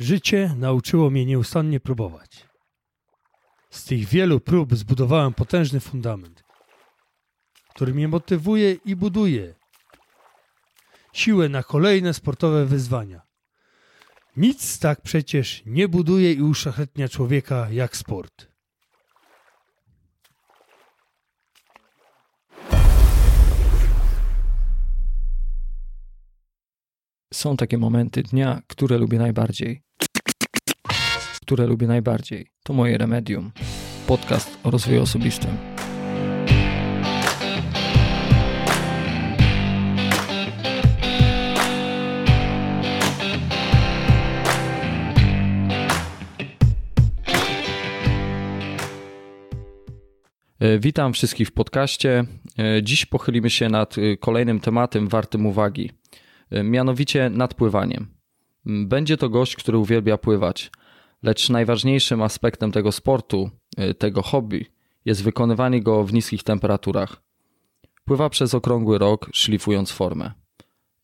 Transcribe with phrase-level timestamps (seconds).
[0.00, 2.48] Życie nauczyło mnie nieustannie próbować.
[3.70, 6.44] Z tych wielu prób zbudowałem potężny fundament,
[7.68, 9.54] który mnie motywuje i buduje.
[11.12, 13.22] Siłę na kolejne sportowe wyzwania.
[14.36, 18.50] Nic tak przecież nie buduje i uszlachetnia człowieka jak sport.
[27.32, 29.89] Są takie momenty dnia, które lubię najbardziej.
[31.50, 32.46] Które lubię najbardziej.
[32.62, 33.52] To moje remedium.
[34.06, 35.50] Podcast o rozwoju osobistym.
[50.58, 52.24] E, Witam wszystkich w podcaście.
[52.58, 55.90] E, Dziś pochylimy się nad e, kolejnym tematem wartym uwagi,
[56.64, 58.06] mianowicie nad pływaniem.
[58.66, 60.70] Będzie to gość, który uwielbia pływać,
[61.22, 64.66] lecz najważniejszym aspektem tego sportu, e, tego hobby,
[65.04, 67.22] jest wykonywanie go w niskich temperaturach.
[68.04, 70.32] Pływa przez okrągły rok, szlifując formę.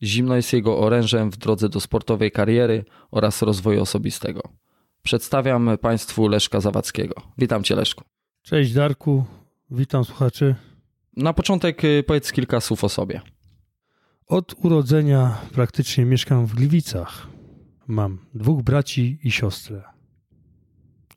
[0.03, 4.43] Zimno jest jego orężem w drodze do sportowej kariery oraz rozwoju osobistego.
[5.03, 7.15] Przedstawiam Państwu Leszka Zawadzkiego.
[7.39, 8.05] Witam Cię, Leszku.
[8.43, 9.25] Cześć Darku,
[9.71, 10.55] witam słuchaczy.
[11.17, 13.21] Na początek y, powiedz kilka słów o sobie.
[14.27, 17.27] Od urodzenia praktycznie mieszkam w Gliwicach.
[17.87, 19.96] Mam dwóch braci i siostrę.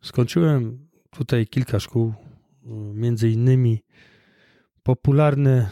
[0.02, 2.14] Skończyłem tutaj kilka szkół,
[2.64, 3.83] y, między innymi
[4.83, 5.69] popularne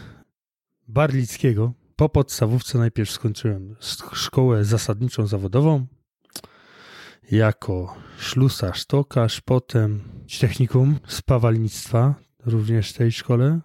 [0.88, 1.72] Barlickiego.
[1.96, 5.86] Po podstawówce najpierw skończyłem sk- szkołę zasadniczą zawodową
[7.30, 10.02] jako ślusarz, tokarz, potem
[10.40, 12.14] technikum spawalnictwa,
[12.46, 13.60] również w tej szkole.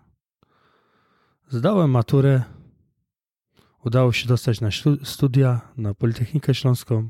[1.50, 2.44] Zdałem maturę.
[3.86, 4.70] Udało się dostać na
[5.04, 7.10] studia na Politechnikę Śląską.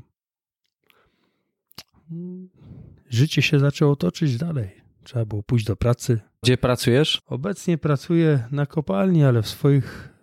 [3.14, 4.70] Życie się zaczęło toczyć dalej.
[5.04, 6.20] Trzeba było pójść do pracy.
[6.42, 7.22] Gdzie pracujesz?
[7.26, 10.14] Obecnie pracuję na kopalni, ale w swoich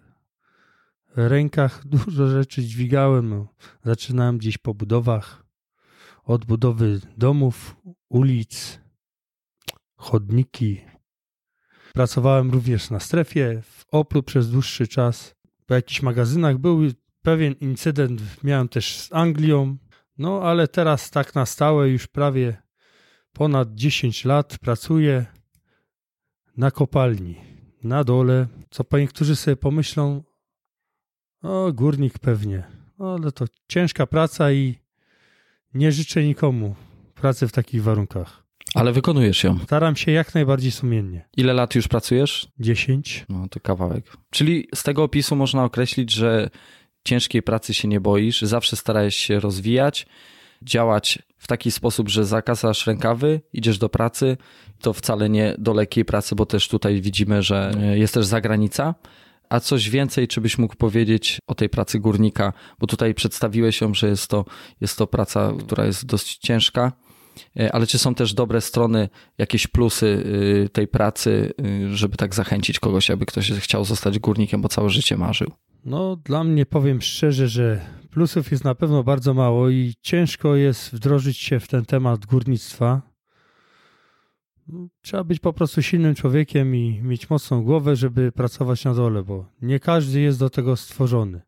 [1.16, 3.48] rękach dużo rzeczy dźwigałem.
[3.84, 5.46] Zaczynałem gdzieś po budowach.
[6.24, 7.76] Od budowy domów,
[8.10, 8.80] ulic,
[9.96, 10.82] chodniki.
[11.94, 15.36] Pracowałem również na strefie, w Oplu przez dłuższy czas.
[15.66, 16.80] Po jakichś magazynach był
[17.22, 19.78] pewien incydent, miałem też z Anglią.
[20.18, 22.61] No ale teraz tak na stałe już prawie
[23.34, 25.26] ponad 10 lat pracuję
[26.58, 27.36] na kopalni,
[27.84, 28.48] na dole.
[28.70, 30.24] Co niektórzy sobie pomyślą,
[31.42, 32.64] o górnik pewnie,
[33.00, 34.76] no, ale to ciężka praca i
[35.74, 36.76] nie życzę nikomu
[37.16, 38.44] pracy w takich warunkach.
[38.76, 39.60] Ale wykonujesz ją.
[39.60, 41.26] Staram się jak najbardziej sumiennie.
[41.38, 42.48] Ile lat już pracujesz?
[42.60, 43.26] 10.
[43.30, 44.18] No to kawałek.
[44.30, 46.50] Czyli z tego opisu można określić, że
[47.04, 50.06] ciężkiej pracy się nie boisz, zawsze starałeś się rozwijać,
[50.62, 54.38] działać w taki sposób, że zakasasz rękawy, idziesz do pracy.
[54.80, 58.96] To wcale nie do lekkiej pracy, bo też tutaj widzimy, że jest też zagranica.
[59.50, 62.54] A coś więcej, czy byś mógł powiedzieć o tej pracy górnika?
[62.80, 64.46] Bo tutaj przedstawiłeś ją, że jest to,
[64.82, 66.92] jest to praca, która jest dość ciężka.
[67.60, 70.06] E, Ale czy są też dobre strony, jakieś plusy
[70.66, 74.90] y, tej pracy, y, żeby tak zachęcić kogoś, aby ktoś chciał zostać górnikiem, bo całe
[74.90, 75.52] życie marzył?
[75.86, 77.82] No, dla mnie powiem szczerze, że
[78.12, 83.02] plusów jest na pewno bardzo mało i ciężko jest wdrożyć się w ten temat górnictwa.
[85.02, 89.46] Trzeba być po prostu silnym człowiekiem i mieć mocną głowę, żeby pracować na dole, bo
[89.62, 91.42] nie każdy jest do tego stworzony.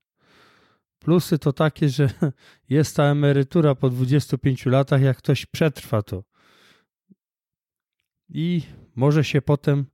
[1.03, 2.09] Plusy to takie, że
[2.69, 6.23] jest ta emerytura po 25 latach, jak ktoś przetrwa to.
[8.29, 8.61] I
[8.95, 9.85] może się potem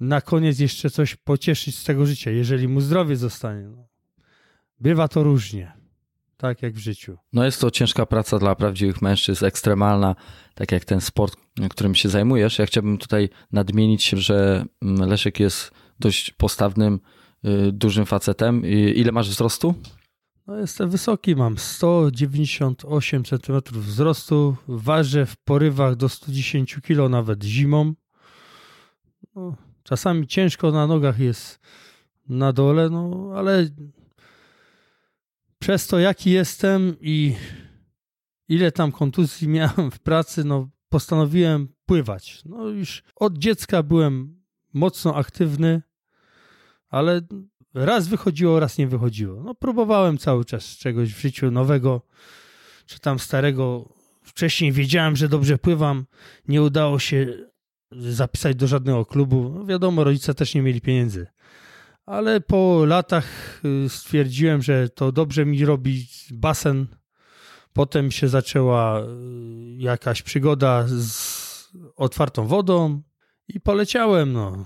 [0.00, 3.68] na koniec jeszcze coś pocieszyć z tego życia, jeżeli mu zdrowie zostanie.
[3.68, 3.88] No.
[4.80, 5.72] Bywa to różnie,
[6.36, 7.18] tak jak w życiu.
[7.32, 10.16] No jest to ciężka praca dla prawdziwych mężczyzn, ekstremalna,
[10.54, 11.36] tak jak ten sport,
[11.70, 12.58] którym się zajmujesz.
[12.58, 15.70] Ja chciałbym tutaj nadmienić, że mm, Leszek jest
[16.00, 17.00] dość postawnym,
[17.72, 18.66] dużym facetem.
[18.94, 19.74] Ile masz wzrostu?
[20.46, 27.94] No jestem wysoki, mam 198 cm wzrostu, ważę w porywach do 110 kg nawet zimą.
[29.36, 31.60] No, czasami ciężko na nogach jest
[32.28, 33.68] na dole, no ale
[35.58, 37.34] przez to jaki jestem i
[38.48, 42.42] ile tam kontuzji miałem w pracy, no postanowiłem pływać.
[42.44, 44.42] No już od dziecka byłem
[44.74, 45.82] mocno aktywny,
[46.94, 47.20] ale
[47.74, 49.42] raz wychodziło, raz nie wychodziło.
[49.42, 52.02] No próbowałem cały czas czegoś w życiu nowego,
[52.86, 53.94] czy tam starego.
[54.22, 56.06] Wcześniej wiedziałem, że dobrze pływam,
[56.48, 57.26] nie udało się
[57.92, 59.52] zapisać do żadnego klubu.
[59.54, 61.26] No wiadomo, rodzice też nie mieli pieniędzy.
[62.06, 63.26] Ale po latach
[63.64, 66.86] y, stwierdziłem, że to dobrze mi robi basen
[67.72, 69.04] Potem się zaczęła y,
[69.76, 73.02] jakaś przygoda z otwartą wodą
[73.48, 74.32] i poleciałem.
[74.32, 74.64] No.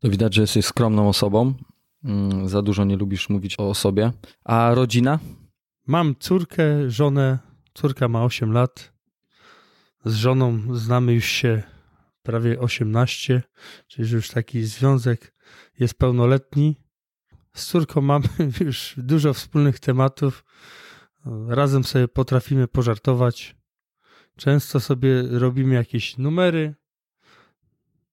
[0.00, 1.54] To widać, że jesteś skromną osobą.
[2.04, 4.12] Mm, za dużo nie lubisz mówić o sobie.
[4.44, 5.18] A rodzina?
[5.86, 7.38] Mam córkę, żonę.
[7.74, 8.92] Córka ma 8 lat.
[10.04, 11.62] Z żoną znamy już się
[12.22, 13.42] prawie 18,
[13.86, 15.34] czyli już taki związek
[15.78, 16.76] jest pełnoletni.
[17.54, 18.28] Z córką mamy
[18.60, 20.44] już dużo wspólnych tematów.
[21.48, 23.56] Razem sobie potrafimy pożartować.
[24.36, 26.74] Często sobie robimy jakieś numery.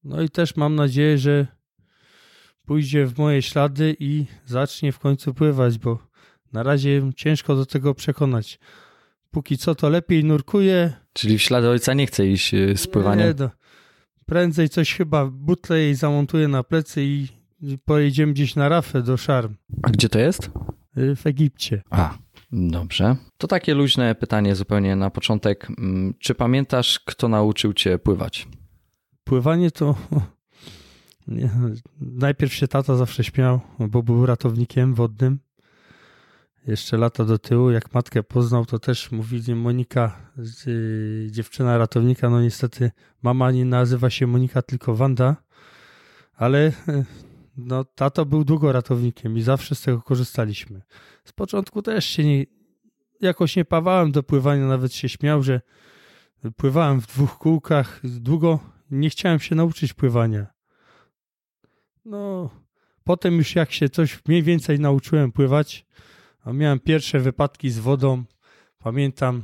[0.03, 1.56] No i też mam nadzieję, że
[2.67, 5.99] pójdzie w moje ślady i zacznie w końcu pływać, bo
[6.53, 8.59] na razie ciężko do tego przekonać.
[9.31, 10.93] Póki co to lepiej nurkuje.
[11.13, 13.27] Czyli w ślady ojca nie chce iść y, z pływaniem?
[13.27, 13.49] Nie, no.
[14.25, 17.27] Prędzej coś chyba butle jej zamontuje na plecy i
[17.85, 19.55] pojedziemy gdzieś na rafę do Szarm.
[19.83, 20.49] A gdzie to jest?
[20.97, 21.81] Y, w Egipcie.
[21.89, 22.17] A,
[22.51, 23.15] dobrze.
[23.37, 25.67] To takie luźne pytanie zupełnie na początek.
[25.69, 28.47] Mm, czy pamiętasz, kto nauczył cię pływać?
[29.23, 29.95] Pływanie to...
[31.99, 35.39] Najpierw się tata zawsze śmiał, bo był ratownikiem wodnym.
[36.67, 40.31] Jeszcze lata do tyłu, jak matkę poznał, to też mówili Monika,
[41.27, 42.29] dziewczyna ratownika.
[42.29, 42.91] No niestety
[43.21, 45.35] mama nie nazywa się Monika, tylko Wanda,
[46.33, 46.71] ale
[47.57, 50.81] no, tato był długo ratownikiem i zawsze z tego korzystaliśmy.
[51.23, 52.45] Z początku też się nie,
[53.21, 55.61] jakoś nie pawałem do pływania, nawet się śmiał, że
[56.57, 58.01] pływałem w dwóch kółkach.
[58.03, 58.59] Długo
[58.91, 60.56] nie chciałem się nauczyć pływania.
[62.09, 62.49] No,
[63.03, 65.85] potem już jak się coś mniej więcej nauczyłem pływać,
[66.43, 68.23] a miałem pierwsze wypadki z wodą.
[68.77, 69.43] Pamiętam,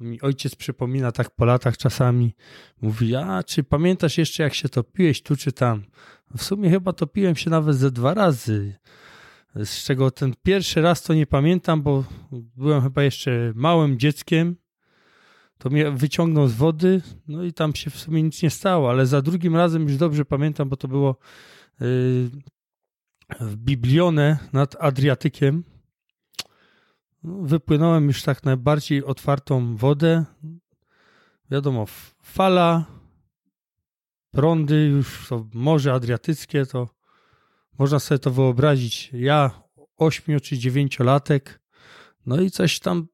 [0.00, 2.34] mi ojciec przypomina tak po latach czasami.
[2.82, 5.82] Mówi, a czy pamiętasz jeszcze jak się topiłeś tu czy tam?
[6.36, 8.74] W sumie chyba topiłem się nawet ze dwa razy.
[9.54, 12.04] Z czego ten pierwszy raz to nie pamiętam, bo
[12.56, 14.56] byłem chyba jeszcze małym dzieckiem.
[15.58, 19.06] To mnie wyciągnął z wody, no i tam się w sumie nic nie stało, ale
[19.06, 21.16] za drugim razem już dobrze pamiętam, bo to było
[23.40, 25.64] w Biblione nad Adriatykiem.
[27.22, 30.24] No, wypłynąłem już tak najbardziej otwartą wodę.
[31.50, 31.86] Wiadomo,
[32.22, 32.84] fala,
[34.30, 36.88] prądy, już to Morze Adriatyckie, to
[37.78, 39.10] można sobie to wyobrazić.
[39.12, 39.62] Ja,
[39.96, 41.60] ośmiu czy dziewięciolatek,
[42.26, 43.06] no i coś tam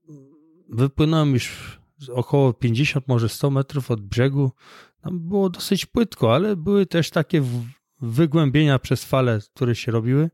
[0.68, 1.78] wypłynąłem już
[2.12, 4.52] około 50, może 100 metrów od brzegu.
[5.00, 7.44] Tam było dosyć płytko, ale były też takie
[8.00, 10.30] wygłębienia przez fale, które się robiły.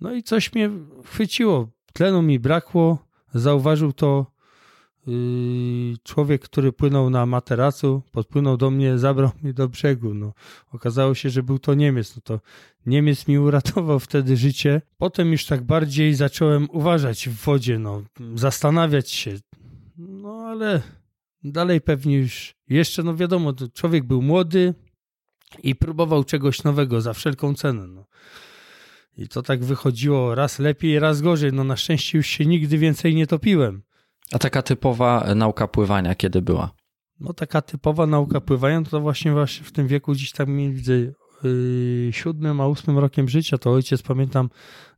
[0.00, 0.70] No i coś mnie
[1.04, 1.68] chwyciło.
[1.92, 3.06] Tlenu mi brakło.
[3.34, 4.36] Zauważył to
[5.06, 10.14] Yy, człowiek, który płynął na materacu, podpłynął do mnie, zabrał mnie do brzegu.
[10.14, 10.32] No,
[10.72, 12.16] okazało się, że był to Niemiec.
[12.16, 12.40] No to
[12.86, 14.82] Niemiec mi uratował wtedy życie.
[14.98, 18.02] Potem już tak bardziej zacząłem uważać w wodzie, no,
[18.34, 19.36] zastanawiać się.
[19.98, 20.82] No ale
[21.44, 24.74] dalej pewnie już, jeszcze no wiadomo, człowiek był młody
[25.62, 27.86] i próbował czegoś nowego za wszelką cenę.
[27.86, 28.06] No.
[29.18, 31.52] I to tak wychodziło raz lepiej, raz gorzej.
[31.52, 33.82] No na szczęście już się nigdy więcej nie topiłem.
[34.32, 36.72] A taka typowa nauka pływania kiedy była?
[37.20, 42.08] No taka typowa nauka pływania to właśnie właśnie w tym wieku gdzieś tam widzę yy,
[42.10, 44.50] siódmym, a ósmym rokiem życia, to ojciec pamiętam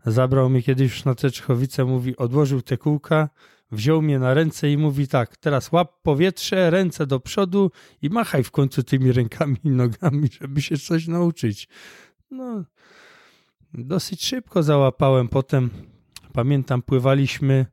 [0.06, 3.28] zabrał mnie kiedyś już na te Czechowice, mówi odłożył te kółka,
[3.70, 7.70] wziął mnie na ręce i mówi tak, teraz łap powietrze, ręce do przodu
[8.02, 11.68] i machaj w końcu tymi rękami i nogami, żeby się coś nauczyć.
[12.30, 12.64] No,
[13.74, 15.28] dosyć szybko załapałem.
[15.28, 15.70] Potem
[16.32, 17.66] pamiętam, pływaliśmy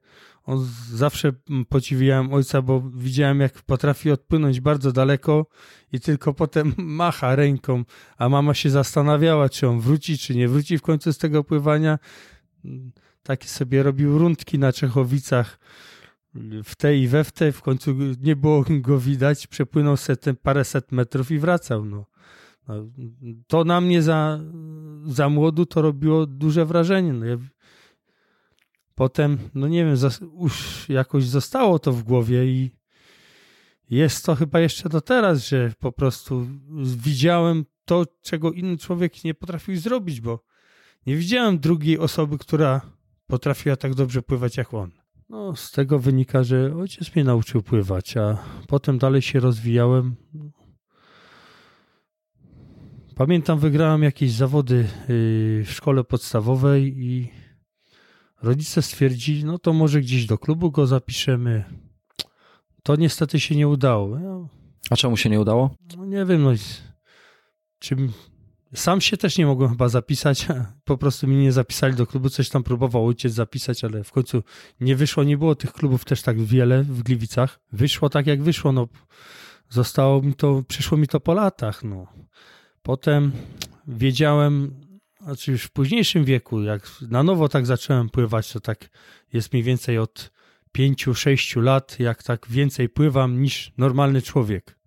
[0.46, 1.34] on zawsze
[1.70, 5.46] podziwiałem ojca, bo widziałem, jak potrafi odpłynąć bardzo daleko
[5.92, 7.84] i tylko potem macha ręką,
[8.18, 12.00] a mama się zastanawiała, czy on wróci, czy nie wróci w końcu z tego pływania.
[13.26, 15.60] Takie sobie robił rundki na Czechowicach
[16.64, 17.52] w te i we w te.
[17.52, 19.48] W końcu nie było go widać.
[19.48, 21.86] Przepłynął set, paręset metrów i wracał.
[21.86, 22.06] No.
[22.68, 22.76] no.
[23.48, 24.40] to na mnie za,
[25.06, 27.14] za młodu to robiło duże wrażenie.
[27.14, 27.38] No ja
[28.96, 29.96] potem, no nie wiem,
[30.42, 32.72] już jakoś zostało to w głowie i
[33.90, 36.48] jest to chyba jeszcze do teraz, że po prostu
[36.98, 40.44] widziałem to, czego inny człowiek nie potrafił zrobić, bo
[41.06, 42.95] nie widziałem drugiej osoby, która
[43.28, 44.92] potrafiła tak dobrze pływać jak on.
[45.30, 50.16] No, z tego wynika, że ojciec mnie nauczył pływać, a potem dalej się rozwijałem.
[53.16, 57.32] Pamiętam, wygrałem jakieś zawody yy, w szkole podstawowej i
[58.42, 61.64] Rodzice stwierdzili, no to może gdzieś do klubu go zapiszemy.
[62.84, 64.20] To niestety się nie udało.
[64.90, 65.76] A czemu się nie udało?
[65.98, 66.52] No nie wiem, no,
[67.80, 67.96] czy
[68.74, 70.48] sam się też nie mogłem chyba zapisać,
[70.86, 74.44] po prostu mnie nie zapisali do klubu, coś tam próbował ojciec zapisać, ale w końcu
[74.80, 77.60] nie wyszło, nie było tych klubów też tak wiele w Gliwicach.
[77.72, 78.88] Wyszło tak jak wyszło, no
[79.70, 82.08] zostało mi to, przyszło mi to po latach, no.
[82.82, 83.32] Potem
[83.88, 84.86] wiedziałem,
[85.22, 88.90] znaczy już w późniejszym wieku, jak na nowo tak zacząłem pływać, to tak
[89.34, 90.32] jest mniej więcej od
[90.78, 94.78] 5-6 lat, jak tak więcej pływam niż normalny człowiek.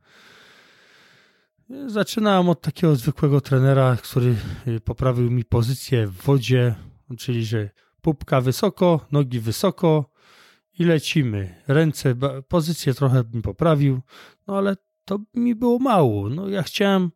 [1.87, 4.37] Zaczynałem od takiego zwykłego trenera, który
[4.85, 6.75] poprawił mi pozycję w wodzie,
[7.19, 7.71] czyli że
[8.01, 10.11] pupka wysoko, nogi wysoko
[10.79, 11.63] i lecimy.
[11.69, 12.15] Ręce,
[12.49, 14.01] pozycję trochę mi poprawił,
[14.47, 16.29] no ale to mi było mało.
[16.29, 17.11] No ja chciałem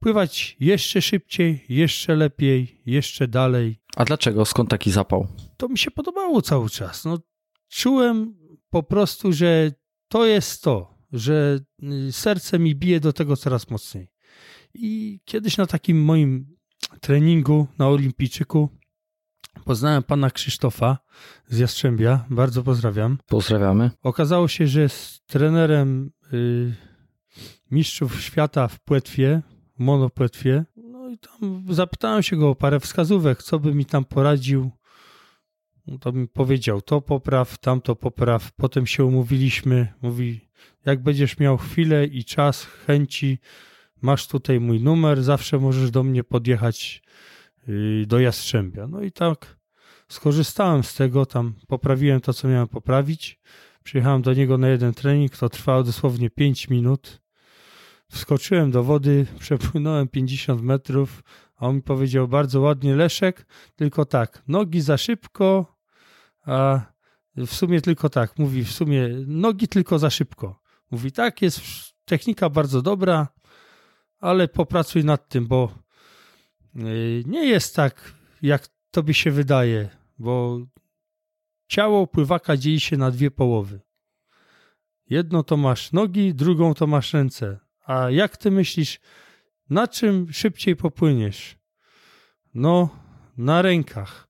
[0.00, 3.80] pływać jeszcze szybciej, jeszcze lepiej, jeszcze dalej.
[3.96, 4.44] A dlaczego?
[4.44, 5.26] Skąd taki zapał?
[5.56, 7.04] To mi się podobało cały czas.
[7.04, 7.18] No,
[7.68, 8.34] czułem
[8.70, 9.72] po prostu, że
[10.08, 14.08] to jest to, że y, serce mi bije do tego coraz mocniej.
[14.74, 16.56] I kiedyś na takim moim
[17.00, 18.68] treningu na Olimpijczyku
[19.64, 20.98] poznałem pana Krzysztofa
[21.48, 22.24] z Jastrzębia.
[22.30, 23.18] Bardzo pozdrawiam.
[23.26, 23.90] Pozdrawiamy.
[24.02, 26.74] Okazało się, że jest trenerem y,
[27.70, 29.42] mistrzów świata w płetwie,
[29.76, 30.64] w monopłetwie.
[30.76, 34.70] No i tam zapytałem się go o parę wskazówek, co by mi tam poradził.
[35.86, 38.52] No to mi powiedział, to popraw, tamto popraw.
[38.52, 39.92] Potem się umówiliśmy.
[40.02, 40.49] Mówi,
[40.84, 43.38] jak będziesz miał chwilę i czas, chęci,
[44.02, 47.02] masz tutaj mój numer, zawsze możesz do mnie podjechać
[47.68, 48.86] y, do Jastrzębia.
[48.86, 49.60] No i tak
[50.10, 53.40] skorzystałem z tego, tam poprawiłem to, co miałem poprawić.
[53.84, 57.20] Przyjechałem do niego na jeden trening, to trwało dosłownie 5 minut.
[58.08, 61.22] Wskoczyłem do wody, przepłynąłem 50 metrów,
[61.56, 63.46] a on mi powiedział bardzo ładnie, Leszek,
[63.76, 65.76] tylko tak, nogi za szybko,
[66.46, 66.80] a
[67.36, 70.60] w sumie tylko tak, mówi w sumie nogi tylko za szybko.
[70.90, 71.60] Mówi tak, jest
[72.04, 73.28] technika bardzo dobra,
[74.18, 75.74] ale popracuj nad tym, bo
[76.76, 80.60] y, nie jest tak, jak tobie się wydaje, bo
[81.68, 83.80] ciało pływaka dzieje się na dwie połowy.
[85.10, 87.58] Jedno to masz nogi, drugą to masz ręce.
[87.86, 89.00] A jak ty myślisz,
[89.70, 91.56] na czym szybciej popłyniesz?
[92.54, 92.88] No,
[93.36, 94.28] na rękach.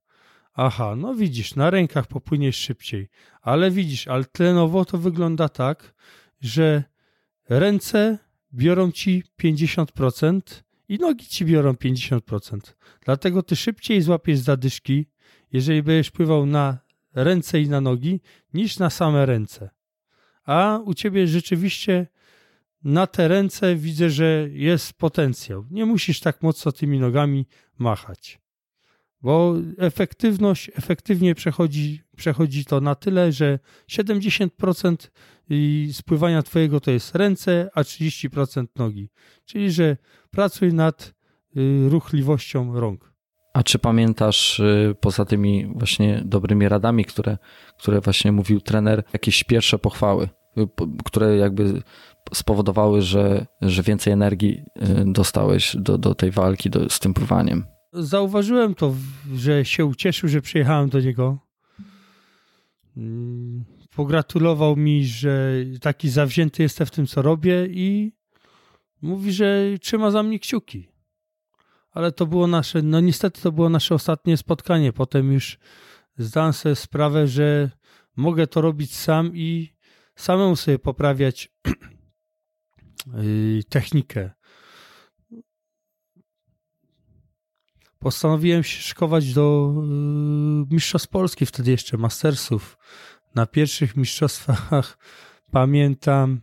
[0.55, 3.09] Aha, no widzisz, na rękach popłyniesz szybciej.
[3.43, 5.95] Ale widzisz, ale tlenowo to wygląda tak,
[6.41, 6.85] że
[7.49, 8.19] ręce
[8.55, 10.41] biorą ci 50%
[10.89, 12.59] i nogi ci biorą 50%.
[13.05, 15.07] Dlatego ty szybciej złapiesz zadyszki,
[15.53, 16.79] jeżeli będziesz pływał na
[17.15, 18.21] ręce i na nogi,
[18.55, 19.71] niż na same ręce.
[20.45, 22.07] A u ciebie rzeczywiście
[22.85, 25.67] na te ręce widzę, że jest potencjał.
[25.71, 27.47] Nie musisz tak mocno tymi nogami
[27.79, 28.41] machać.
[29.23, 35.11] Bo efektywność, efektywnie przechodzi, przechodzi to na tyle, że 70%
[35.93, 39.09] spływania twojego to jest ręce, a 30% nogi.
[39.45, 39.97] Czyli, że
[40.31, 41.15] pracuj nad
[41.57, 43.13] y, ruchliwością rąk.
[43.55, 47.39] A czy pamiętasz y, poza tymi właśnie dobrymi radami, które,
[47.79, 50.29] które właśnie mówił trener, jakieś pierwsze pochwały,
[50.59, 50.69] y,
[51.05, 51.83] które jakby
[52.35, 54.63] spowodowały, że, że więcej energii
[55.07, 57.65] dostałeś do, do tej walki do, z tym pływaniem?
[57.93, 58.95] Zauważyłem to,
[59.35, 61.39] że się ucieszył, że przyjechałem do niego.
[62.97, 63.65] Mm,
[63.95, 68.13] pogratulował mi, że taki zawzięty jestem w tym, co robię i
[69.03, 70.89] mówi, że trzyma za mnie kciuki.
[71.91, 74.93] Ale to było nasze, no niestety to było nasze ostatnie spotkanie.
[74.93, 75.59] Potem już
[76.19, 77.71] zdałem sobie sprawę, że
[78.17, 79.77] mogę to robić sam i
[80.17, 81.49] samemu sobie poprawiać
[83.19, 84.31] y, technikę.
[88.01, 89.75] postanowiłem się szkować do
[90.71, 92.79] y, Mistrzostw Polski, wtedy jeszcze Mastersów.
[93.35, 94.99] Na pierwszych mistrzostwach
[95.51, 96.41] pamiętam,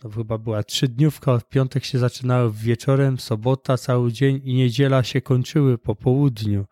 [0.00, 5.20] to chyba była trzydniówka, w piątek się zaczynały wieczorem, sobota cały dzień i niedziela się
[5.20, 6.64] kończyły po południu.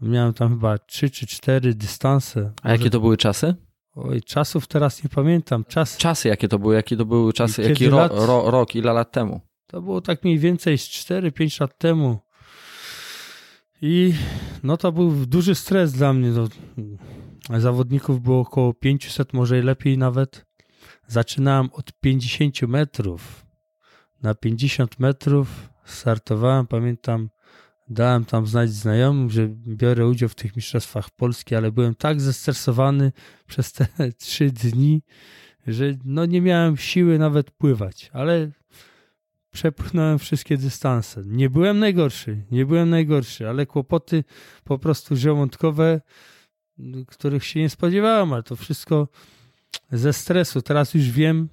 [0.00, 2.52] Miałem tam chyba trzy czy cztery dystanse.
[2.62, 3.54] A jakie to były czasy?
[3.94, 5.64] Oj, czasów teraz nie pamiętam.
[5.64, 5.96] Czas...
[5.96, 6.74] Czasy jakie to były?
[6.74, 7.62] Jakie to były czasy?
[7.62, 8.12] Jaki ro, lat...
[8.14, 9.40] ro, rok, ile lat temu?
[9.66, 12.18] To było tak mniej więcej z 4-5 lat temu.
[13.82, 14.14] I
[14.62, 16.30] no to był duży stres dla mnie.
[16.30, 16.48] No,
[17.58, 20.46] zawodników było około 500, może i lepiej nawet.
[21.06, 23.46] Zaczynałem od 50 metrów.
[24.22, 27.30] Na 50 metrów startowałem, pamiętam,
[27.88, 33.12] dałem tam znać znajomym, że biorę udział w tych mistrzostwach Polski, ale byłem tak zestresowany
[33.46, 33.86] przez te
[34.18, 35.02] trzy dni,
[35.66, 38.50] że no nie miałem siły nawet pływać, ale
[39.50, 41.22] przepchnąłem wszystkie dystanse.
[41.26, 44.24] Nie byłem najgorszy, nie byłem najgorszy, ale kłopoty
[44.64, 46.00] po prostu żołądkowe,
[47.06, 49.08] których się nie spodziewałem, ale to wszystko
[49.92, 50.62] ze stresu.
[50.62, 51.48] Teraz już wiem,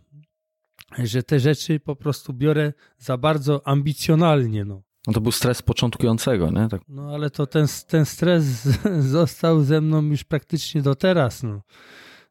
[0.97, 4.65] że te rzeczy po prostu biorę za bardzo ambicjonalnie.
[4.65, 4.81] No.
[5.07, 6.67] No to był stres początkującego, nie?
[6.69, 6.81] Tak.
[6.87, 8.45] No ale to ten, ten stres
[9.17, 11.43] został ze mną już praktycznie do teraz.
[11.43, 11.61] No.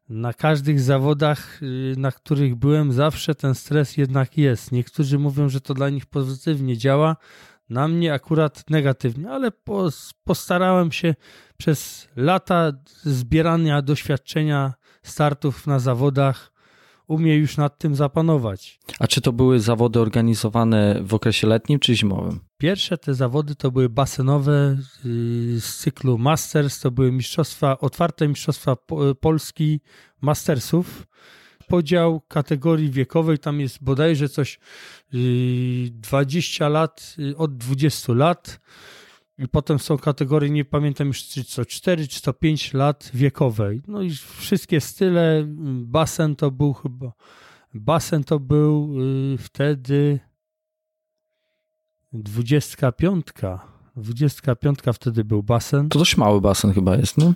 [0.09, 4.71] Na każdych zawodach, y, na których byłem, zawsze ten stres jednak jest.
[4.71, 7.15] Niektórzy mówią, że to dla nich pozytywnie działa,
[7.69, 9.51] na mnie akurat negatywnie, ale
[10.23, 11.15] postarałem się
[11.57, 12.71] przez lata
[13.03, 16.51] zbierania doświadczenia startów na zawodach
[17.07, 18.79] umie już nad tym zapanować.
[18.99, 22.39] A czy to były zawody organizowane w okresie letnim czy zimowym?
[22.57, 28.75] Pierwsze te zawody to były basenowe y, z cyklu Masters, to były mistrzostwa, otwarte mistrzostwa
[29.19, 29.81] Polski
[30.21, 31.07] Mastersów.
[31.67, 34.59] Podział kategorii wiekowej, tam jest bodajże coś
[35.91, 38.59] 20 y, lat, y, od 20 lat
[39.37, 43.81] i potem są kategorie, nie pamiętam już czy co 4 czy to 5 lat wiekowej.
[43.87, 45.43] No i wszystkie style,
[45.83, 47.11] basen to był chyba,
[47.73, 48.95] basen to był
[49.33, 50.19] y, wtedy
[52.13, 53.25] 25.
[53.97, 55.89] 25 wtedy był basen.
[55.89, 57.33] To dość mały basen chyba jest, no?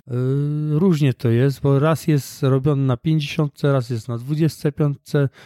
[0.70, 4.98] Różnie to jest, bo raz jest robiony na 50, raz jest na 25.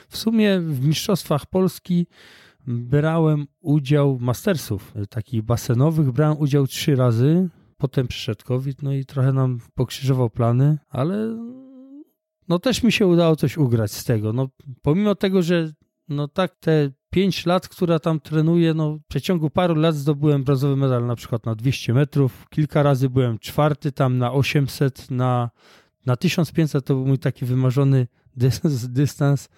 [0.09, 2.07] W sumie w Mistrzostwach Polski
[2.67, 9.33] brałem udział mastersów takich basenowych, brałem udział trzy razy, potem przyszedł COVID, no i trochę
[9.33, 11.37] nam pokrzyżował plany, ale
[12.49, 14.33] no też mi się udało coś ugrać z tego.
[14.33, 14.49] No
[14.83, 15.73] pomimo tego, że
[16.09, 20.77] no tak te pięć lat, która tam trenuję, no w przeciągu paru lat zdobyłem brązowy
[20.77, 25.51] medal na przykład na 200 metrów, kilka razy byłem czwarty tam na 800, na,
[26.07, 29.49] na 1500 to był mój taki wymarzony dystans, dystans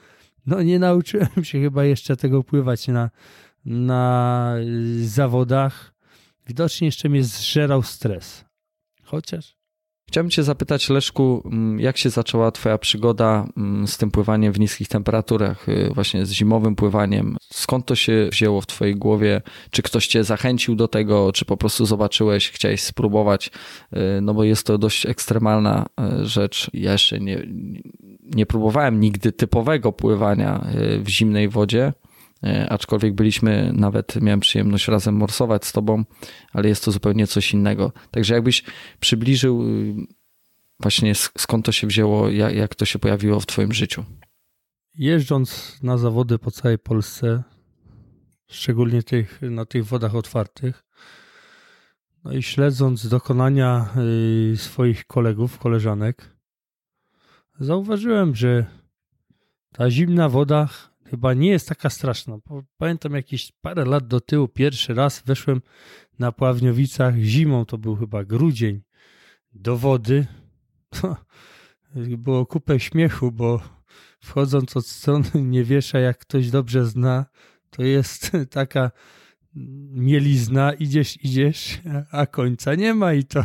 [0.49, 3.11] no nie nauczyłem się chyba jeszcze tego pływać na,
[3.65, 4.55] na
[5.03, 5.95] zawodach.
[6.47, 8.45] Widocznie jeszcze mnie zżerał stres.
[9.03, 9.58] Chociaż.
[10.09, 14.61] Chciałbym Cię zapytać, Leszku, mm, jak się zaczęła Twoja przygoda mm, z tym pływaniem w
[14.61, 17.37] niskich temperaturach, y, właśnie z zimowym pływaniem?
[17.53, 19.43] Skąd to się wzięło w Twojej głowie?
[19.71, 23.51] Czy ktoś Cię zachęcił do tego, czy po prostu zobaczyłeś, chciałeś spróbować?
[23.93, 25.87] Y, no bo jest to dość ekstremalna
[26.23, 26.71] y, rzecz.
[26.75, 27.47] Ja jeszcze nie,
[28.23, 30.67] nie próbowałem nigdy typowego pływania
[31.05, 31.93] w zimnej wodzie.
[32.45, 36.05] E, aczkolwiek byliśmy, nawet miałem przyjemność razem morsować z tobą,
[36.53, 37.93] ale jest to zupełnie coś innego.
[38.11, 38.65] Także jakbyś
[39.01, 39.95] przybliżył y,
[40.81, 44.05] właśnie skąd to się wzięło, jak, to się pojawiło w twoim życiu.
[44.95, 47.43] Jeżdżąc na zawody po całej Polsce,
[48.47, 50.85] szczególnie tych, na tych wodach otwartych,
[52.25, 53.89] no i śledząc dokonania
[54.53, 56.37] y, swoich kolegów, koleżanek,
[57.61, 58.67] zauważyłem, że
[59.73, 60.69] ta zimna woda
[61.11, 62.39] chyba nie jest taka straszna.
[62.77, 65.63] Pamiętam jakieś parę lat do tyłu, pierwszy raz weszłem
[66.19, 68.83] na Pławniowicach zimą, to był chyba grudzień,
[69.53, 70.27] do wody.
[71.95, 73.61] było kupę śmiechu, bo
[74.21, 77.27] wchodząc od strony nie wiesza, jak ktoś dobrze zna,
[77.71, 78.91] to jest taka
[79.91, 83.45] mielizna, idziesz, idziesz, a końca nie ma i to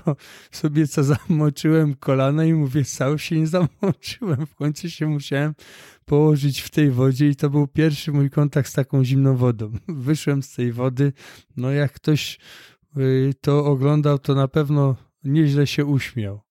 [0.51, 5.55] sobie co zamoczyłem kolana i mówię, cały się nie zamoczyłem, w końcu się musiałem
[6.05, 9.71] położyć w tej wodzie i to był pierwszy mój kontakt z taką zimną wodą.
[9.87, 11.13] Wyszłem z tej wody,
[11.57, 12.39] no jak ktoś
[12.97, 16.41] y, to oglądał, to na pewno nieźle się uśmiał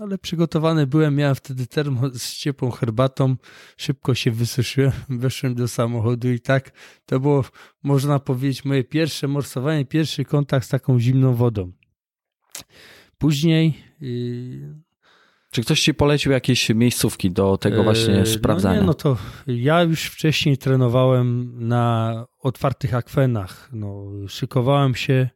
[0.00, 3.36] ale przygotowany byłem, miałem wtedy termo z ciepłą herbatą,
[3.76, 6.72] szybko się wysuszyłem, weszłem do samochodu i tak
[7.06, 7.44] to było,
[7.82, 11.72] można powiedzieć, moje pierwsze morsowanie, pierwszy kontakt z taką zimną wodą.
[13.18, 13.74] Później...
[15.54, 15.62] Yy...
[15.62, 18.74] Czy ktoś ci polecił jakieś miejscówki do tego właśnie yy, sprawdzania?
[18.74, 23.70] No, nie, no to ja już wcześniej trenowałem na otwartych akwenach.
[23.72, 25.28] No, szykowałem się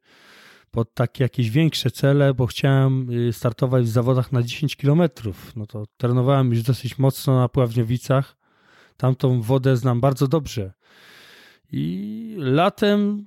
[0.70, 5.02] pod takie jakieś większe cele, bo chciałem y, startować w zawodach na 10 km.
[5.56, 8.36] No to trenowałem już dosyć mocno na Pławniowicach.
[8.96, 10.72] Tamtą wodę znam bardzo dobrze.
[11.72, 13.24] I latem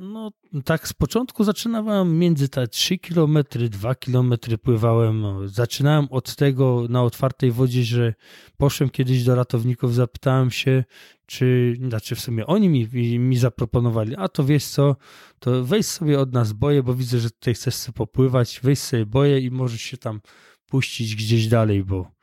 [0.00, 0.30] no
[0.64, 3.38] tak z początku zaczynałem między te 3 km,
[3.70, 5.48] 2 km pływałem.
[5.48, 8.14] Zaczynałem od tego na otwartej wodzie, że
[8.56, 10.84] poszłem kiedyś do ratowników, zapytałem się,
[11.26, 14.96] czy, znaczy w sumie oni mi, mi zaproponowali, a to wiesz co,
[15.38, 19.06] to weź sobie od nas boje, bo widzę, że tutaj chcesz sobie popływać, weź sobie
[19.06, 20.20] boje i możesz się tam
[20.66, 22.19] puścić gdzieś dalej, bo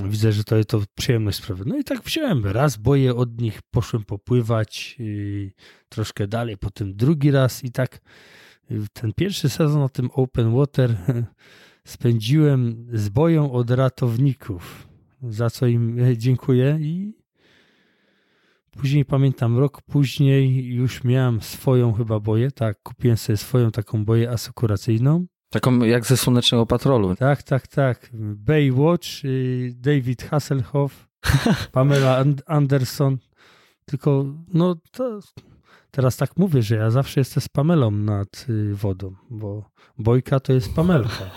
[0.00, 1.64] Widzę, że to, to przyjemność sprawia.
[1.66, 2.46] No i tak wziąłem.
[2.46, 5.52] Raz boję od nich, poszłem popływać yy,
[5.88, 8.00] troszkę dalej, potem drugi raz i tak
[8.70, 10.96] yy, ten pierwszy sezon na tym open water
[11.84, 14.88] spędziłem z boją od ratowników,
[15.22, 17.14] za co im e, dziękuję i
[18.70, 24.30] później pamiętam, rok później już miałem swoją chyba boję, tak, kupiłem sobie swoją taką boję
[24.30, 27.16] asekuracyjną Taką jak ze Słonecznego Patrolu.
[27.16, 28.10] Tak, tak, tak.
[28.34, 31.08] Baywatch, y, David Hasselhoff,
[31.72, 33.18] Pamela Anderson.
[33.84, 35.20] Tylko, no to
[35.90, 40.52] teraz tak mówię, że ja zawsze jestem z Pamelą nad y, wodą, bo bojka to
[40.52, 41.30] jest Pamelka.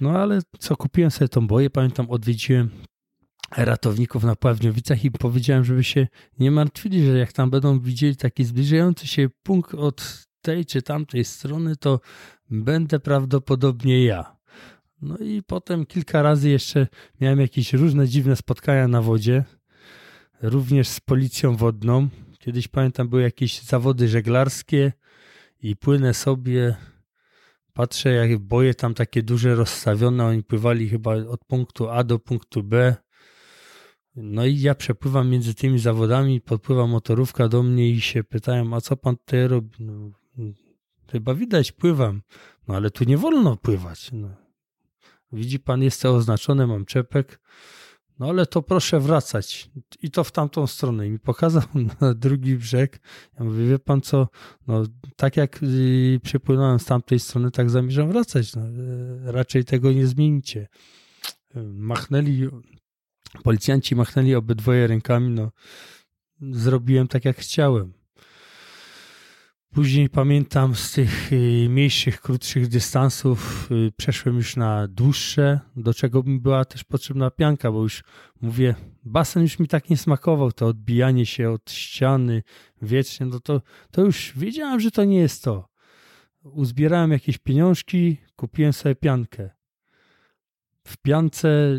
[0.00, 2.70] No ale co, kupiłem sobie tą boję, pamiętam, odwiedziłem
[3.56, 6.06] ratowników na Pławniowicach i powiedziałem, żeby się
[6.38, 11.24] nie martwili, że jak tam będą widzieli taki zbliżający się punkt od tej czy tamtej
[11.24, 12.00] strony, to
[12.50, 14.36] będę prawdopodobnie ja.
[15.02, 16.86] No i potem kilka razy jeszcze
[17.20, 19.44] miałem jakieś różne dziwne spotkania na wodzie,
[20.42, 22.08] również z policją wodną.
[22.38, 24.92] Kiedyś pamiętam, były jakieś zawody żeglarskie
[25.62, 26.76] i płynę sobie,
[27.72, 32.62] patrzę jak boje tam takie duże rozstawione, oni pływali chyba od punktu A do punktu
[32.62, 32.96] B.
[34.16, 38.80] No i ja przepływam między tymi zawodami, podpływa motorówka do mnie i się pytają, a
[38.80, 39.70] co pan tutaj robi?
[39.78, 40.10] No,
[41.12, 42.22] chyba widać, pływam.
[42.68, 44.10] No ale tu nie wolno pływać.
[44.12, 44.28] No.
[45.32, 47.40] Widzi pan, jest to oznaczone, mam czepek.
[48.18, 49.70] No ale to proszę wracać.
[50.02, 51.06] I to w tamtą stronę.
[51.06, 51.62] I mi pokazał
[52.00, 53.00] na drugi brzeg.
[53.38, 54.28] Ja mówię, wie pan co,
[54.66, 54.84] no
[55.16, 58.56] tak jak y, przepłynąłem z tamtej strony, tak zamierzam wracać.
[58.56, 60.68] No, y, raczej tego nie zmienicie.
[61.64, 62.48] Machnęli,
[63.42, 65.50] policjanci machnęli obydwoje rękami, no
[66.40, 67.92] zrobiłem tak jak chciałem.
[69.76, 76.22] Później pamiętam z tych y, mniejszych, krótszych dystansów y, przeszłem już na dłuższe, do czego
[76.22, 78.04] mi była też potrzebna pianka, bo już
[78.40, 82.42] mówię, basen już mi tak nie smakował, to odbijanie się od ściany
[82.82, 85.68] wiecznie, no to, to już wiedziałem, że to nie jest to.
[86.42, 89.50] Uzbierałem jakieś pieniążki, kupiłem sobie piankę.
[90.86, 91.78] W piance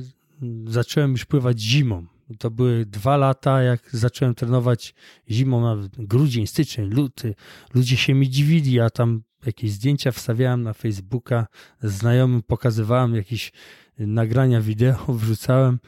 [0.67, 2.16] zacząłem już pływać zimą.
[2.39, 4.95] To były dwa lata, jak zacząłem trenować
[5.29, 7.35] zimą, na grudzień, styczeń, luty.
[7.73, 11.47] Ludzie się mi dziwili, ja tam jakieś zdjęcia wstawiałem na Facebooka,
[11.81, 13.51] znajomym pokazywałem jakieś
[13.99, 15.79] nagrania wideo, wrzucałem.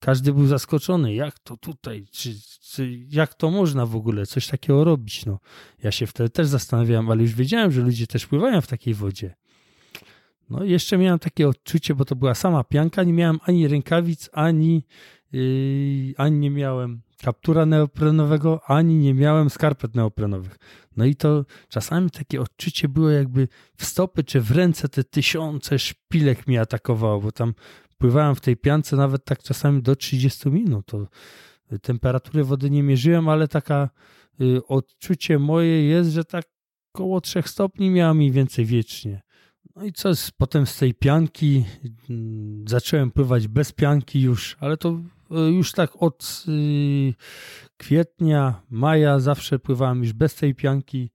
[0.00, 4.84] Każdy był zaskoczony, jak to tutaj, czy, czy, jak to można w ogóle coś takiego
[4.84, 5.26] robić.
[5.26, 5.38] No,
[5.82, 9.34] ja się wtedy też zastanawiałem, ale już wiedziałem, że ludzie też pływają w takiej wodzie.
[10.50, 14.84] No jeszcze miałem takie odczucie, bo to była sama pianka, nie miałem ani rękawic, ani
[16.16, 20.58] ani nie miałem kaptura neoprenowego, ani nie miałem skarpet neoprenowych.
[20.96, 25.78] No i to czasami takie odczucie było jakby w stopy czy w ręce te tysiące
[25.78, 27.54] szpilek mi atakowało, bo tam
[27.98, 30.86] pływałem w tej piance nawet tak czasami do 30 minut.
[30.86, 31.06] To
[31.82, 33.90] temperatury wody nie mierzyłem, ale taka
[34.40, 36.44] y, odczucie moje jest, że tak
[36.94, 39.22] około 3 stopni miałem mniej więcej wiecznie.
[39.76, 41.64] No i co, potem z tej pianki
[42.10, 47.14] mm, zacząłem pływać bez pianki już, ale to już tak od y,
[47.76, 51.10] kwietnia, maja zawsze pływałem już bez tej pianki.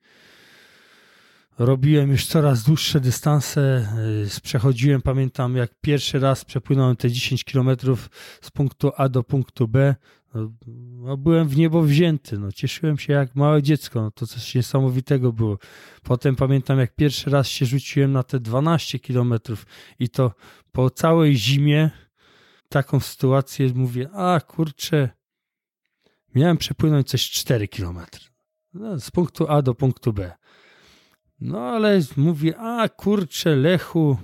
[1.59, 3.87] Robiłem już coraz dłuższe dystanse.
[4.37, 7.69] Y, przechodziłem, pamiętam, jak pierwszy raz przepłynąłem te 10 km
[8.41, 9.95] z punktu A do punktu B.
[10.33, 10.51] No,
[11.01, 15.33] no, byłem w niebo wzięty, no, cieszyłem się jak małe dziecko, no, to coś niesamowitego
[15.33, 15.57] było.
[16.03, 19.65] Potem pamiętam, jak pierwszy raz się rzuciłem na te 12 kilometrów
[19.99, 20.31] i to
[20.71, 21.89] po całej zimie
[22.69, 25.09] taką sytuację mówię, a kurczę,
[26.35, 28.25] miałem przepłynąć coś 4 kilometry.
[28.73, 30.31] No, z punktu A do punktu B.
[31.41, 34.17] No ale mówię, a kurczę, Lechu,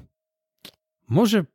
[1.10, 1.46] może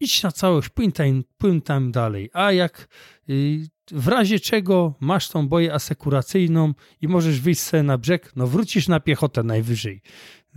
[0.00, 2.30] idź na całość, płyń tam, płyń tam dalej.
[2.32, 2.88] A jak
[3.30, 8.46] y, w razie czego masz tą boję asekuracyjną i możesz wyjść sobie na brzeg, no
[8.46, 10.02] wrócisz na piechotę najwyżej.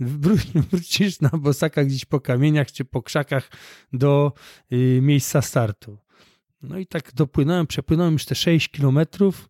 [0.70, 3.50] Wrócisz na bosaka gdzieś po kamieniach czy po krzakach
[3.92, 4.32] do
[4.72, 5.98] y, miejsca startu.
[6.62, 9.48] No i tak dopłynąłem, przepłynąłem już te 6 kilometrów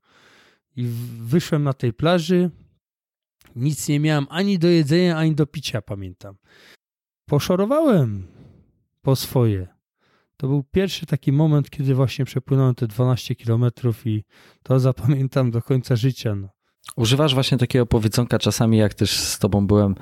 [0.76, 0.86] i
[1.20, 2.50] wyszłem na tej plaży.
[3.56, 6.36] Nic nie miałem ani do jedzenia, ani do picia, pamiętam.
[7.26, 8.26] Poszorowałem
[9.02, 9.68] po swoje.
[10.36, 14.24] To był pierwszy taki moment, kiedy właśnie przepłynąłem te 12 kilometrów i
[14.62, 16.34] to zapamiętam do końca życia.
[16.34, 16.57] No.
[16.96, 19.94] Używasz właśnie takiego powiedzonka czasami, jak też z tobą byłem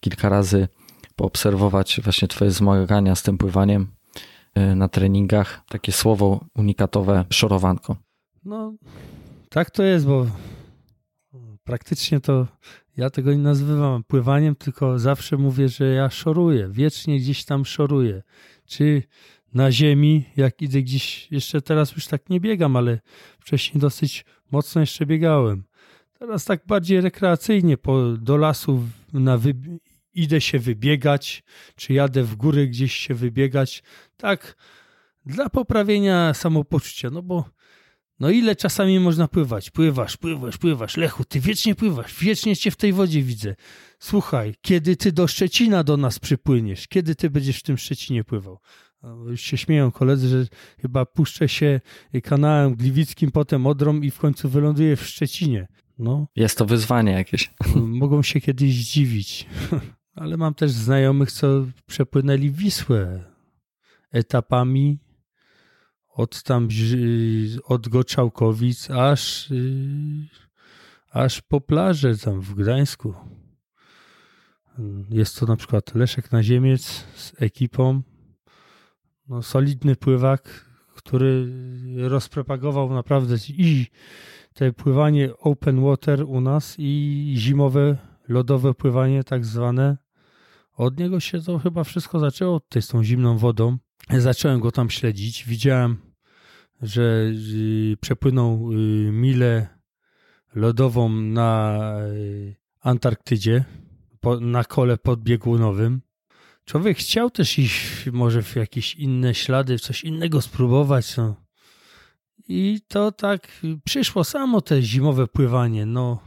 [0.00, 0.68] kilka razy
[1.16, 3.86] poobserwować właśnie twoje zmagania z tym pływaniem
[4.58, 5.62] y, na treningach.
[5.68, 7.96] Takie słowo unikatowe, szorowanko.
[8.44, 8.74] No,
[9.48, 10.26] tak to jest, bo
[11.64, 12.46] praktycznie to
[12.96, 18.22] ja tego nie nazywam pływaniem, tylko zawsze mówię, że ja szoruję, wiecznie gdzieś tam szoruję.
[18.66, 19.02] Czy
[19.54, 23.00] na ziemi, jak idę gdzieś, jeszcze teraz już tak nie biegam, ale
[23.40, 25.64] wcześniej dosyć mocno jeszcze biegałem.
[26.22, 28.82] Teraz tak bardziej rekreacyjnie po, do lasu
[29.12, 29.54] na wy,
[30.14, 31.42] idę się wybiegać,
[31.76, 33.82] czy jadę w góry gdzieś się wybiegać.
[34.16, 34.56] Tak,
[35.26, 37.44] dla poprawienia samopoczucia, no bo
[38.20, 39.70] no ile czasami można pływać?
[39.70, 40.96] Pływasz, pływasz, pływasz.
[40.96, 43.54] Lechu, ty wiecznie pływasz, wiecznie cię w tej wodzie widzę.
[43.98, 46.88] Słuchaj, kiedy ty do Szczecina do nas przypłyniesz?
[46.88, 48.58] Kiedy ty będziesz w tym Szczecinie pływał?
[49.26, 50.46] Już się śmieją koledzy, że
[50.80, 51.80] chyba puszczę się
[52.22, 55.68] kanałem Gliwickim, potem Odrą i w końcu wyląduję w Szczecinie.
[55.98, 57.54] No, Jest to wyzwanie jakieś.
[57.76, 59.46] mogą się kiedyś zdziwić.
[60.14, 63.24] Ale mam też znajomych, co przepłynęli Wisłę
[64.10, 64.98] etapami
[66.08, 66.68] od tam,
[67.64, 70.28] od Goczałkowic aż, yy,
[71.10, 73.14] aż po plażę tam w Gdańsku.
[75.10, 78.02] Jest to na przykład Leszek Naziemiec z ekipą.
[79.28, 81.52] No, solidny pływak, który
[81.96, 83.86] rozpropagował naprawdę i
[84.54, 87.96] te pływanie open water u nas i zimowe
[88.28, 89.96] lodowe pływanie tak zwane.
[90.76, 93.78] Od niego się to chyba wszystko zaczęło tutaj z tą zimną wodą.
[94.10, 95.44] Zacząłem go tam śledzić.
[95.44, 95.96] Widziałem,
[96.82, 97.02] że
[97.92, 98.76] y, przepłynął y,
[99.12, 99.68] milę
[100.54, 103.64] lodową na y, Antarktydzie,
[104.40, 106.02] na kole podbiegunowym.
[106.64, 111.16] Człowiek chciał też iść może w jakieś inne ślady, coś innego spróbować.
[111.16, 111.36] No.
[112.54, 113.48] I to tak
[113.84, 115.86] przyszło samo te zimowe pływanie.
[115.86, 116.20] No,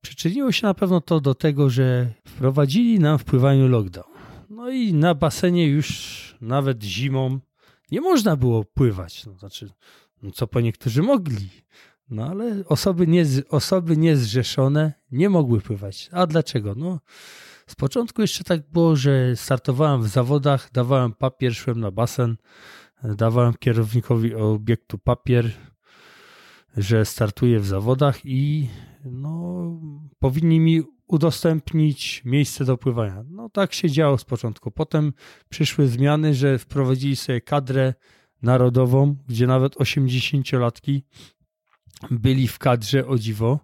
[0.00, 4.12] przyczyniło się na pewno to do tego, że wprowadzili nam w pływaniu lockdown.
[4.50, 7.38] No i na basenie już nawet zimą
[7.90, 9.26] nie można było pływać.
[9.26, 9.70] No, znaczy,
[10.22, 11.50] no co po niektórzy mogli.
[12.10, 16.10] No ale osoby, nie, osoby niezrzeszone nie mogły pływać.
[16.12, 16.74] A dlaczego?
[16.76, 17.00] No,
[17.66, 22.36] z początku jeszcze tak było, że startowałem w zawodach, dawałem papier, szłem na basen,
[23.04, 25.50] dawałem kierownikowi obiektu papier,
[26.76, 28.68] że startuję w zawodach i
[29.04, 29.80] no,
[30.18, 33.24] powinni mi udostępnić miejsce do pływania.
[33.28, 34.70] No tak się działo z początku.
[34.70, 35.12] Potem
[35.48, 37.94] przyszły zmiany, że wprowadzili sobie kadrę
[38.42, 41.02] narodową, gdzie nawet 80-latki
[42.10, 43.60] byli w kadrze o dziwo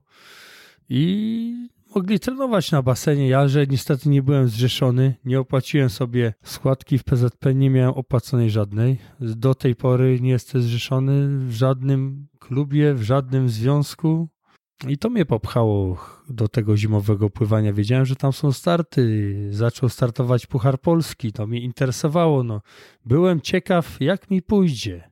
[0.88, 3.29] i mogli trenować na basenie.
[3.29, 8.51] Ja, że niestety nie byłem zrzeszony, nie opłaciłem sobie składki w PZP, nie miałem opłaconej
[8.51, 8.98] żadnej.
[9.20, 14.29] Do tej pory nie jestem zrzeszony w żadnym klubie, w żadnym związku.
[14.88, 15.98] I to mnie popchało
[16.29, 17.72] do tego zimowego pływania.
[17.72, 19.35] Wiedziałem, że tam są starty.
[19.51, 21.33] Zaczął startować Puchar Polski.
[21.33, 22.42] To mnie interesowało.
[22.42, 22.61] No.
[23.05, 25.11] Byłem ciekaw, jak mi pójdzie.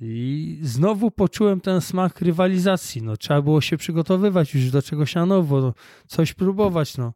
[0.00, 3.02] I znowu poczułem ten smak rywalizacji.
[3.02, 5.74] No, trzeba było się przygotowywać już do czegoś na nowo, no,
[6.06, 6.96] coś próbować.
[6.96, 7.12] No.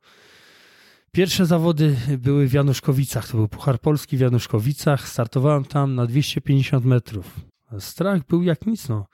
[1.12, 3.28] Pierwsze zawody były w Januszkowicach.
[3.28, 5.08] To był Puchar Polski w Januszkowicach.
[5.08, 7.40] Startowałem tam na 250 metrów.
[7.78, 8.88] Strach był jak nic.
[8.88, 9.06] No.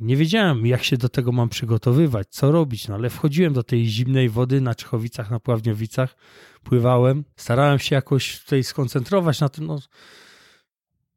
[0.00, 3.86] Nie wiedziałem, jak się do tego mam przygotowywać, co robić, no ale wchodziłem do tej
[3.86, 6.16] zimnej wody na Czechowicach, na Pławniowicach,
[6.62, 9.78] pływałem, starałem się jakoś tutaj skoncentrować na tym, no,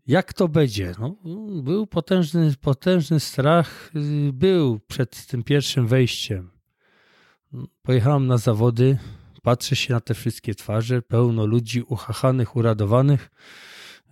[0.10, 0.94] jak to będzie.
[1.00, 1.16] No,
[1.64, 3.92] był potężny, potężny strach,
[4.34, 6.52] był przed tym pierwszym wejściem.
[7.82, 8.98] Pojechałem na zawody,
[9.44, 13.30] patrzę się na te wszystkie twarze, pełno ludzi uchachanych, uradowanych,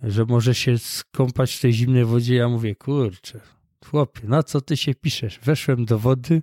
[0.02, 2.34] że może się skąpać w tej zimnej wodzie.
[2.34, 3.40] Ja mówię, kurczę,
[3.86, 5.38] chłopie, na co ty się piszesz?
[5.42, 6.42] Weszłem do wody,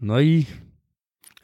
[0.00, 0.46] no i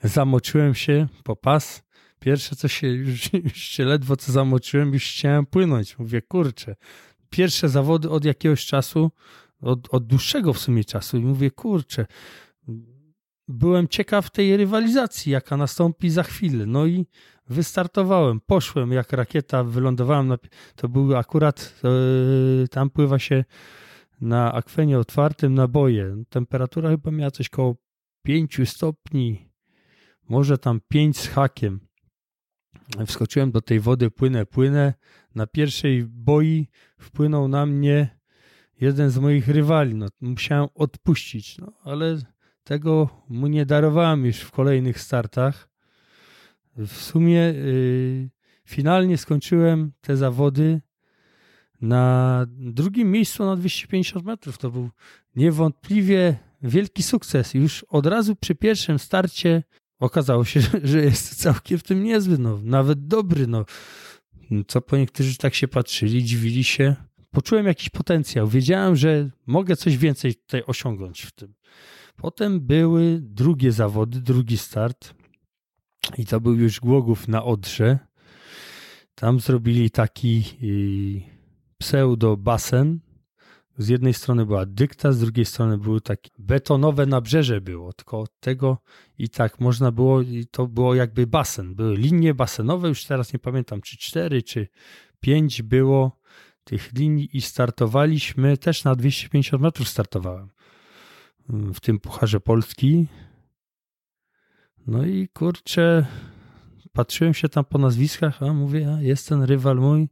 [0.02, 1.82] zamoczyłem się po pas.
[2.20, 5.98] Pierwsze co się, już, już się ledwo co zamoczyłem, już chciałem płynąć.
[5.98, 6.76] Mówię, kurczę,
[7.30, 9.10] pierwsze zawody od jakiegoś czasu,
[9.60, 12.06] od, od dłuższego w sumie czasu i mówię, kurczę,
[13.48, 16.66] byłem ciekaw tej rywalizacji, jaka nastąpi za chwilę.
[16.66, 17.06] No i
[17.48, 20.38] wystartowałem, poszłem jak rakieta, wylądowałem na...
[20.76, 21.80] To był akurat,
[22.60, 23.44] yy, tam pływa się
[24.20, 26.24] na akwenie otwartym naboje.
[26.28, 27.76] Temperatura chyba miała coś koło
[28.22, 29.50] 5 stopni,
[30.28, 31.89] może tam 5 z hakiem.
[33.06, 34.94] Wskoczyłem do tej wody, płynę, płynę.
[35.34, 38.18] Na pierwszej boi wpłynął na mnie
[38.80, 39.94] jeden z moich rywali.
[39.94, 42.18] No, musiałem odpuścić, no, ale
[42.64, 45.68] tego mu nie darowałem już w kolejnych startach.
[46.76, 48.30] W sumie yy,
[48.64, 50.80] finalnie skończyłem te zawody
[51.80, 54.58] na drugim miejscu na 250 metrów.
[54.58, 54.90] To był
[55.36, 57.54] niewątpliwie wielki sukces.
[57.54, 59.62] Już od razu przy pierwszym starcie
[60.00, 63.46] okazało się, że jest całkiem w tym niezły, no, nawet dobry.
[63.46, 63.64] No.
[64.68, 66.96] Co po niektórzy tak się patrzyli, dziwili się.
[67.30, 68.48] Poczułem jakiś potencjał.
[68.48, 71.54] Wiedziałem, że mogę coś więcej tutaj osiągnąć w tym.
[72.16, 75.14] Potem były drugie zawody, drugi start.
[76.18, 77.98] I to był już Głogów na Odrze.
[79.14, 80.44] Tam zrobili taki
[81.78, 83.00] pseudo basen.
[83.78, 88.78] Z jednej strony była dykta, z drugiej strony były takie betonowe nabrzeże było, tylko tego
[89.18, 91.74] i tak można było, i to było jakby basen.
[91.74, 94.68] Były linie basenowe, już teraz nie pamiętam, czy cztery, czy
[95.20, 96.20] pięć było
[96.64, 100.50] tych linii i startowaliśmy, też na 250 metrów startowałem
[101.74, 103.06] w tym Pucharze Polski.
[104.86, 106.06] No i kurczę,
[106.92, 110.08] patrzyłem się tam po nazwiskach, a mówię, a jest ten rywal mój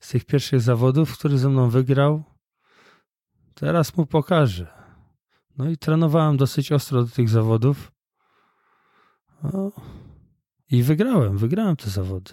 [0.00, 2.24] z tych pierwszych zawodów, który ze mną wygrał.
[3.60, 4.66] Teraz mu pokażę.
[5.56, 7.92] No i trenowałem dosyć ostro do tych zawodów.
[9.42, 9.72] No,
[10.70, 12.32] I wygrałem, wygrałem te zawody.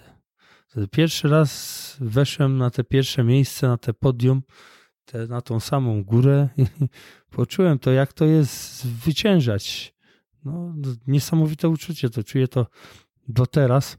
[0.91, 4.41] Pierwszy raz weszłem na te pierwsze miejsce, na te podium,
[5.05, 6.65] te, na tą samą górę i
[7.37, 9.95] poczułem to, jak to jest zwyciężać.
[10.43, 10.73] No,
[11.07, 12.67] niesamowite uczucie, to czuję to
[13.27, 13.97] do teraz.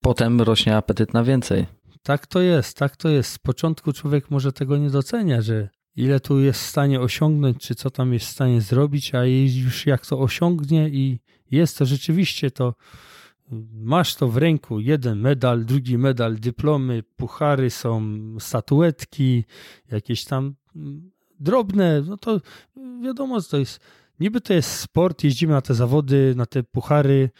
[0.00, 1.66] Potem rośnie apetyt na więcej.
[2.02, 3.32] Tak to jest, tak to jest.
[3.32, 7.74] Z początku człowiek może tego nie docenia, że ile tu jest w stanie osiągnąć, czy
[7.74, 11.18] co tam jest w stanie zrobić, a już jak to osiągnie i
[11.50, 12.74] jest to rzeczywiście to,
[13.72, 19.44] masz to w ręku, jeden medal, drugi medal, dyplomy, puchary są, statuetki,
[19.90, 22.40] jakieś tam mm, drobne, no to
[23.02, 23.80] wiadomo, to jest,
[24.20, 27.30] niby to jest sport, jeździmy na te zawody, na te puchary,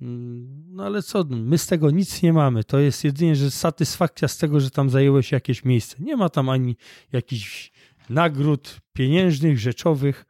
[0.00, 2.64] mm, no ale co, my z tego nic nie mamy.
[2.64, 5.96] To jest jedynie, że satysfakcja z tego, że tam zajęłeś jakieś miejsce.
[6.00, 6.76] Nie ma tam ani
[7.12, 7.72] jakichś
[8.10, 10.24] nagród pieniężnych, rzeczowych,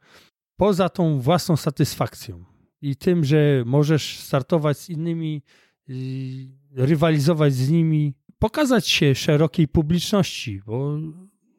[0.55, 2.43] poza tą własną satysfakcją
[2.81, 5.41] i tym, że możesz startować z innymi,
[5.89, 5.93] y,
[6.75, 10.97] rywalizować z nimi, pokazać się szerokiej publiczności, bo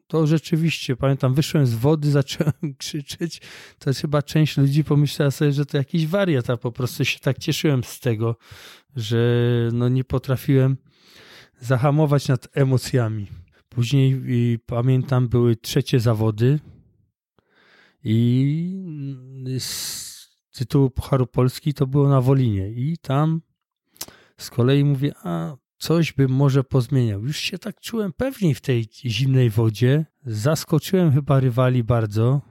[0.07, 3.41] to rzeczywiście, pamiętam, wyszłem z wody, zacząłem krzyczeć,
[3.79, 7.37] to chyba część ludzi pomyślała sobie, że to jakiś wariat, a po prostu się tak
[7.39, 8.35] cieszyłem z tego,
[8.95, 9.19] że
[9.73, 10.77] no nie potrafiłem
[11.59, 13.42] zahamować nad emocjami.
[13.75, 14.13] Później
[14.53, 16.59] y, pamiętam, były trzecie zawody
[18.03, 18.83] i
[19.59, 20.13] z
[20.51, 23.41] tytułu Pucharu Polski to było na Wolinie i tam
[24.37, 27.23] z kolei mówię, a coś bym może pozmieniał.
[27.23, 30.05] Już się tak czułem pewniej w tej zimnej wodzie.
[30.25, 32.41] Zaskoczyłem chyba rywali bardzo,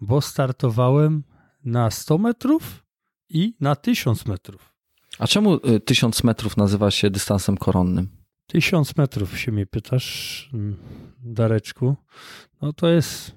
[0.00, 1.24] bo startowałem
[1.64, 2.84] na 100 metrów
[3.28, 4.74] i na 1000 metrów.
[5.18, 8.23] A czemu 1000 y, metrów nazywa się dystansem koronnym?
[8.46, 10.76] Tysiąc metrów się mnie pytasz, mm,
[11.22, 11.96] Dareczku.
[12.62, 13.32] No to jest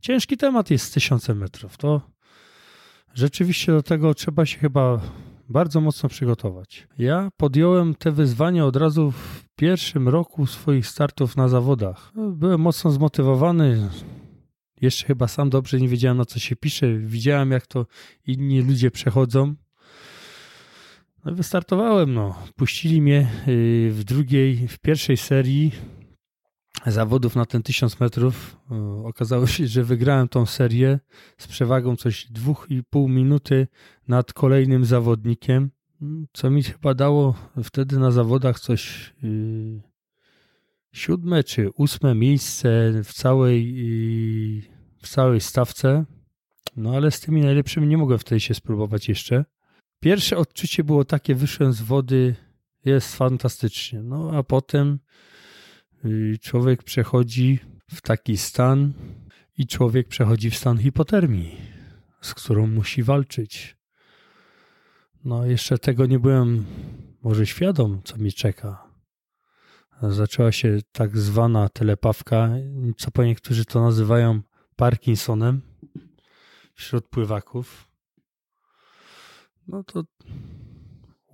[0.00, 1.76] ciężki temat jest tysiące metrów.
[1.76, 2.00] To
[3.14, 5.00] rzeczywiście do tego trzeba się chyba
[5.48, 6.88] bardzo mocno przygotować.
[6.98, 12.12] Ja podjąłem te wyzwania od razu w pierwszym roku swoich startów na zawodach.
[12.32, 13.90] Byłem mocno zmotywowany.
[14.80, 16.98] Jeszcze chyba sam dobrze nie wiedziałem na co się pisze.
[16.98, 17.86] Widziałem jak to
[18.26, 19.54] inni ludzie przechodzą.
[21.24, 22.34] No wystartowałem, no.
[22.56, 25.72] Puścili mnie y, w drugiej, w pierwszej serii
[26.86, 28.56] zawodów na ten 1000 metrów.
[29.04, 31.00] Okazało się, że wygrałem tą serię
[31.38, 33.66] z przewagą coś 2,5 minuty
[34.08, 35.70] nad kolejnym zawodnikiem,
[36.32, 39.82] co mi chyba dało wtedy na zawodach coś yy,
[40.92, 44.62] siódme czy ósme miejsce w całej, yy,
[45.02, 46.04] w całej stawce.
[46.76, 49.44] No ale z tymi najlepszymi nie mogłem wtedy się spróbować jeszcze.
[50.02, 52.34] Pierwsze odczucie było takie, wyszłem z wody,
[52.84, 54.02] jest fantastycznie.
[54.02, 54.98] No a potem
[56.04, 57.58] y, człowiek przechodzi
[57.90, 58.92] w taki stan
[59.58, 61.56] i człowiek przechodzi w stan hipotermii,
[62.20, 63.76] z którą musi walczyć.
[65.24, 66.64] No jeszcze tego nie byłem
[67.22, 68.84] może świadom, co mi czeka.
[70.02, 72.50] Zaczęła się tak zwana telepawka,
[72.96, 74.42] co po niektórzy to nazywają
[74.76, 75.60] Parkinsonem
[76.74, 77.91] wśród pływaków
[79.68, 80.04] no to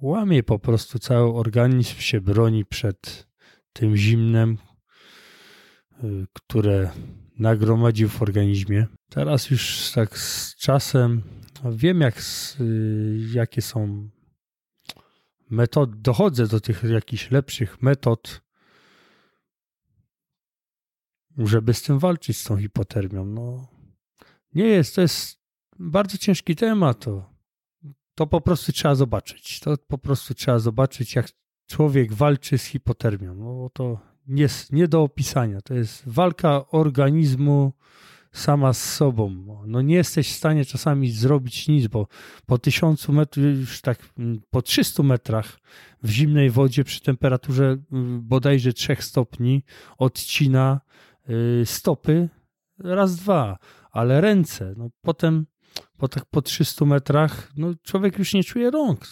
[0.00, 3.28] łamie po prostu cały organizm, się broni przed
[3.72, 4.58] tym zimnem,
[6.04, 6.90] y, które
[7.38, 8.86] nagromadził w organizmie.
[9.10, 11.22] Teraz już tak z czasem
[11.64, 12.22] wiem, jak,
[12.60, 14.08] y, jakie są
[15.50, 18.42] metody, dochodzę do tych jakichś lepszych metod,
[21.38, 23.24] żeby z tym walczyć, z tą hipotermią.
[23.24, 23.68] No,
[24.54, 25.38] nie jest, to jest
[25.78, 27.04] bardzo ciężki temat.
[27.04, 27.37] To
[28.18, 29.60] to po prostu trzeba zobaczyć.
[29.60, 31.28] To po prostu trzeba zobaczyć, jak
[31.66, 33.34] człowiek walczy z hipotermią.
[33.34, 35.60] No to jest nie do opisania.
[35.60, 37.72] To jest walka organizmu
[38.32, 39.56] sama z sobą.
[39.66, 42.06] No nie jesteś w stanie czasami zrobić nic, bo
[42.46, 45.60] po tysiącu metrów, już tak mm, po 300 metrach
[46.02, 49.62] w zimnej wodzie przy temperaturze mm, bodajże 3 stopni
[49.98, 50.80] odcina
[51.30, 52.28] y, stopy
[52.78, 53.58] raz, dwa,
[53.90, 55.46] ale ręce, no potem
[55.98, 59.06] po tak po 300 metrach, no człowiek już nie czuje rąk.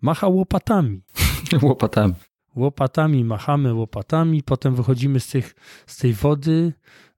[0.00, 1.02] Macha łopatami.
[1.62, 2.14] łopatami.
[2.56, 5.54] Łopatami, machamy łopatami, potem wychodzimy z, tych,
[5.86, 6.72] z tej wody.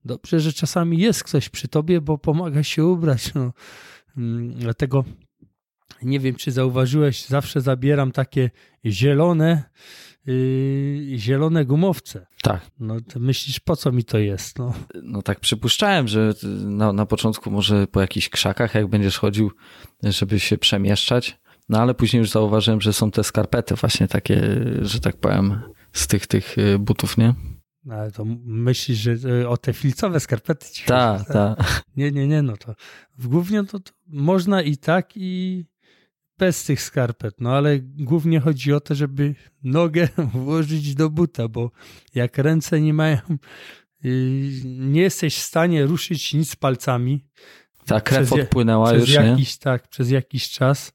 [0.04, 3.34] Dobrze, że czasami jest ktoś przy tobie, bo pomaga się ubrać.
[3.34, 3.52] No.
[4.16, 5.04] Mm, dlatego
[6.02, 8.50] nie wiem, czy zauważyłeś, zawsze zabieram takie
[8.86, 9.62] zielone,
[10.26, 12.26] yy, zielone gumowce.
[12.42, 12.60] Tak.
[12.80, 14.58] No to myślisz, po co mi to jest?
[14.58, 19.50] No, no tak przypuszczałem, że na, na początku może po jakichś krzakach, jak będziesz chodził,
[20.02, 25.00] żeby się przemieszczać, No ale później już zauważyłem, że są te skarpety właśnie takie, że
[25.00, 25.60] tak powiem,
[25.92, 27.34] z tych, tych y, butów, nie?
[27.84, 31.82] No, ale to myślisz, że y, o te filcowe skarpety ci Tak, tak.
[31.96, 32.74] Nie, nie, nie, no to
[33.18, 35.64] głównie to, to można i tak i
[36.42, 41.70] bez tych skarpet, no ale głównie chodzi o to, żeby nogę włożyć do buta, bo
[42.14, 43.18] jak ręce nie mają,
[44.04, 47.24] y, nie jesteś w stanie ruszyć nic palcami.
[47.86, 49.24] Ta krew Przez odpłynęła przez już, nie?
[49.24, 50.92] jakiś, tak, przez jakiś czas,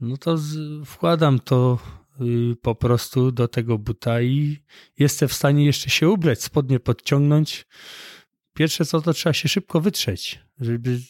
[0.00, 0.56] no to z,
[0.86, 1.78] wkładam to
[2.20, 4.58] y, po prostu do tego buta i
[4.98, 7.66] jestem w stanie jeszcze się ubrać, spodnie podciągnąć.
[8.54, 11.00] Pierwsze co to trzeba się szybko wytrzeć, żeby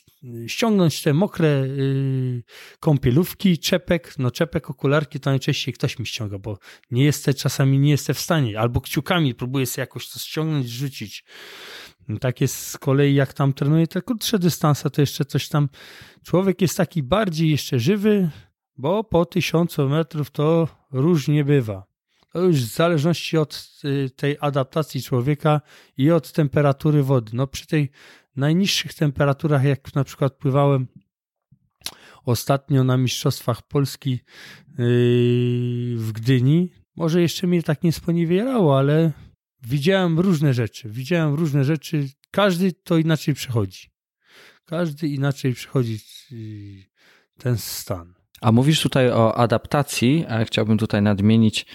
[0.47, 2.43] ściągnąć te mokre y,
[2.81, 6.59] kąpielówki, czepek, no czepek, okularki to najczęściej ktoś mi ściąga, bo
[6.91, 11.25] nie jestem, czasami nie jestem w stanie, albo kciukami próbuję sobie jakoś to ściągnąć, rzucić.
[12.21, 15.69] Tak jest z kolei, jak tam trenuję te krótsze dystanse, to jeszcze coś tam.
[16.25, 18.31] Człowiek jest taki bardziej jeszcze żywy,
[18.77, 21.93] bo po tysiącu metrów to różnie bywa.
[22.33, 25.61] To już w zależności od y, tej adaptacji człowieka
[25.97, 27.31] i od temperatury wody.
[27.35, 27.91] No przy tej
[28.37, 30.87] najniższych temperaturach, jak na przykład pływałem
[32.25, 34.19] ostatnio na Mistrzostwach Polski yy,
[35.97, 39.13] w Gdyni, może jeszcze mnie tak nie sponiewierało, ale
[39.63, 40.89] widziałem różne rzeczy.
[40.89, 42.09] Widziałem różne rzeczy.
[42.31, 43.91] Każdy to inaczej przechodzi.
[44.65, 45.99] Każdy inaczej przechodzi
[46.31, 46.85] yy,
[47.39, 48.15] ten stan.
[48.41, 51.67] A mówisz tutaj o adaptacji, a chciałbym tutaj nadmienić,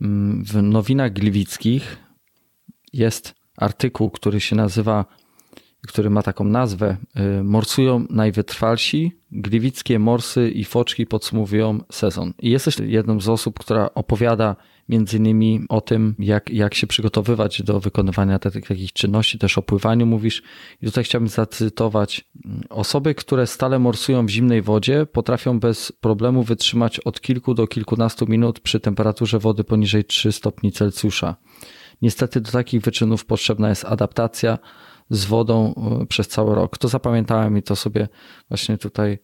[0.00, 1.96] mm, w nowinach gliwickich
[2.92, 5.04] jest artykuł, który się nazywa,
[5.88, 6.96] który ma taką nazwę
[7.40, 12.32] y, Morsują najwytrwalsi, gliwickie morsy i foczki podsumowują sezon.
[12.38, 14.56] I jesteś jedną z osób, która opowiada
[14.88, 19.62] między innymi o tym, jak, jak się przygotowywać do wykonywania tych takich czynności, też o
[19.62, 20.42] pływaniu mówisz.
[20.82, 22.24] I tutaj chciałbym zacytować.
[22.70, 28.26] Osoby, które stale morsują w zimnej wodzie, potrafią bez problemu wytrzymać od kilku do kilkunastu
[28.26, 31.36] minut przy temperaturze wody poniżej 3 stopni Celsjusza.
[32.02, 34.58] Niestety do takich wyczynów potrzebna jest adaptacja
[35.10, 36.78] z wodą y, przez cały rok.
[36.78, 38.08] To zapamiętałem i to sobie
[38.48, 39.18] właśnie tutaj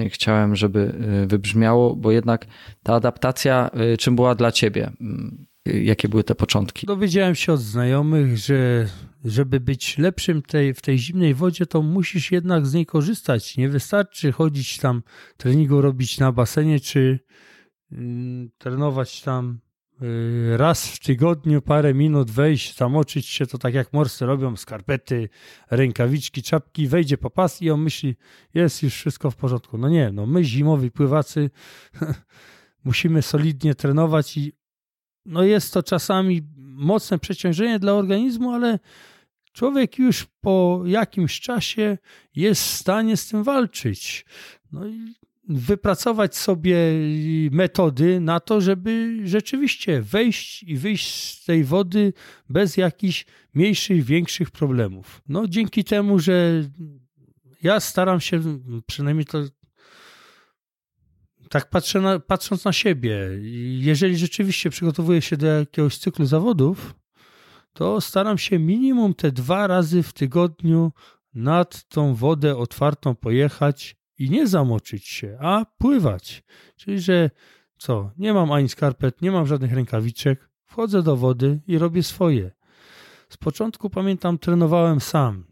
[0.00, 2.46] y, chciałem, żeby y, wybrzmiało, bo jednak
[2.82, 4.92] ta adaptacja czym była dla ciebie?
[5.68, 6.86] Y, Jakie były te początki?
[6.86, 8.86] Dowiedziałem się od znajomych, że
[9.24, 13.56] żeby być lepszym tej, w tej zimnej wodzie, to musisz jednak z niej korzystać.
[13.56, 15.02] Nie wystarczy chodzić tam,
[15.36, 17.20] treningu robić na basenie, czy
[17.92, 19.60] mm, trenować tam
[20.56, 25.28] raz w tygodniu, parę minut, wejść, zamoczyć się, to tak jak morscy robią, skarpety,
[25.70, 28.16] rękawiczki, czapki, wejdzie po pas i on myśli,
[28.54, 29.78] jest już wszystko w porządku.
[29.78, 31.50] No nie, no my zimowi pływacy
[32.84, 34.52] musimy solidnie trenować i
[35.26, 38.78] no jest to czasami mocne przeciążenie dla organizmu, ale
[39.52, 41.98] człowiek już po jakimś czasie
[42.34, 44.26] jest w stanie z tym walczyć.
[44.72, 45.14] No i
[45.50, 46.76] wypracować sobie
[47.50, 52.12] metody na to, żeby rzeczywiście wejść i wyjść z tej wody
[52.48, 55.22] bez jakichś mniejszych, większych problemów.
[55.28, 56.64] No dzięki temu, że
[57.62, 58.40] ja staram się,
[58.86, 59.42] przynajmniej to
[61.48, 63.18] tak patrzę na, patrząc na siebie,
[63.78, 66.94] jeżeli rzeczywiście przygotowuję się do jakiegoś cyklu zawodów,
[67.72, 70.92] to staram się minimum te dwa razy w tygodniu
[71.34, 76.42] nad tą wodę otwartą pojechać i nie zamoczyć się, a pływać.
[76.76, 77.30] Czyli, że
[77.78, 82.50] co, nie mam ani skarpet, nie mam żadnych rękawiczek, wchodzę do wody i robię swoje.
[83.28, 85.44] Z początku pamiętam, trenowałem sam.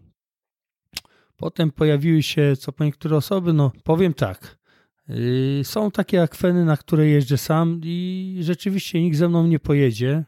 [1.36, 4.58] Potem pojawiły się co po niektóre osoby, no powiem tak.
[5.08, 10.24] Yy, Są takie akweny, na które jeżdżę sam i rzeczywiście nikt ze mną nie pojedzie,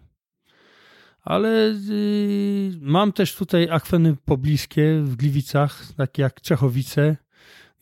[1.22, 7.16] ale yy, mam też tutaj akweny pobliskie w Gliwicach, takie jak Czechowice,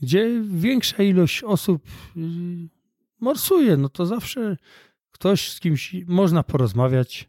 [0.00, 1.82] gdzie większa ilość osób
[2.16, 2.24] yy,
[3.20, 3.76] morsuje.
[3.76, 4.56] No to zawsze
[5.10, 7.28] ktoś z kimś można porozmawiać.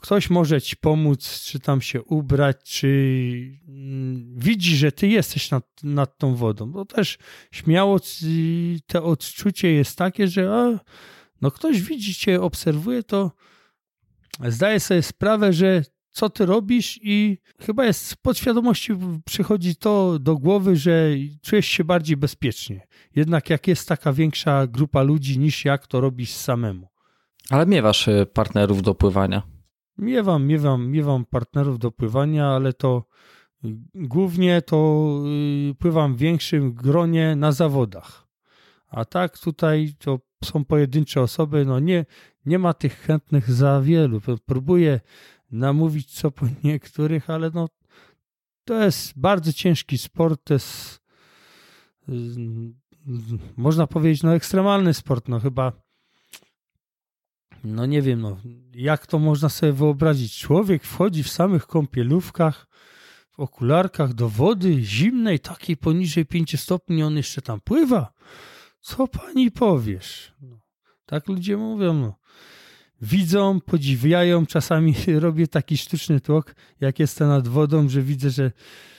[0.00, 2.88] Ktoś może ci pomóc, czy tam się ubrać, czy
[3.68, 6.70] mm, widzi, że ty jesteś nad, nad tą wodą.
[6.70, 7.18] Bo też
[7.50, 8.00] śmiało
[8.86, 10.80] te odczucie jest takie, że a,
[11.40, 13.32] no ktoś widzi cię, obserwuje, to
[14.48, 15.84] zdaje sobie sprawę, że
[16.16, 18.92] co ty robisz i chyba jest z podświadomości
[19.24, 21.10] przychodzi to do głowy, że
[21.42, 22.86] czujesz się bardziej bezpiecznie.
[23.16, 26.88] Jednak jak jest taka większa grupa ludzi niż jak to robisz samemu.
[27.50, 29.42] Ale miewasz y, partnerów do pływania.
[29.98, 33.04] Miewam, miewam, miewam partnerów do pływania, ale to
[33.64, 35.08] y, głównie to
[35.70, 38.26] y, pływam w większym gronie na zawodach.
[38.88, 42.04] A tak tutaj to są pojedyncze osoby, no nie,
[42.46, 44.20] nie ma tych chętnych za wielu.
[44.46, 45.00] Próbuję
[45.50, 47.68] namówić co po niektórych, ale no
[48.64, 51.00] to jest bardzo ciężki sport, to jest
[52.08, 52.12] y,
[53.56, 55.72] można powiedzieć, no ekstremalny sport, no chyba
[57.64, 58.36] no nie wiem, no
[58.74, 60.38] jak to można sobie wyobrazić?
[60.38, 62.66] Człowiek wchodzi w samych kąpielówkach,
[63.30, 68.12] w okularkach do wody zimnej, takiej poniżej 5 stopni, on jeszcze tam pływa.
[68.80, 70.32] Co pani powiesz?
[70.40, 70.58] No,
[71.06, 72.14] tak ludzie mówią, no.
[73.02, 74.94] Widzą, podziwiają, czasami
[75.24, 78.52] robię taki sztuczny tłok, jak jestem nad wodą, że widzę, że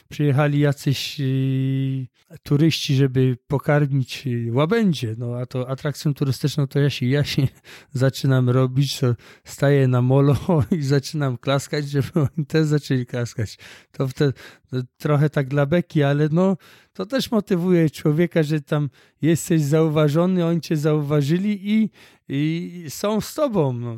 [0.10, 2.08] przyjechali jacyś yy,
[2.44, 7.48] turyści, żeby pokarmić yy, łabędzie, no a to atrakcją turystyczną to ja się, ja się
[7.92, 10.36] zaczynam robić, to staję na molo
[10.80, 13.58] i zaczynam klaskać, żeby oni też zaczęli klaskać.
[13.92, 14.34] To wtedy
[14.70, 16.58] to trochę tak dla beki, ale no
[16.94, 18.90] to też motywuje człowieka, że tam
[19.22, 21.90] jesteś zauważony, oni cię zauważyli i,
[22.30, 23.74] i są z tobą.
[23.74, 23.98] No,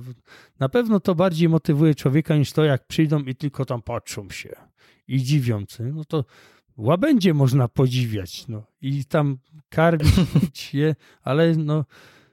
[0.59, 4.68] na pewno to bardziej motywuje człowieka niż to, jak przyjdą i tylko tam patrzą się
[5.09, 6.25] i dziwiący, no to
[6.77, 9.37] łabędzie można podziwiać, no i tam
[9.69, 11.85] karmić je, ale no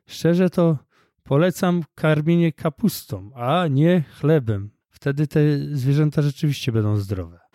[0.07, 0.79] szczerze to
[1.23, 4.71] polecam karmienie kapustą, a nie chlebem.
[4.91, 5.41] Wtedy te
[5.73, 7.47] zwierzęta rzeczywiście będą zdrowe.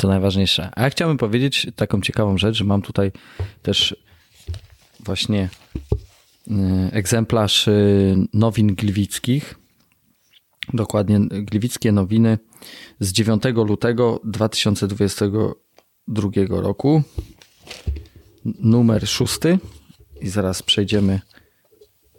[0.00, 0.70] To najważniejsze.
[0.76, 3.12] A ja chciałbym powiedzieć taką ciekawą rzecz, że mam tutaj
[3.62, 3.96] też
[5.00, 5.48] właśnie
[6.48, 6.52] y,
[6.92, 9.58] egzemplarz y, nowin gliwickich.
[10.74, 12.38] Dokładnie gliwickie nowiny
[13.00, 17.02] z 9 lutego 2022 roku.
[18.44, 19.58] Numer szósty.
[20.20, 21.20] I zaraz przejdziemy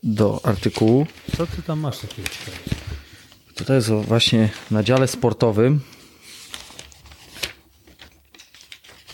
[0.04, 1.06] do artykułu.
[1.38, 2.30] Co ty tam masz takiego
[3.56, 5.82] Tutaj jest właśnie na dziale sportowym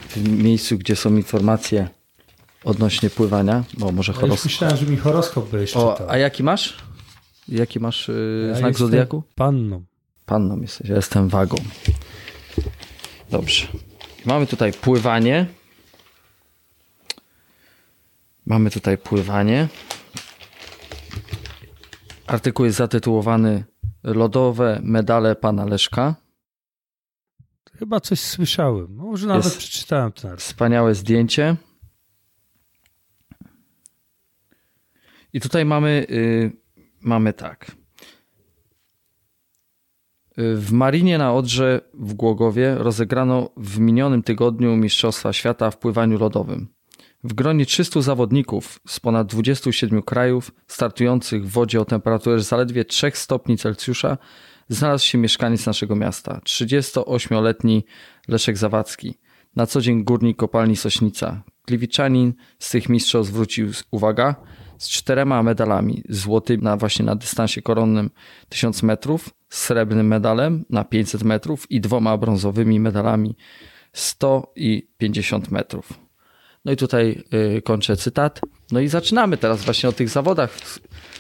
[0.10, 1.88] w miejscu, gdzie są informacje
[2.64, 4.40] odnośnie pływania, bo może horoskop.
[4.40, 6.78] Ja myślałem, że mi horoskop byś o, A jaki masz?
[7.48, 9.24] Jaki masz yy, ja znak zodiaku?
[9.36, 9.84] Panną.
[10.26, 11.58] Panną jesteś, ja jestem wagą.
[13.32, 13.68] Dobrze.
[14.26, 15.46] Mamy tutaj pływanie.
[18.46, 19.68] Mamy tutaj pływanie.
[22.28, 23.64] Artykuł jest zatytułowany
[24.04, 26.16] Lodowe medale pana Leszka.
[27.80, 28.96] Chyba coś słyszałem.
[28.96, 30.38] Może nawet Jest przeczytałem to.
[30.38, 31.56] Wspaniałe zdjęcie.
[35.34, 36.52] I tutaj mamy, yy,
[37.02, 37.72] mamy tak.
[40.38, 46.68] W Marinie na Odrze w Głogowie rozegrano w minionym tygodniu Mistrzostwa Świata w pływaniu lodowym.
[47.24, 53.12] W gronie 300 zawodników z ponad 27 krajów startujących w wodzie o temperaturze zaledwie 3
[53.14, 54.18] stopni Celsjusza
[54.70, 57.86] znalazł się mieszkaniec naszego miasta, 38-letni
[58.28, 59.16] Leszek Zawadzki,
[59.56, 61.44] na co dzień górnik kopalni Sośnica.
[61.68, 64.36] Gliwiczanin z tych mistrzostw wrócił, uwaga,
[64.78, 66.04] z czterema medalami.
[66.10, 68.10] Złotym na właśnie na dystansie koronnym
[68.50, 73.36] 1000 metrów, srebrnym medalem na 500 metrów i dwoma brązowymi medalami
[73.94, 76.07] 100 i 50 metrów.
[76.68, 77.24] No i tutaj
[77.58, 78.42] y, kończę cytat.
[78.72, 80.58] No i zaczynamy teraz właśnie o tych zawodach,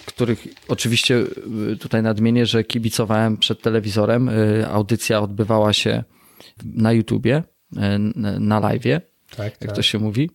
[0.06, 1.24] których oczywiście
[1.72, 4.30] y, tutaj nadmienię, że kibicowałem przed telewizorem.
[4.30, 6.04] Y, audycja odbywała się
[6.66, 7.43] na YouTubie,
[8.39, 8.84] na live,
[9.36, 9.76] tak, jak tak.
[9.76, 10.30] to się mówi.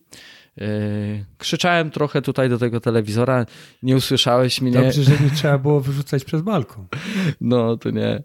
[1.37, 3.45] Krzyczałem trochę tutaj do tego telewizora,
[3.83, 4.71] nie usłyszałeś mnie.
[4.71, 6.87] Dobrze, że nie trzeba było wyrzucać przez balkon.
[7.41, 8.23] No, to nie.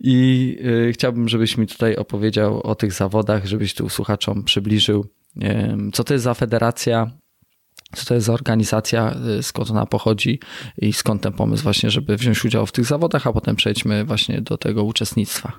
[0.00, 0.58] I
[0.92, 5.06] chciałbym, żebyś mi tutaj opowiedział o tych zawodach, żebyś tu słuchaczom przybliżył,
[5.92, 7.10] co to jest za federacja,
[7.94, 10.40] co to jest za organizacja, y, skąd ona pochodzi
[10.78, 14.42] i skąd ten pomysł właśnie, żeby wziąć udział w tych zawodach, a potem przejdźmy właśnie
[14.42, 15.52] do tego uczestnictwa.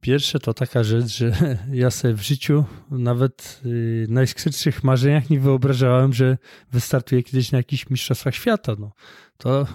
[0.00, 1.32] Pierwsze to taka rzecz, że
[1.72, 6.38] ja sobie w życiu nawet w najskrytszych marzeniach nie wyobrażałem, że
[6.72, 8.76] wystartuję kiedyś na jakichś mistrzostwach świata.
[8.78, 8.92] No,
[9.38, 9.66] to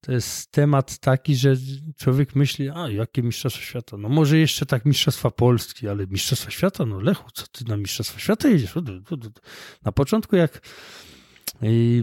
[0.00, 1.56] to jest temat taki, że
[1.98, 3.96] człowiek myśli, a jakie Mistrzostwa Świata?
[3.96, 6.86] No może jeszcze tak Mistrzostwa Polski, ale Mistrzostwa Świata?
[6.86, 8.74] No Lechu, co ty na Mistrzostwa Świata jedziesz?
[9.84, 10.60] Na początku jak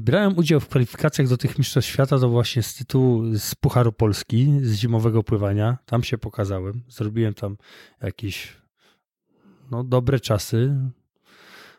[0.01, 4.53] brałem udział w kwalifikacjach do tych Mistrzostw Świata, to właśnie z tytułu z Pucharu Polski,
[4.61, 7.57] z zimowego pływania, tam się pokazałem, zrobiłem tam
[8.01, 8.57] jakieś
[9.71, 10.75] no, dobre czasy,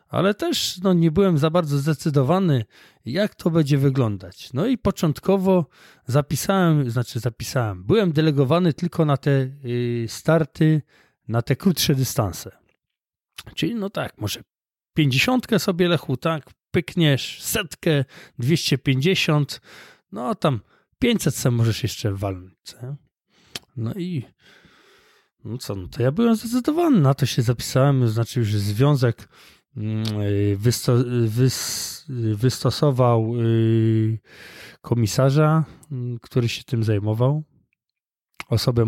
[0.09, 2.65] ale też no, nie byłem za bardzo zdecydowany,
[3.05, 4.53] jak to będzie wyglądać.
[4.53, 5.65] No i początkowo
[6.05, 9.31] zapisałem, znaczy zapisałem, byłem delegowany tylko na te
[9.65, 10.81] y, starty,
[11.27, 12.51] na te krótsze dystanse.
[13.55, 14.41] Czyli no tak, może
[14.93, 18.05] pięćdziesiątkę sobie lechu, tak, pykniesz, setkę,
[18.39, 19.61] 250,
[20.11, 20.59] no tam
[20.99, 22.55] 500 se możesz jeszcze walnąć.
[23.77, 24.25] No i
[25.43, 29.27] no co, no to ja byłem zdecydowany, na to się zapisałem, znaczy już związek
[30.57, 32.05] wysto, wys,
[32.35, 33.33] wystosował
[34.81, 35.63] komisarza,
[36.21, 37.43] który się tym zajmował,
[38.49, 38.85] osobę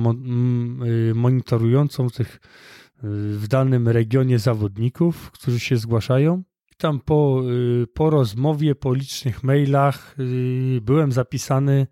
[1.15, 2.39] monitorującą tych
[3.03, 6.43] w danym regionie zawodników, którzy się zgłaszają.
[6.77, 7.43] Tam po,
[7.93, 10.15] po rozmowie, po licznych mailach
[10.81, 11.87] byłem zapisany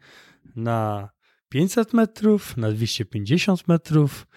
[0.56, 1.10] na
[1.50, 4.28] 500 metrów, na 250 metrów,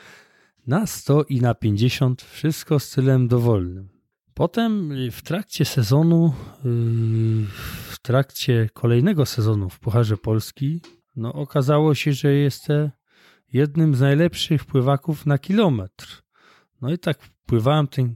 [0.67, 3.92] na 100 i na 50, wszystko z stylem dowolnym.
[4.35, 6.69] Potem y, w trakcie sezonu, y,
[7.91, 10.81] w trakcie kolejnego sezonu w Pucharze Polski,
[11.17, 12.91] no okazało się, że jestem
[13.53, 16.23] jednym z najlepszych pływaków na kilometr.
[16.81, 18.15] No i tak pływałem ten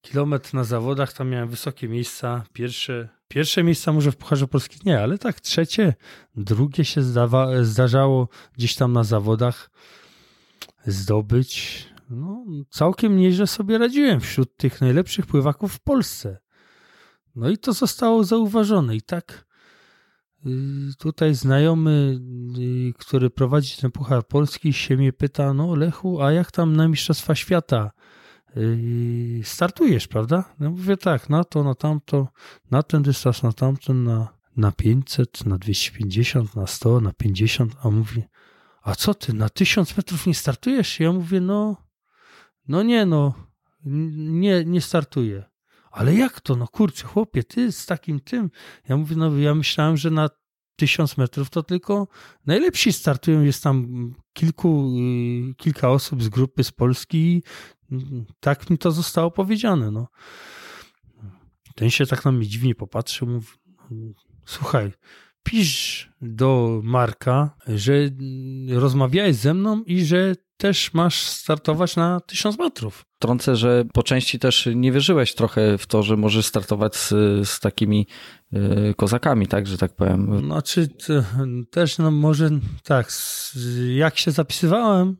[0.00, 5.02] kilometr na zawodach, tam miałem wysokie miejsca, pierwsze, pierwsze miejsca może w Pucharze Polski nie,
[5.02, 5.94] ale tak trzecie,
[6.36, 9.70] drugie się zdawa, zdarzało gdzieś tam na zawodach
[10.86, 11.86] zdobyć.
[12.10, 16.38] No, całkiem nieźle sobie radziłem wśród tych najlepszych pływaków w Polsce.
[17.34, 18.96] No i to zostało zauważone.
[18.96, 19.46] I tak
[20.46, 20.50] y,
[20.98, 22.20] tutaj znajomy,
[22.58, 26.88] y, który prowadzi ten Puchar Polski, się mnie pyta, no Lechu, a jak tam na
[26.88, 27.90] Mistrzostwa Świata
[28.56, 30.54] y, startujesz, prawda?
[30.60, 32.28] Ja mówię tak, na to, na tamto,
[32.70, 37.90] na ten dystans, na tamten, na, na 500, na 250, na 100, na 50, a
[37.90, 38.22] mówi,
[38.82, 41.00] a co ty, na 1000 metrów nie startujesz?
[41.00, 41.89] Ja mówię, no,
[42.70, 43.34] no nie, no,
[43.84, 45.44] nie, nie startuję.
[45.90, 46.56] Ale jak to?
[46.56, 48.50] No kurczę, chłopie, ty z takim tym.
[48.88, 50.30] Ja mówię, no ja myślałem, że na
[50.76, 52.08] tysiąc metrów to tylko
[52.46, 53.42] najlepsi startują.
[53.42, 54.92] Jest tam kilku,
[55.50, 57.42] y, kilka osób z grupy z Polski i
[58.40, 59.90] tak mi to zostało powiedziane.
[59.90, 60.08] No.
[61.74, 63.46] Ten się tak na mnie dziwnie popatrzył, mówi,
[64.44, 64.92] słuchaj,
[65.50, 67.92] pisz do Marka, że
[68.68, 73.04] rozmawiałeś ze mną i że też masz startować na 1000 metrów.
[73.18, 77.08] Trącę, że po części też nie wierzyłeś trochę w to, że możesz startować z,
[77.48, 78.06] z takimi
[78.52, 80.40] y, kozakami, tak, że tak powiem.
[80.46, 80.88] Znaczy
[81.70, 82.50] też, no może
[82.84, 83.12] tak,
[83.96, 85.16] jak się zapisywałem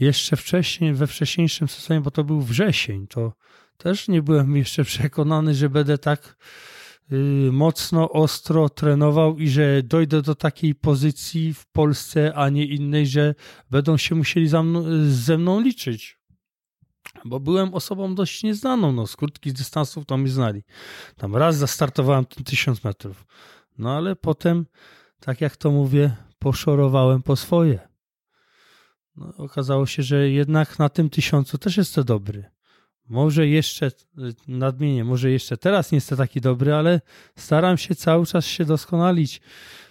[0.00, 3.32] jeszcze wcześniej, we wcześniejszym sezonie, bo to był wrzesień, to
[3.76, 6.36] też nie byłem jeszcze przekonany, że będę tak
[7.52, 13.34] mocno, ostro trenował i że dojdę do takiej pozycji w Polsce, a nie innej, że
[13.70, 16.18] będą się musieli mną, ze mną liczyć.
[17.24, 20.62] Bo byłem osobą dość nieznaną, no, z krótkich dystansów to mnie znali.
[21.16, 23.26] Tam raz zastartowałem ten tysiąc metrów.
[23.78, 24.66] No ale potem,
[25.20, 27.88] tak jak to mówię, poszorowałem po swoje.
[29.16, 32.53] No, okazało się, że jednak na tym tysiącu też jestem dobry.
[33.08, 33.90] Może jeszcze,
[34.48, 37.00] nadmienię, może jeszcze teraz nie jestem taki dobry, ale
[37.36, 39.40] staram się cały czas się doskonalić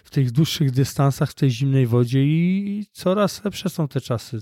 [0.04, 4.38] w tych dłuższych dystansach, w tej zimnej wodzie i coraz lepsze są te czasy.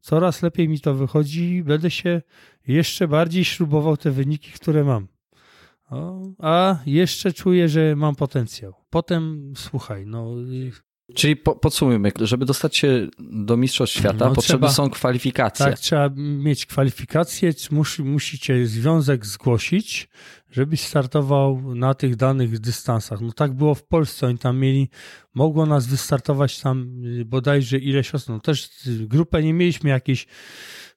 [0.00, 2.22] Coraz lepiej mi to wychodzi i będę się
[2.66, 5.08] jeszcze bardziej śrubował te wyniki, które mam.
[6.38, 8.74] A jeszcze czuję, że mam potencjał.
[8.90, 10.34] Potem słuchaj, no
[11.14, 15.66] Czyli po, podsumujmy, żeby dostać się do Mistrzostw Świata, no, potrzebne są kwalifikacje.
[15.66, 20.08] Tak, trzeba mieć kwalifikacje, musi, musicie związek zgłosić,
[20.50, 23.20] żebyś startował na tych danych dystansach.
[23.20, 24.88] No tak było w Polsce, oni tam mieli,
[25.34, 28.28] mogło nas wystartować tam bodajże ileś osób.
[28.28, 30.26] No też grupę nie mieliśmy jakiejś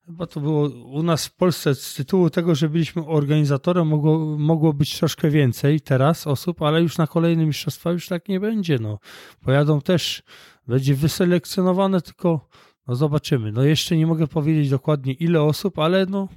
[0.08, 4.74] Chyba to było u nas w Polsce z tytułu tego, że byliśmy organizatorem, mogło, mogło
[4.74, 8.80] być troszkę więcej teraz osób, ale już na kolejne mistrzostwa już tak nie będzie.
[8.80, 9.00] No.
[9.42, 10.24] Pojadą też,
[10.68, 12.50] będzie wyselekcjonowane, tylko
[12.88, 13.52] no zobaczymy.
[13.52, 16.28] No jeszcze nie mogę powiedzieć dokładnie ile osób, ale no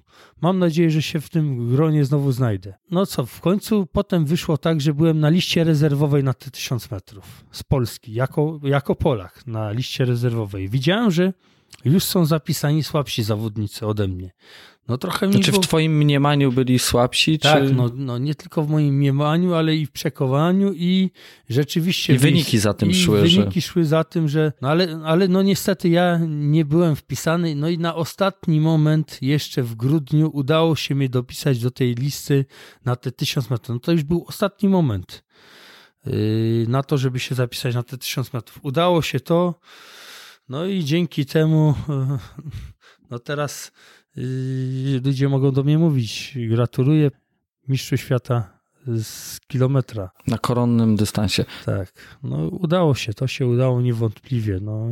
[0.40, 2.74] mam nadzieję, że się w tym gronie znowu znajdę.
[2.90, 6.90] No co, w końcu potem wyszło tak, że byłem na liście rezerwowej na te 1000
[6.90, 10.68] metrów z Polski, jako, jako Polak na liście rezerwowej.
[10.68, 11.32] Widziałem, że
[11.84, 14.30] już są zapisani słabsi zawodnicy ode mnie.
[14.88, 17.38] No trochę mi to czy w twoim mniemaniu byli słabsi?
[17.38, 17.74] Tak, czy...
[17.74, 21.10] no, no nie tylko w moim mniemaniu, ale i w przekonaniu i
[21.48, 22.14] rzeczywiście...
[22.14, 23.20] I wyniki za tym i szły.
[23.20, 23.66] wyniki że...
[23.66, 24.52] szły za tym, że...
[24.62, 29.62] No ale, ale no niestety ja nie byłem wpisany, no i na ostatni moment, jeszcze
[29.62, 32.44] w grudniu, udało się mnie dopisać do tej listy
[32.84, 33.74] na te tysiąc metrów.
[33.74, 35.24] No to już był ostatni moment
[36.06, 36.12] yy,
[36.68, 38.60] na to, żeby się zapisać na te tysiąc metrów.
[38.62, 39.60] Udało się to...
[40.50, 41.74] No i dzięki temu,
[43.10, 43.72] no teraz
[44.16, 46.38] yy, ludzie mogą do mnie mówić.
[46.48, 47.10] Gratuluję
[47.68, 50.10] mistrzu świata z kilometra.
[50.26, 51.44] Na koronnym dystansie.
[51.64, 51.92] Tak,
[52.22, 54.58] no udało się, to się udało niewątpliwie.
[54.60, 54.86] No.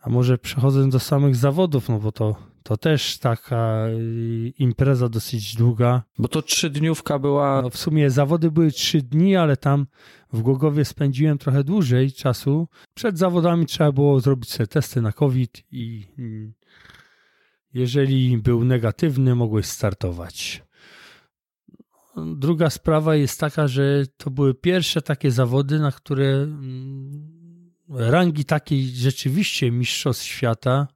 [0.00, 5.56] A może przechodząc do samych zawodów, no bo to to też taka y, impreza dosyć
[5.56, 6.02] długa.
[6.18, 7.62] Bo to trzydniówka była.
[7.62, 9.86] No w sumie zawody były trzy dni, ale tam
[10.32, 12.68] w Głogowie spędziłem trochę dłużej czasu.
[12.94, 16.52] Przed zawodami trzeba było zrobić sobie testy na COVID i mm,
[17.74, 20.62] jeżeli był negatywny, mogłeś startować.
[22.36, 27.40] druga sprawa jest taka, że to były pierwsze takie zawody, na które mm,
[27.88, 30.88] rangi takiej rzeczywiście mistrzostw świata,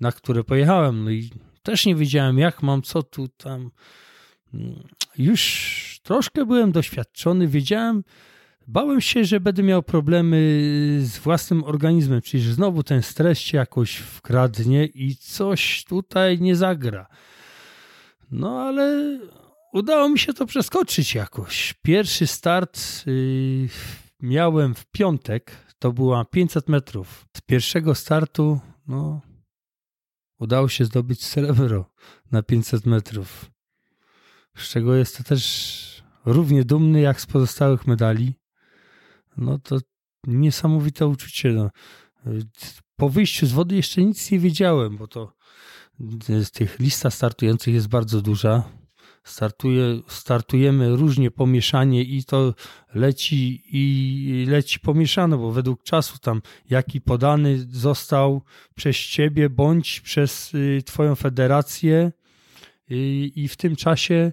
[0.00, 1.04] na które pojechałem.
[1.04, 1.30] No i
[1.62, 3.70] też nie wiedziałem, jak mam, co tu tam.
[5.18, 8.04] Już troszkę byłem doświadczony, wiedziałem,
[8.66, 10.36] bałem się, że będę miał problemy
[11.02, 16.56] z własnym organizmem, czyli że znowu ten stres się jakoś wkradnie i coś tutaj nie
[16.56, 17.06] zagra.
[18.30, 19.18] No ale
[19.72, 21.74] udało mi się to przeskoczyć jakoś.
[21.82, 23.68] Pierwszy start yy,
[24.20, 27.26] miałem w piątek, to była 500 metrów.
[27.36, 29.20] Z pierwszego startu, no,
[30.40, 31.90] udało się zdobyć srebro
[32.32, 33.50] na 500 metrów.
[34.56, 38.34] Z czego jestem też równie dumny jak z pozostałych medali.
[39.36, 39.78] No to
[40.26, 41.52] niesamowite uczucie.
[41.52, 41.70] No.
[42.96, 45.32] Po wyjściu z wody jeszcze nic nie wiedziałem, bo to
[46.42, 48.79] z tych lista startujących jest bardzo duża.
[49.24, 52.54] Startuje, startujemy różnie pomieszanie i to
[52.94, 58.42] leci i leci pomieszane, bo według czasu tam jaki podany został
[58.74, 62.12] przez ciebie bądź przez y, twoją federację
[62.90, 64.32] i, i w tym czasie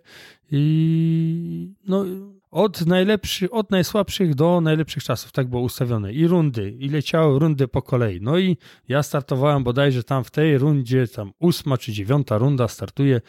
[0.52, 2.06] i, no,
[2.52, 6.14] od, najlepszy, od najsłabszych do najlepszych czasów, tak było ustawione.
[6.14, 8.22] I rundy, i leciały rundy po kolei.
[8.22, 13.22] No i ja startowałem bodajże tam w tej rundzie, tam ósma czy dziewiąta runda, startuję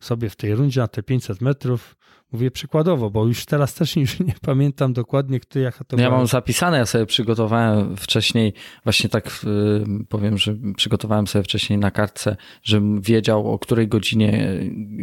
[0.00, 1.96] sobie w tej rundzie na te 500 metrów.
[2.36, 6.18] Mówię przykładowo, bo już teraz też już nie pamiętam dokładnie, kto jaka to Ja była.
[6.18, 8.52] mam zapisane, ja sobie przygotowałem wcześniej,
[8.84, 14.60] właśnie tak y, powiem, że przygotowałem sobie wcześniej na kartce, żebym wiedział o której godzinie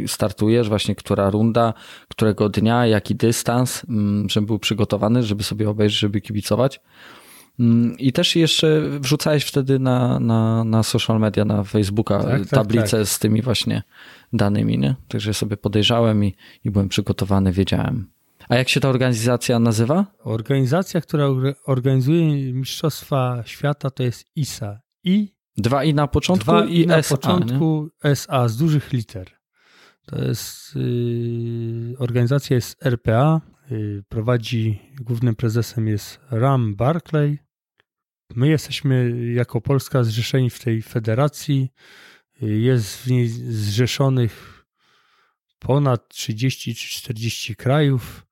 [0.08, 1.74] startujesz, właśnie która runda,
[2.08, 6.80] którego dnia, jaki dystans, mm, żebym był przygotowany, żeby sobie obejrzeć, żeby kibicować.
[7.60, 12.50] Mm, I też jeszcze wrzucałeś wtedy na, na, na social media, na Facebooka Tak, tak,
[12.50, 13.08] tablicę tak.
[13.08, 13.84] z tymi właśnie
[14.34, 14.96] danymi, nie?
[15.08, 18.08] Także sobie podejrzałem i, i byłem przygotowany, wiedziałem.
[18.50, 20.06] A jak się ta organizacja nazywa?
[20.24, 24.80] Organizacja, która orga- organizuje Mistrzostwa Świata, to jest ISA.
[25.04, 27.18] I Dwa i na początku dwa i i na SA, nie?
[27.22, 29.28] początku SA z dużych liter.
[30.06, 33.42] To jest yy, organizacja jest RPA.
[33.74, 37.40] Yy, prowadzi głównym prezesem jest Ram Barclay.
[38.36, 41.70] My jesteśmy jako Polska zrzeszeni w tej federacji.
[42.42, 44.66] Yy, Jest w niej zrzeszonych
[45.60, 48.26] ponad 30 czy 40 krajów.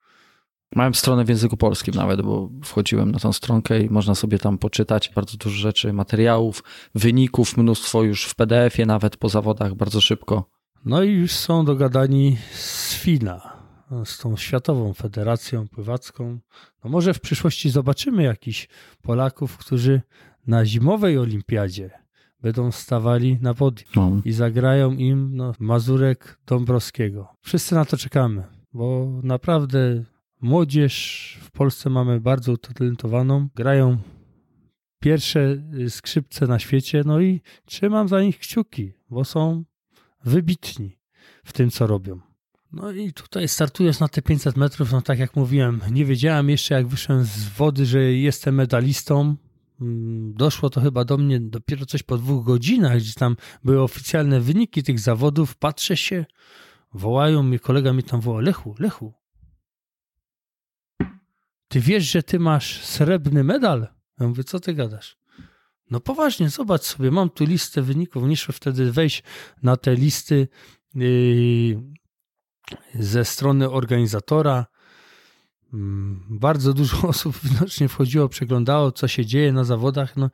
[0.75, 4.57] Miałem stronę w języku polskim nawet, bo wchodziłem na tą stronkę i można sobie tam
[4.57, 6.63] poczytać bardzo dużo rzeczy, materiałów,
[6.95, 10.49] wyników, mnóstwo już w PDF-ie nawet po zawodach bardzo szybko.
[10.85, 13.50] No i już są dogadani z FINA,
[14.05, 16.39] z tą Światową Federacją Pływacką.
[16.83, 18.67] No może w przyszłości zobaczymy jakichś
[19.01, 20.01] Polaków, którzy
[20.47, 21.89] na zimowej olimpiadzie
[22.41, 24.21] będą stawali na podium No.
[24.25, 27.27] i zagrają im no, Mazurek Dąbrowskiego.
[27.41, 30.03] Wszyscy na to czekamy, bo naprawdę
[30.41, 33.47] młodzież w Polsce mamy bardzo utalentowaną.
[33.55, 33.97] Grają
[34.99, 39.63] pierwsze y, skrzypce na świecie, no i trzymam za nich kciuki, bo są
[40.25, 40.97] wybitni
[41.43, 42.30] w tym, co robią.
[42.73, 46.73] No i tutaj startując na te 500 metrów, no tak jak mówiłem, nie wiedziałem jeszcze
[46.75, 49.35] jak wyszłem z wody, że jestem medalistą.
[49.81, 54.41] Mm, Doszło to chyba do mnie dopiero coś po dwóch godzinach, gdzie tam były oficjalne
[54.41, 55.55] wyniki tych zawodów.
[55.55, 56.25] Patrzę się,
[56.93, 59.13] wołają mnie, kolega mi tam woła, Lechu, Lechu,
[61.67, 63.87] ty wiesz, że ty masz srebrny medal?
[64.19, 65.17] Ja mówię, co ty gadasz?
[65.91, 69.23] No poważnie, zobacz sobie, mam tu listę wyników, muszę wtedy wejść
[69.63, 70.47] na te listy
[70.95, 72.00] yy,
[72.93, 74.65] ze strony organizatora.
[75.73, 80.17] Mm, Bardzo dużo osób widocznie wchodziło, przeglądało, co się dzieje na zawodach.
[80.17, 80.29] No,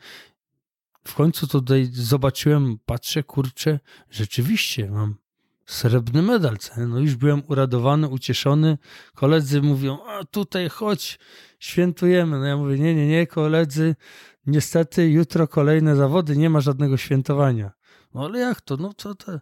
[1.07, 3.79] w końcu tutaj zobaczyłem, patrzę, kurczę,
[4.09, 5.15] rzeczywiście mam
[5.65, 6.57] srebrny medal.
[6.87, 8.77] No już byłem uradowany, ucieszony.
[9.15, 11.19] Koledzy mówią, a tutaj chodź,
[11.59, 12.39] świętujemy.
[12.39, 13.95] No ja mówię, nie, nie, nie, koledzy,
[14.45, 17.71] niestety jutro kolejne zawody, nie ma żadnego świętowania.
[18.13, 18.77] No ale jak to?
[18.77, 19.39] No co to?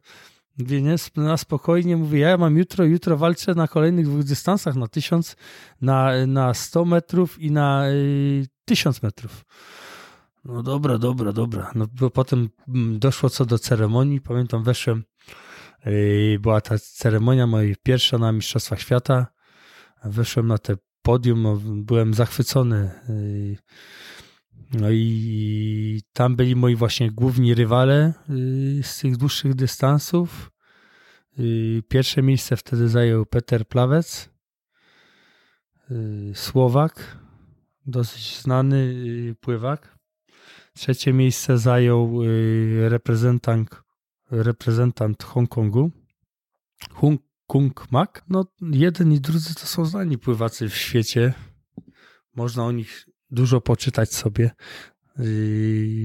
[0.58, 4.88] Mówię, nie, na spokojnie, mówię, ja mam jutro, jutro walczę na kolejnych dwóch dystansach, na
[4.88, 5.36] 1000,
[5.82, 9.46] na, na 100 metrów i na y, 1000 metrów.
[10.46, 11.72] No dobra, dobra, dobra.
[11.76, 15.04] No bo potem mm, doszło co do ceremonii, pamiętam, weszłem,
[15.88, 19.28] y, była ta ceremonia moja pierwsza na Mistrzostwach Świata,
[20.04, 22.92] weszłem na te podium, no, byłem zachwycony.
[23.10, 23.58] y,
[24.80, 30.52] No i tam byli moi właśnie główni rywale y, z tych dłuższych dystansów.
[31.40, 34.30] Y, Pierwsze miejsce wtedy zajął Peter Plawec,
[35.92, 37.18] y, Słowak,
[37.86, 38.96] dosyć znany
[39.42, 39.98] pływak.
[40.74, 42.22] Trzecie miejsce zajął
[42.90, 43.82] reprezentant,
[44.32, 45.92] reprezentant Hongkongu,
[46.92, 48.24] Hung, Kung Mak.
[48.30, 51.34] No, jeden i drudzy to są znani pływacy w świecie.
[52.36, 54.52] Można o nich dużo poczytać sobie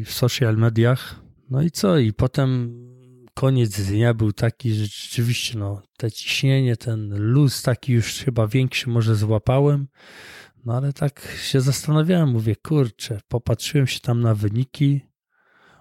[0.04, 1.20] w social mediach.
[1.50, 1.98] No i co?
[1.98, 2.74] I potem
[3.34, 8.90] koniec dnia był taki, że rzeczywiście no, te ciśnienie, ten luz taki już chyba większy
[8.90, 9.88] może złapałem.
[10.64, 15.00] No ale tak się zastanawiałem, mówię, kurczę, popatrzyłem się tam na wyniki.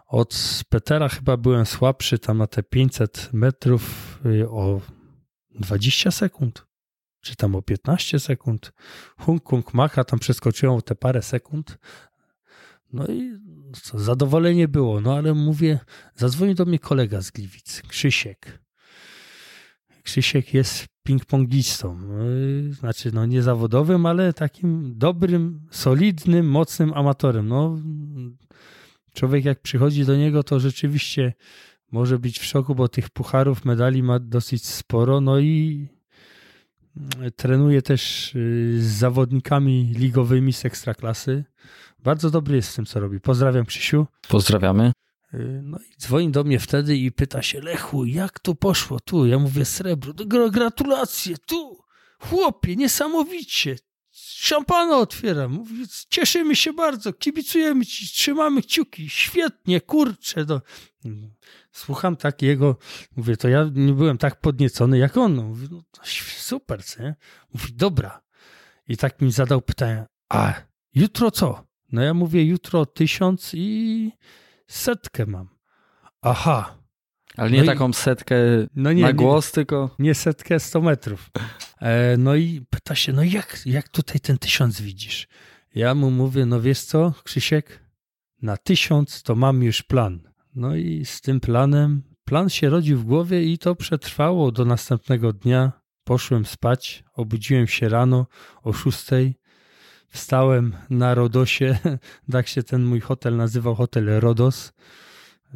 [0.08, 4.82] Od Petera chyba byłem słabszy tam na te 500 metrów y, o
[5.52, 6.66] 20 sekund,
[7.22, 8.72] czy tam o 15 sekund.
[9.18, 11.78] Hung Kung Macha tam przeskoczyłem o te parę sekund.
[12.94, 13.40] No i
[13.82, 15.80] co, zadowolenie było, no ale mówię,
[16.16, 18.60] zadzwonił do mnie kolega z Gliwic, Krzysiek.
[20.04, 21.98] Krzysiek jest ping-pongistą.
[22.02, 27.48] No znaczy, no nie zawodowym, ale takim dobrym, solidnym, mocnym amatorem.
[27.48, 27.78] No,
[29.14, 31.34] człowiek jak przychodzi do niego, to rzeczywiście
[31.92, 35.22] może być w szoku, bo tych pucharów, medali ma dosyć sporo.
[35.22, 35.88] No i
[37.36, 41.44] trenuje też y, z zawodnikami ligowymi z ekstraklasy.
[42.00, 43.20] Bardzo dobry jest w tym, co robi.
[43.20, 44.08] Pozdrawiam Krzysiu.
[44.28, 44.92] Pozdrawiamy.
[45.34, 49.26] Y, no i dzwoni do mnie wtedy i pyta się, Lechu, jak to poszło tu?
[49.26, 50.14] Ja mówię, srebro,
[50.52, 51.84] gratulacje, tu,
[52.20, 53.76] chłopie, niesamowicie.
[54.12, 60.46] Szampana otwieram, mówi, cieszymy się bardzo, kibicujemy ci, trzymamy kciuki, świetnie, kurczę.
[60.48, 60.62] No.
[61.80, 62.78] Słucham tak jego,
[63.16, 65.36] mówię, to ja nie byłem tak podniecony jak on.
[65.36, 65.82] No, mówię, no
[66.38, 67.16] super, co nie?
[67.54, 68.22] Mówi, dobra.
[68.88, 70.54] I tak mi zadał pytanie, a
[70.96, 71.64] jutro co?
[71.92, 74.12] No ja mówię, jutro tysiąc i
[74.68, 75.50] setkę mam.
[76.22, 76.76] Aha.
[77.38, 78.36] Ale nie no taką i, setkę
[78.76, 79.96] no nie, na głos, nie, tylko...
[80.00, 81.30] Nie setkę 100 metrów.
[81.82, 85.28] E, no i pyta się, no jak, jak tutaj ten tysiąc widzisz?
[85.76, 87.80] Ja mu mówię, no wiesz co, Krzysiek,
[88.42, 90.29] na tysiąc to mam już plan.
[90.60, 95.34] No i z tym planem, plan się rodził w głowie i to przetrwało do następnego
[95.34, 95.72] dnia.
[96.04, 98.28] Poszłem spać, obudziłem się rano
[98.64, 99.40] o szóstej,
[100.10, 101.78] Wstałem na Rodosie,
[102.32, 104.74] tak się ten mój hotel nazywał, hotel Rodos.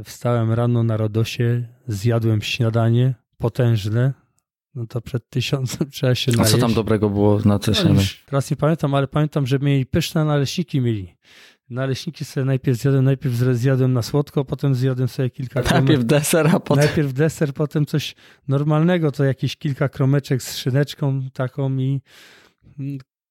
[0.04, 4.14] Wstałem rano na Rodosie, zjadłem śniadanie potężne.
[4.76, 6.54] No to przed tysiącem trzeba się najeść.
[6.54, 7.60] A co tam dobrego było na no
[8.26, 11.16] Teraz nie pamiętam, ale pamiętam, że mieli pyszne naleśniki mieli.
[11.70, 16.04] Naleśniki sobie najpierw zjadłem, najpierw zjadłem na słodko, potem zjadłem sobie kilka Najpierw kromek.
[16.04, 16.86] deser, a potem...
[16.86, 18.16] Najpierw deser, potem coś
[18.48, 22.02] normalnego, to jakieś kilka kromeczek z szyneczką taką i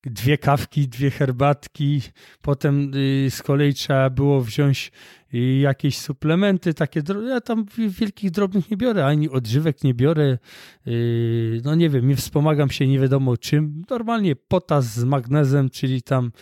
[0.05, 2.01] dwie kawki, dwie herbatki,
[2.43, 4.93] potem y, z kolei trzeba było wziąć
[5.35, 10.39] y, jakieś suplementy takie, ja tam wielkich drobnych nie biorę, ani odżywek nie biorę,
[10.87, 16.03] y, no nie wiem, nie wspomagam się nie wiadomo czym, normalnie potas z magnezem, czyli
[16.03, 16.33] tam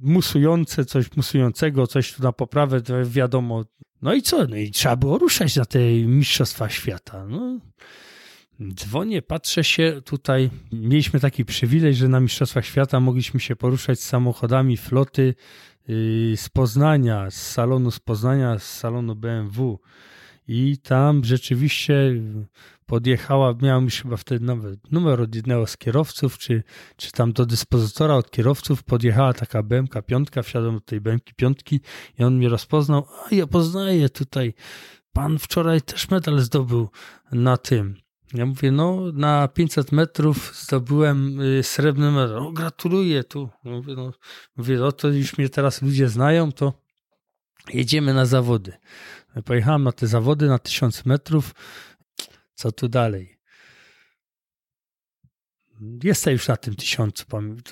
[0.00, 3.64] musujące, coś musującego, coś tu na poprawę, wiadomo.
[4.02, 4.46] No i co?
[4.46, 7.26] No i trzeba było ruszać na te Mistrzostwa Świata.
[7.26, 7.60] No.
[8.60, 10.50] Dzwonię, patrzę się tutaj.
[10.72, 15.34] Mieliśmy taki przywilej, że na Mistrzostwach Świata mogliśmy się poruszać samochodami floty
[15.88, 19.78] yy, z Poznania, z salonu z Poznania, z salonu BMW.
[20.48, 22.22] I tam rzeczywiście
[22.86, 26.62] podjechała, miałem już chyba wtedy nawet numer od jednego z kierowców, czy,
[26.96, 31.80] czy tam do dyspozytora od kierowców, podjechała taka BMK piątka, wsiadłem do tej BMK piątki
[32.18, 34.54] i on mnie rozpoznał, a ja poznaję tutaj,
[35.12, 36.88] pan wczoraj też medal zdobył
[37.32, 37.96] na tym,
[38.34, 42.38] ja mówię, no na 500 metrów zdobyłem y, srebrny medal.
[42.38, 43.48] O, gratuluję tu.
[43.64, 44.12] Mówię, no,
[44.56, 46.72] mówię, no to już mnie teraz ludzie znają, to
[47.74, 48.72] jedziemy na zawody.
[49.44, 51.54] Pojechałem na te zawody na 1000 metrów.
[52.54, 53.38] Co tu dalej?
[56.04, 57.24] Jestem już na tym tysiącu.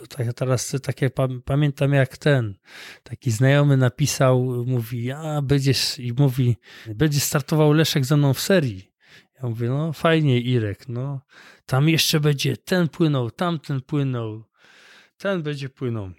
[0.08, 1.12] Tak, teraz tak jak
[1.44, 2.54] pamiętam jak ten
[3.02, 6.56] taki znajomy napisał, mówi, a będziesz i mówi,
[6.94, 8.95] będzie startował Leszek ze mną w serii.
[9.42, 11.20] Ja mówię, no fajnie Irek, no
[11.66, 14.44] tam jeszcze będzie ten płynął, tamten płynął,
[15.18, 16.10] ten będzie płynął.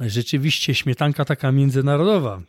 [0.00, 2.42] Rzeczywiście śmietanka taka międzynarodowa.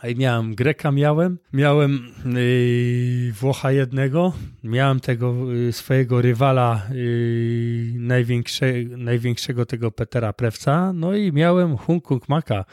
[0.00, 4.32] A miałem Greka, miałem, miałem yy, Włocha jednego,
[4.64, 12.28] miałem tego yy, swojego rywala yy, największe, największego tego Petera Prewca, no i miałem Hong
[12.28, 12.64] Maka,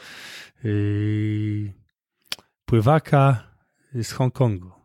[0.64, 1.72] yy,
[2.64, 3.50] pływaka
[3.94, 4.79] z Hongkongu.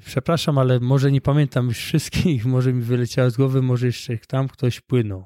[0.00, 4.48] Przepraszam, ale może nie pamiętam już wszystkich, może mi wyleciało z głowy, może jeszcze tam
[4.48, 5.24] ktoś płynął.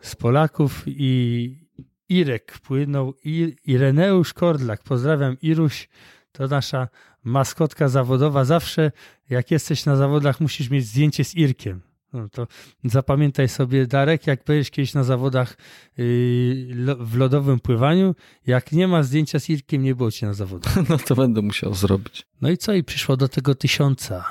[0.00, 1.62] Z Polaków i
[2.08, 4.82] Irek płynął, I, Ireneusz Kordlak.
[4.82, 5.88] Pozdrawiam Iruś,
[6.32, 6.88] to nasza
[7.24, 8.44] maskotka zawodowa.
[8.44, 8.92] Zawsze
[9.30, 11.91] jak jesteś na zawodach musisz mieć zdjęcie z Irkiem.
[12.12, 12.46] No to
[12.84, 15.56] zapamiętaj sobie, Darek, jak będziesz kiedyś na zawodach
[15.96, 18.14] yy, w lodowym pływaniu,
[18.46, 20.74] jak nie ma zdjęcia z Irkiem, nie było cię na zawodach.
[20.88, 22.26] No to będę musiał zrobić.
[22.40, 22.72] No i co?
[22.74, 24.24] I przyszło do tego tysiąca.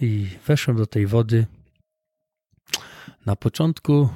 [0.00, 1.46] i weszłem do tej wody.
[3.26, 4.08] Na początku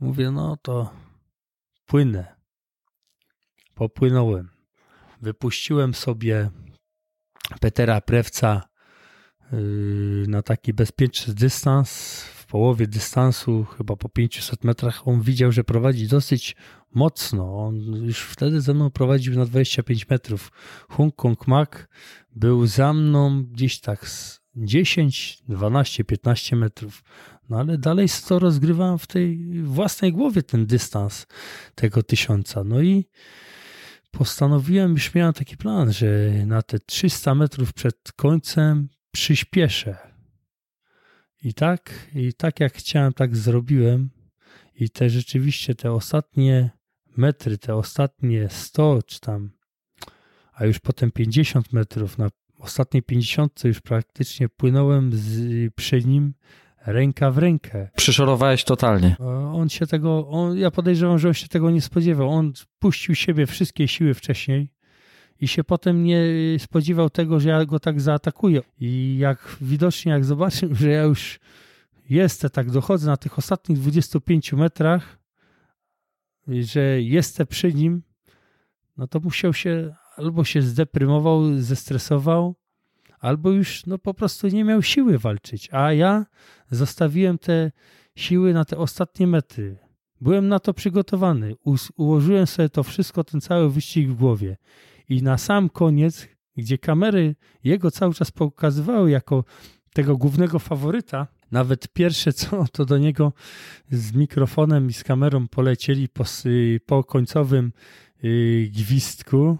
[0.00, 0.90] mówię, no to
[1.86, 2.36] płynę.
[3.74, 4.48] Popłynąłem.
[5.22, 6.50] Wypuściłem sobie
[7.60, 8.69] Petera Prewca
[10.28, 12.20] na taki bezpieczny dystans.
[12.22, 16.56] W połowie dystansu, chyba po 500 metrach, on widział, że prowadzi dosyć
[16.94, 17.66] mocno.
[17.66, 20.52] On już wtedy ze mną prowadził na 25 metrów.
[20.88, 21.88] Hong Kong
[22.36, 27.02] był za mną gdzieś tak z 10, 12, 15 metrów.
[27.48, 31.26] No ale dalej to rozgrywałem w tej własnej głowie ten dystans
[31.74, 32.64] tego tysiąca.
[32.64, 33.08] No i
[34.10, 39.96] postanowiłem, już miałem taki plan, że na te 300 metrów przed końcem przyspieszę.
[41.42, 44.10] I tak, i tak jak chciałem, tak zrobiłem.
[44.74, 46.70] I te rzeczywiście te ostatnie
[47.16, 49.50] metry, te ostatnie 100 czy tam,
[50.52, 56.34] a już potem 50 metrów, na ostatniej 50 już praktycznie płynąłem z, przy nim
[56.86, 57.88] ręka w rękę.
[57.96, 59.16] Przyszorowałeś totalnie.
[59.52, 62.30] On się tego, on, ja podejrzewam, że on się tego nie spodziewał.
[62.30, 64.72] On puścił siebie wszystkie siły wcześniej
[65.40, 66.22] i się potem nie
[66.58, 68.62] spodziewał tego, że ja go tak zaatakuję.
[68.80, 71.40] I jak widocznie, jak zobaczył, że ja już
[72.10, 75.18] jestem, tak dochodzę na tych ostatnich 25 metrach,
[76.48, 78.02] że jestem przy nim,
[78.96, 82.54] no to musiał się albo się zdeprymował, zestresował,
[83.20, 85.68] albo już no po prostu nie miał siły walczyć.
[85.72, 86.26] A ja
[86.70, 87.72] zostawiłem te
[88.16, 89.76] siły na te ostatnie metry.
[90.20, 91.54] Byłem na to przygotowany.
[91.96, 94.56] ułożyłem sobie to wszystko, ten cały wyścig w głowie.
[95.10, 97.34] I na sam koniec, gdzie kamery
[97.64, 99.44] jego cały czas pokazywały jako
[99.92, 103.32] tego głównego faworyta, nawet pierwsze co, to do niego
[103.90, 106.24] z mikrofonem i z kamerą polecieli po,
[106.86, 107.72] po końcowym
[108.22, 109.58] yy, gwizdku,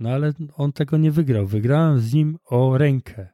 [0.00, 1.46] no ale on tego nie wygrał.
[1.46, 3.28] Wygrałem z nim o rękę.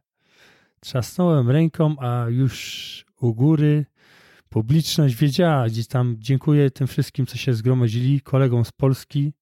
[0.80, 3.86] Trzasnąłem ręką, a już u góry
[4.48, 9.32] publiczność wiedziała, gdzie tam dziękuję tym wszystkim, co się zgromadzili, kolegom z Polski,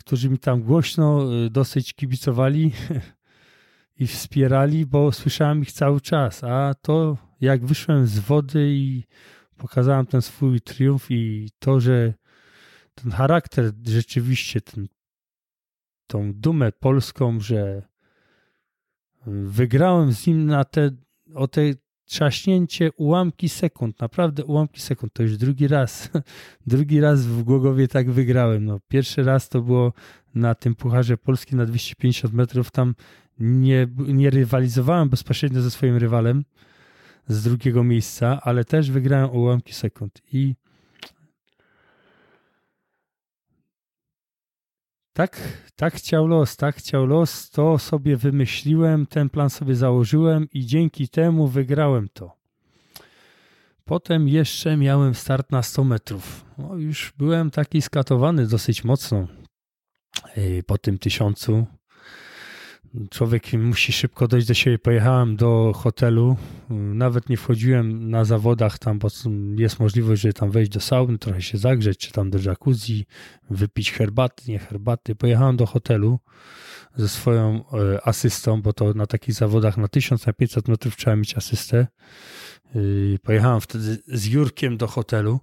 [0.00, 2.72] którzy mi tam głośno yy, dosyć kibicowali
[4.00, 6.44] i wspierali, bo słyszałem ich cały czas.
[6.44, 9.04] A to, jak wyszłem z wody i
[9.56, 12.14] pokazałem ten swój triumf i to, że
[12.94, 14.88] ten charakter rzeczywiście, ten,
[16.06, 17.82] tą dumę polską, że
[19.26, 20.90] wygrałem z nim na te,
[21.34, 21.60] o te
[22.04, 26.10] trzaśnięcie ułamki sekund, naprawdę ułamki sekund, to już drugi raz,
[26.66, 28.64] drugi raz w Głogowie tak wygrałem.
[28.64, 29.92] No, pierwszy raz to było
[30.34, 32.94] na tym Pucharze Polski na 250 metrów, tam
[33.38, 36.44] nie, nie rywalizowałem bezpośrednio ze swoim rywalem
[37.28, 40.22] z drugiego miejsca, ale też wygrałem ułamki sekund.
[40.32, 40.54] I
[45.12, 45.40] tak,
[45.76, 51.08] tak chciał los, tak chciał los, to sobie wymyśliłem, ten plan sobie założyłem i dzięki
[51.08, 52.36] temu wygrałem to.
[53.84, 56.44] Potem jeszcze miałem start na 100 metrów.
[56.58, 59.26] No, już byłem taki skatowany dosyć mocno
[60.66, 61.66] po tym tysiącu
[63.10, 64.78] człowiek musi szybko dojść do siebie.
[64.78, 66.36] Pojechałem do hotelu,
[66.70, 69.08] nawet nie wchodziłem na zawodach tam, bo
[69.56, 73.06] jest możliwość, że tam wejść do sauny, trochę się zagrzeć, czy tam do jacuzzi,
[73.50, 75.14] wypić herbaty, nie herbaty.
[75.14, 76.18] Pojechałem do hotelu
[76.96, 81.16] ze swoją e, asystą, bo to na takich zawodach na 1000, na 500 metrów trzeba
[81.16, 81.86] mieć asystę.
[83.22, 85.40] Pojechałem wtedy z Jurkiem do hotelu.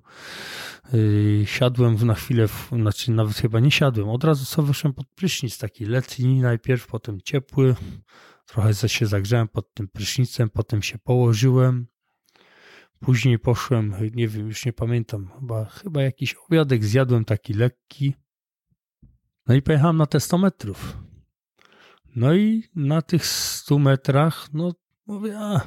[1.46, 5.86] Siadłem na chwilę, znaczy nawet chyba nie siadłem, od razu sobie wyszłem pod prysznic, taki
[5.86, 7.76] letni najpierw, potem ciepły.
[8.46, 11.88] Trochę się zagrzałem pod tym prysznicem, potem się położyłem.
[13.00, 18.14] Później poszłem, nie wiem, już nie pamiętam, chyba, chyba jakiś obiadek zjadłem taki lekki.
[19.48, 20.98] No i pojechałem na te 100 metrów.
[22.20, 24.72] No i na tych 100 metrach, no
[25.08, 25.62] mówię, a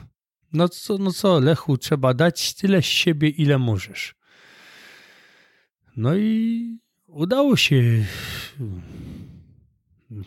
[0.53, 4.15] no co, no co, Lechu, trzeba dać tyle z siebie, ile możesz.
[5.97, 8.05] No i udało się.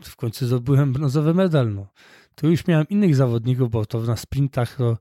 [0.01, 1.73] W końcu zdobyłem brązowy medal.
[1.73, 1.87] No.
[2.35, 4.97] Tu już miałem innych zawodników, bo to na sprintach to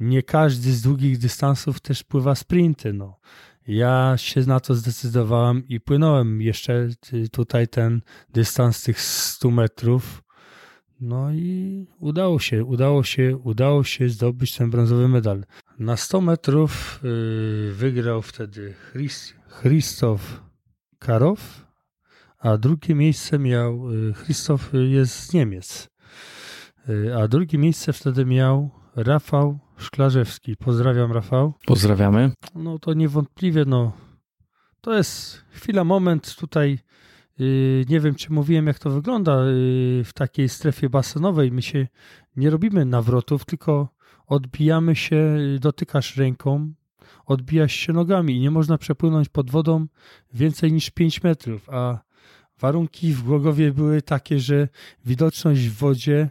[0.00, 2.92] nie każdy z długich dystansów też pływa sprinty.
[2.92, 3.20] No.
[3.66, 6.88] Ja się na to zdecydowałem i płynąłem jeszcze
[7.32, 10.27] tutaj ten dystans tych 100 metrów
[11.00, 15.44] no i udało się, udało się, udało się zdobyć ten brązowy medal.
[15.78, 18.74] Na 100 metrów y, wygrał wtedy
[19.62, 20.42] Christoph
[20.98, 21.66] Karow,
[22.38, 25.88] a drugie miejsce miał, y, Christoph jest z Niemiec,
[26.88, 30.56] y, a drugie miejsce wtedy miał Rafał Szklarzewski.
[30.56, 31.54] Pozdrawiam Rafał.
[31.66, 32.32] Pozdrawiamy.
[32.54, 33.92] No to niewątpliwie, no
[34.80, 36.78] to jest chwila, moment tutaj
[37.88, 41.52] nie wiem, czy mówiłem, jak to wygląda y, w takiej strefie basenowej.
[41.52, 41.86] My się
[42.36, 43.88] nie robimy nawrotów, tylko
[44.26, 46.72] odbijamy się, dotykasz ręką,
[47.26, 49.86] odbijasz się nogami i nie można przepłynąć pod wodą
[50.34, 51.98] więcej niż 5 metrów, a
[52.60, 54.68] warunki w Głogowie były takie, że
[55.04, 56.30] widoczność w wodzie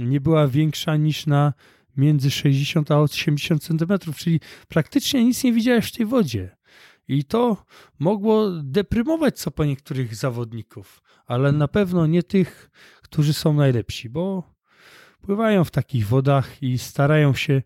[0.00, 1.52] nie była większa niż na
[1.96, 6.57] między 60 a 80 centymetrów, czyli praktycznie nic nie widziałeś w tej wodzie.
[7.08, 7.64] I to
[7.98, 12.70] mogło deprymować co po niektórych zawodników, ale na pewno nie tych,
[13.02, 14.54] którzy są najlepsi, bo
[15.20, 17.62] pływają w takich wodach i starają się.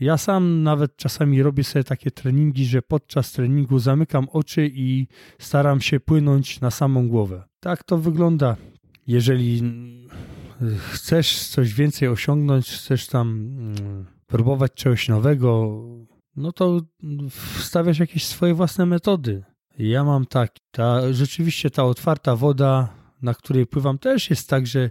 [0.00, 5.06] Ja sam nawet czasami robię sobie takie treningi, że podczas treningu zamykam oczy i
[5.38, 7.44] staram się płynąć na samą głowę.
[7.60, 8.56] Tak to wygląda.
[9.06, 9.62] Jeżeli
[10.90, 15.82] chcesz coś więcej osiągnąć, chcesz tam mm, próbować czegoś nowego,
[16.36, 16.80] no to
[17.30, 19.44] wstawiasz jakieś swoje własne metody.
[19.78, 22.88] Ja mam tak, ta, rzeczywiście ta otwarta woda,
[23.22, 24.90] na której pływam, też jest tak, że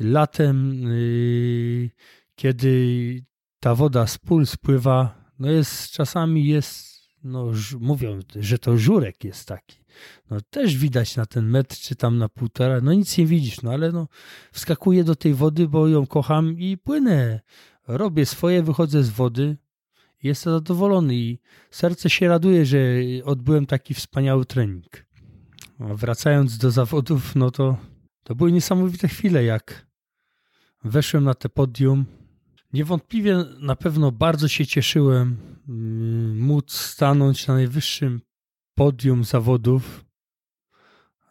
[0.00, 1.90] latem, yy,
[2.34, 3.24] kiedy
[3.60, 6.86] ta woda z pól spływa, no jest czasami jest,
[7.24, 9.76] no mówią, że to żurek jest taki.
[10.30, 13.72] No też widać na ten metr, czy tam na półtora, no nic nie widzisz, no
[13.72, 14.08] ale no
[14.52, 17.40] wskakuję do tej wody, bo ją kocham i płynę.
[17.88, 19.56] Robię swoje, wychodzę z wody,
[20.26, 21.38] jestem zadowolony i
[21.70, 22.78] serce się raduje, że
[23.24, 25.06] odbyłem taki wspaniały trening.
[25.78, 27.76] A wracając do zawodów, no to
[28.22, 29.86] to były niesamowite chwile, jak
[30.84, 32.04] weszłem na te podium.
[32.72, 35.36] Niewątpliwie na pewno bardzo się cieszyłem
[35.68, 38.20] mm, móc stanąć na najwyższym
[38.74, 40.04] podium zawodów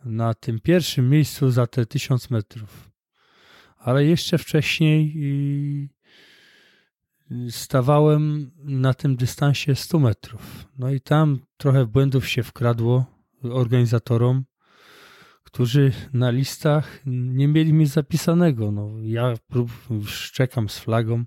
[0.06, 2.91] na tym pierwszym miejscu za te tysiąc metrów.
[3.78, 5.14] Ale jeszcze wcześniej
[7.50, 10.68] stawałem na tym dystansie 100 metrów.
[10.78, 13.06] No i tam trochę błędów się wkradło
[13.44, 14.46] organizatorom,
[15.44, 18.72] którzy na listach nie mieli mnie zapisanego.
[18.72, 19.34] No, ja
[19.90, 21.24] już czekam z flagą,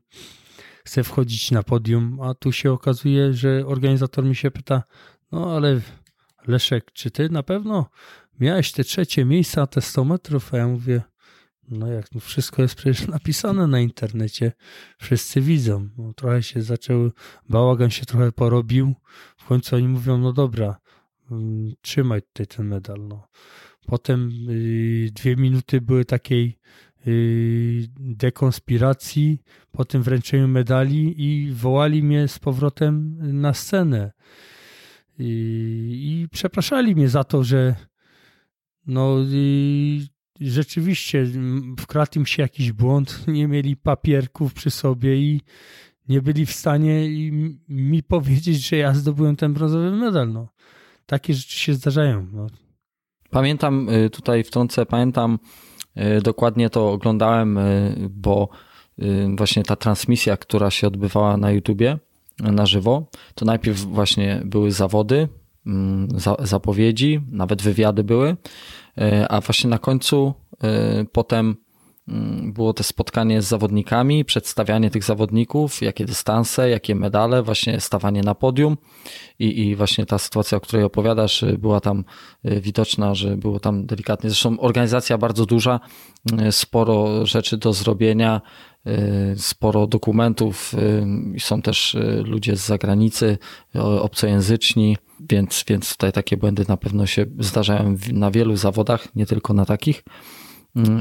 [0.85, 4.83] chcę wchodzić na podium, a tu się okazuje, że organizator mi się pyta,
[5.33, 5.81] no ale
[6.49, 7.91] Leszek, czy ty na pewno
[8.41, 10.55] miałeś te trzecie miejsca, te 100 metrów?
[10.55, 11.03] A ja mówię,
[11.71, 14.53] no jak, no wszystko jest przecież napisane na internecie,
[14.99, 15.89] wszyscy widzą.
[15.99, 17.13] No, trochę się zaczęły,
[17.49, 18.95] bałagan się trochę porobił.
[19.37, 20.77] W końcu oni mówią, no dobra,
[21.31, 23.09] mm, trzymaj tutaj ten medal.
[23.09, 23.29] No.
[23.87, 26.59] Potem yy, dwie minuty były takiej
[27.07, 29.43] yy, dekonspiracji,
[29.73, 34.13] po tym wręczeniu medali i wołali mnie z powrotem na scenę.
[35.19, 37.75] I, i przepraszali mnie za to, że
[38.87, 39.17] no
[40.41, 41.27] rzeczywiście
[41.81, 45.41] wkradł im się jakiś błąd, nie mieli papierków przy sobie i
[46.09, 47.09] nie byli w stanie
[47.69, 50.33] mi powiedzieć, że ja zdobyłem ten brązowy medal.
[50.33, 50.49] No.
[51.07, 52.27] Takie rzeczy się zdarzają.
[52.33, 52.47] No.
[53.31, 55.39] Pamiętam, y, tutaj wtrącę, pamiętam
[55.97, 58.49] y, dokładnie to oglądałem, y, bo
[59.37, 61.99] właśnie ta transmisja, która się odbywała na YouTubie,
[62.41, 65.29] na żywo, to najpierw właśnie były zawody, mm,
[66.39, 68.37] zapowiedzi, nawet wywiady były,
[68.99, 71.57] e, a właśnie na końcu e, potem
[72.09, 78.23] mm, było to spotkanie z zawodnikami, przedstawianie tych zawodników, jakie dystanse, jakie medale, właśnie stawanie
[78.23, 78.77] na podium
[79.39, 82.05] i, i właśnie ta sytuacja, o której opowiadasz, była tam
[82.45, 84.31] e, widoczna, że było tam delikatnie.
[84.31, 85.81] Zresztą organizacja bardzo duża,
[86.51, 88.41] sporo rzeczy do zrobienia,
[89.37, 90.75] sporo dokumentów,
[91.37, 93.39] y, są też y, ludzie z zagranicy,
[94.01, 94.97] obcojęzyczni,
[95.31, 99.65] więc, więc tutaj takie błędy na pewno się zdarzają na wielu zawodach, nie tylko na
[99.65, 100.05] takich,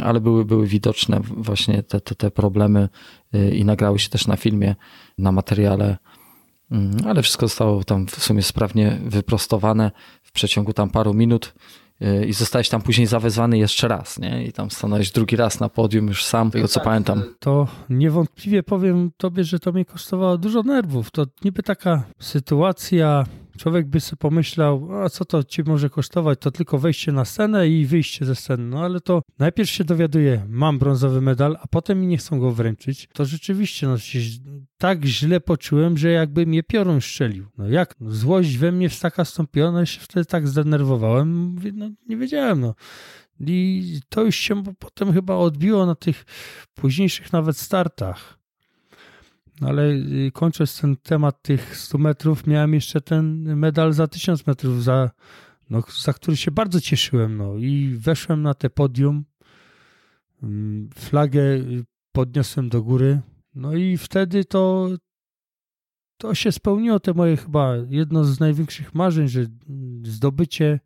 [0.04, 2.90] ale były, były widoczne właśnie te, te, te problemy
[3.52, 4.76] i nagrały się też na filmie,
[5.18, 5.98] na materiale,
[7.06, 9.92] ale wszystko zostało tam w sumie sprawnie wyprostowane
[10.24, 11.54] w przeciągu tam paru minut
[12.28, 14.44] i zostałeś tam później zawezwany jeszcze raz, nie?
[14.44, 17.24] I tam stanąłeś drugi raz na podium już sam, tego co tak, pamiętam.
[17.40, 21.12] To niewątpliwie powiem tobie, że to mnie kosztowało dużo nerwów.
[21.12, 23.26] To niby taka sytuacja
[23.58, 27.70] Człowiek by sobie pomyślał, a co to ci może kosztować, to tylko wejście na scenę
[27.70, 28.64] i wyjście ze sceny.
[28.64, 32.52] No ale to najpierw się dowiaduje, mam brązowy medal, a potem mi nie chcą go
[32.52, 33.10] wręczyć.
[33.14, 34.20] To rzeczywiście, no się
[34.78, 37.48] tak źle poczułem, że jakby mnie piorun strzelił.
[37.58, 37.96] No jak?
[38.02, 42.76] Złość we mnie taka stąpiła, no się wtedy tak zdenerwowałem, mówię, no nie wiedziałem, no.
[43.40, 46.26] I to już się potem chyba odbiło na tych
[46.76, 48.37] późniejszych nawet startach.
[49.62, 54.48] No ale y, kończąc ten temat tych 100 metrów, miałem jeszcze ten medal za 1000
[54.48, 55.10] metrów, za,
[55.70, 57.38] no, za który się bardzo cieszyłem.
[57.38, 57.56] No.
[57.58, 59.26] I weszłem na te podium,
[60.44, 63.22] mm, flagę y, podniosłem do góry.
[63.56, 64.90] No i wtedy to,
[66.18, 69.46] to się spełniło, te moje chyba jedno z największych marzeń, że
[70.04, 70.80] zdobycie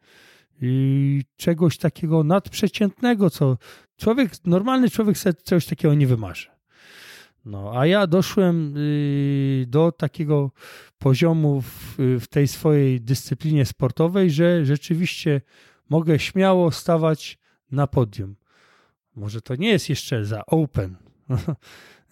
[0.63, 3.57] y, czegoś takiego nadprzeciętnego, co
[3.97, 6.60] człowiek, normalny człowiek sobie czegoś takiego nie wymarzy.
[7.45, 10.51] No, a ja doszłem y, do takiego
[10.99, 15.41] poziomu w, w tej swojej dyscyplinie sportowej, że rzeczywiście
[15.89, 17.39] mogę śmiało stawać
[17.71, 18.35] na podium.
[19.15, 20.95] Może to nie jest jeszcze za open,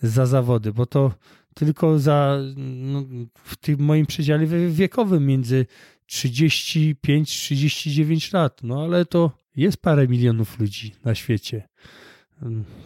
[0.01, 1.13] za zawody, bo to
[1.53, 3.03] tylko za no,
[3.33, 5.65] w tym moim przedziale wiekowym między
[6.09, 8.63] 35-39 lat.
[8.63, 11.67] No ale to jest parę milionów ludzi na świecie.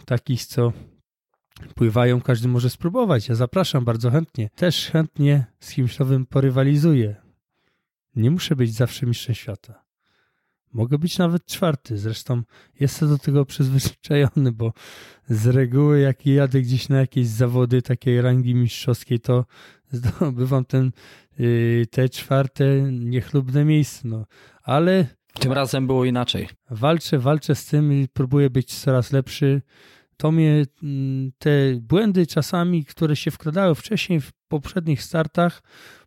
[0.04, 0.72] Takich, co
[1.74, 3.28] pływają, każdy może spróbować.
[3.28, 4.50] Ja zapraszam bardzo chętnie.
[4.54, 7.16] Też chętnie z kimś nowym porywalizuję.
[8.16, 9.84] Nie muszę być zawsze mistrzem świata.
[10.72, 11.98] Mogę być nawet czwarty.
[11.98, 12.42] Zresztą
[12.80, 14.72] jestem do tego przyzwyczajony, bo
[15.28, 19.44] z reguły jak jadę gdzieś na jakieś zawody takiej rangi mistrzowskiej, to
[19.92, 20.92] zdobywam ten,
[21.38, 24.08] yy, te czwarte niechlubne miejsce.
[24.08, 24.26] No.
[24.62, 25.06] Ale
[25.40, 26.48] tym razem było inaczej.
[26.70, 29.62] Walczę, walczę z tym i próbuję być coraz lepszy.
[30.16, 31.50] To mnie mm, te
[31.80, 35.62] błędy czasami, które się wkradały wcześniej w poprzednich startach,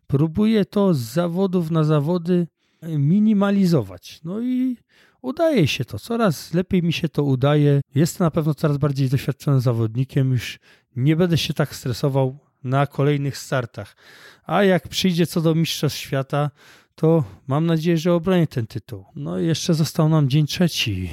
[0.06, 2.46] próbuję to z zawodów na zawody
[2.82, 4.20] minimalizować.
[4.24, 4.76] No i
[5.22, 5.98] udaje się to.
[5.98, 7.80] Coraz lepiej mi się to udaje.
[7.94, 10.32] Jestem na pewno coraz bardziej doświadczonym zawodnikiem.
[10.32, 10.58] Już
[10.96, 13.96] nie będę się tak stresował na kolejnych startach.
[14.44, 16.50] A jak przyjdzie co do Mistrzostw Świata,
[16.94, 19.04] to mam nadzieję, że obronię ten tytuł.
[19.16, 21.10] No i jeszcze został nam dzień trzeci,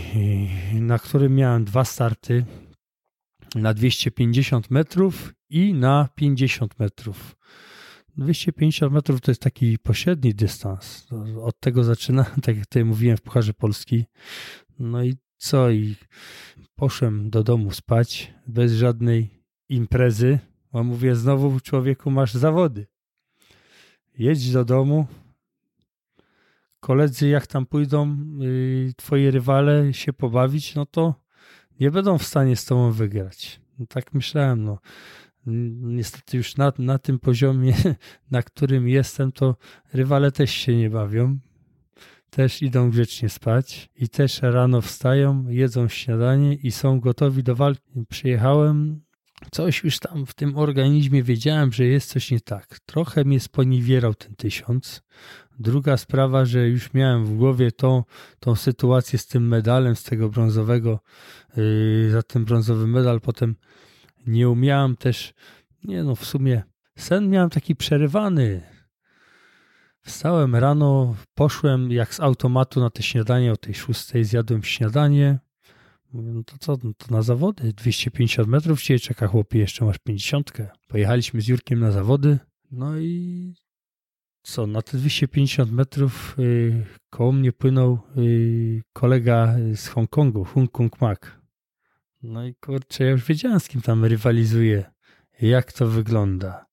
[0.74, 2.46] na którym miałem dwa starty
[3.56, 7.36] na 250 metrów i na 50 metrów.
[8.18, 11.08] 250 metrów to jest taki pośredni dystans.
[11.42, 14.06] Od tego zaczyna, tak jak tutaj mówiłem w Pucharze Polski.
[14.80, 15.72] No i co?
[15.72, 15.96] I
[16.76, 19.30] poszłem do domu spać bez żadnej
[19.70, 20.40] imprezy,
[20.72, 22.88] bo mówię znowu człowieku masz zawody.
[24.18, 25.08] Jedź do domu,
[26.80, 31.25] koledzy jak tam pójdą, yy, twoi rywale się pobawić, no to
[31.80, 33.62] nie będą w stanie z tobą wygrać.
[33.80, 34.80] No tak myślałem, no
[35.82, 37.74] niestety już na, na tym poziomie,
[38.32, 39.56] na którym jestem, to
[39.94, 41.40] rywale też się nie bawią.
[42.30, 48.06] Też idą grzecznie spać i też rano wstają, jedzą śniadanie i są gotowi do walki.
[48.10, 49.02] Przyjechałem,
[49.52, 52.80] coś już tam w tym organizmie wiedziałem, że jest coś nie tak.
[52.86, 55.04] Trochę mnie sponiewierał ten tysiąc.
[55.60, 58.04] Druga sprawa, że już miałem w głowie tą,
[58.40, 61.00] tą sytuację z tym medalem, z tego brązowego,
[61.58, 63.56] yy, za ten brązowy medal potem
[64.28, 65.34] nie umiałem też,
[65.84, 66.64] nie no, w sumie
[66.98, 68.62] sen miałem taki przerywany.
[70.02, 75.40] Wstałem rano, poszłem jak z automatu na te śniadanie o tej szóstej, zjadłem śniadanie.
[76.14, 79.98] Mówię, no to co, no to na zawody, 250 metrów cię czeka chłopie, jeszcze masz
[79.98, 80.52] 50.
[80.88, 82.40] Pojechaliśmy z Jurkiem na zawody,
[82.72, 83.54] no i
[84.46, 91.02] co, na te 250 metrów y, koło mnie płynął y, kolega z Hongkongu, Hong Kong
[91.02, 91.42] Mak.
[92.24, 94.86] No i kurczę, ja już wiedziałem, z kim tam rywalizuję,
[95.42, 96.66] jak to wygląda.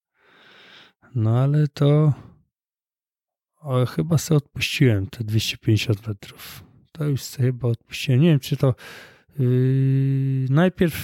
[1.15, 2.13] No ale to
[3.61, 6.65] o, chyba sobie odpuściłem te 250 metrów.
[6.93, 8.21] To już sobie chyba odpuściłem.
[8.21, 8.75] Nie wiem, czy to
[9.39, 10.97] yy, najpierw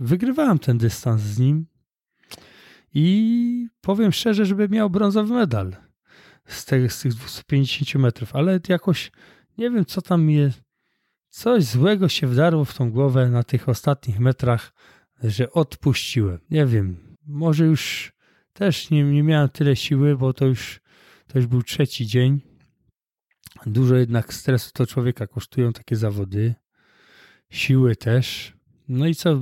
[0.00, 1.66] wygrywałem ten dystans z nim
[2.94, 5.85] i powiem szczerze, żeby miał brązowy medal
[6.46, 9.10] z, tych, z tych 250 metrów, ale jakoś
[9.58, 10.66] nie wiem, co tam jest
[11.36, 14.72] Coś złego się wdarło w tą głowę na tych ostatnich metrach,
[15.22, 16.38] że odpuściłem.
[16.50, 18.12] Nie wiem, może już
[18.52, 20.80] też nie, nie miałem tyle siły, bo to już,
[21.26, 22.40] to już był trzeci dzień.
[23.66, 26.54] Dużo jednak stresu to człowieka kosztują takie zawody.
[27.50, 28.55] Siły też.
[28.88, 29.40] No i co?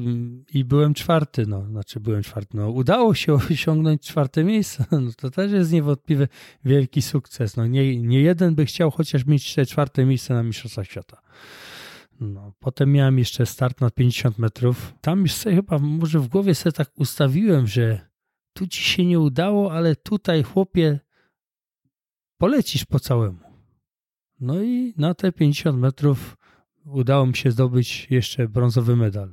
[0.54, 2.56] I byłem czwarty, no, znaczy byłem czwarty.
[2.56, 4.84] No, udało się osiągnąć czwarte miejsce.
[4.92, 6.28] No, to też jest niewątpliwy
[6.64, 7.56] wielki sukces.
[7.56, 11.20] No, nie, nie jeden by chciał chociaż mieć te czwarte miejsce na Mistrzostwach Świata.
[12.20, 14.94] No, potem miałem jeszcze start na 50 metrów.
[15.00, 18.00] Tam już sobie chyba może w głowie sobie tak ustawiłem, że
[18.52, 21.00] tu ci się nie udało, ale tutaj chłopie
[22.38, 23.38] polecisz po całemu.
[24.40, 26.36] No i na te 50 metrów
[26.84, 29.32] udało mi się zdobyć jeszcze brązowy medal.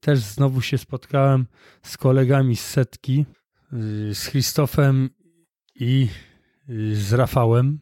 [0.00, 1.46] Też znowu się spotkałem
[1.82, 3.26] z kolegami z setki,
[4.12, 5.10] z Krzysztofem
[5.74, 6.08] i
[6.92, 7.78] z Rafałem.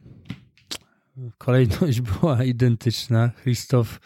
[1.37, 3.31] Kolejność była identyczna.
[3.41, 3.99] Krzysztof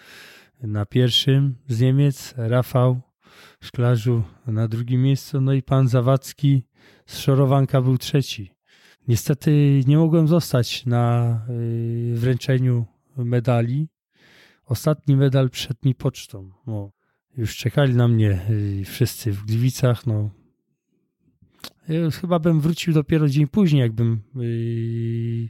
[0.62, 3.02] na pierwszym z Niemiec, Rafał
[3.64, 6.64] Szklarzu na drugim miejscu, no i pan Zawadzki
[7.06, 8.52] z Szorowanka był trzeci.
[9.08, 12.86] Niestety nie mogłem zostać na y, wręczeniu
[13.18, 13.88] medali.
[14.68, 16.52] Ostatni medal przed mi pocztą.
[16.68, 16.92] No,
[17.38, 20.08] już czekali na mnie y, wszyscy w Gliwicach.
[20.08, 20.30] No.
[22.22, 25.50] Chyba bym wrócił dopiero dzień później, jakbym yy,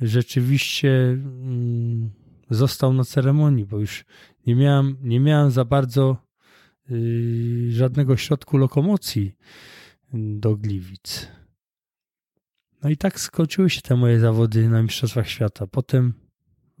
[0.00, 2.10] rzeczywiście mm,
[2.50, 4.04] został na ceremonii, bo już
[4.46, 6.16] nie miałem, nie miałem za bardzo
[6.90, 9.36] y, żadnego środku lokomocji
[10.12, 11.28] do Gliwic.
[12.82, 15.66] No i tak skończyły się te moje zawody na Mistrzostwach Świata.
[15.66, 16.12] Potem,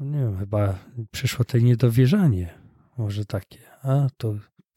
[0.00, 0.78] nie wiem, chyba
[1.10, 2.54] przyszło to niedowierzanie.
[2.98, 3.58] Może takie.
[3.82, 4.34] A to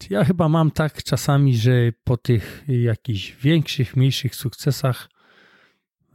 [0.09, 1.71] ja chyba mam tak czasami, że
[2.03, 5.09] po tych jakichś większych, mniejszych sukcesach,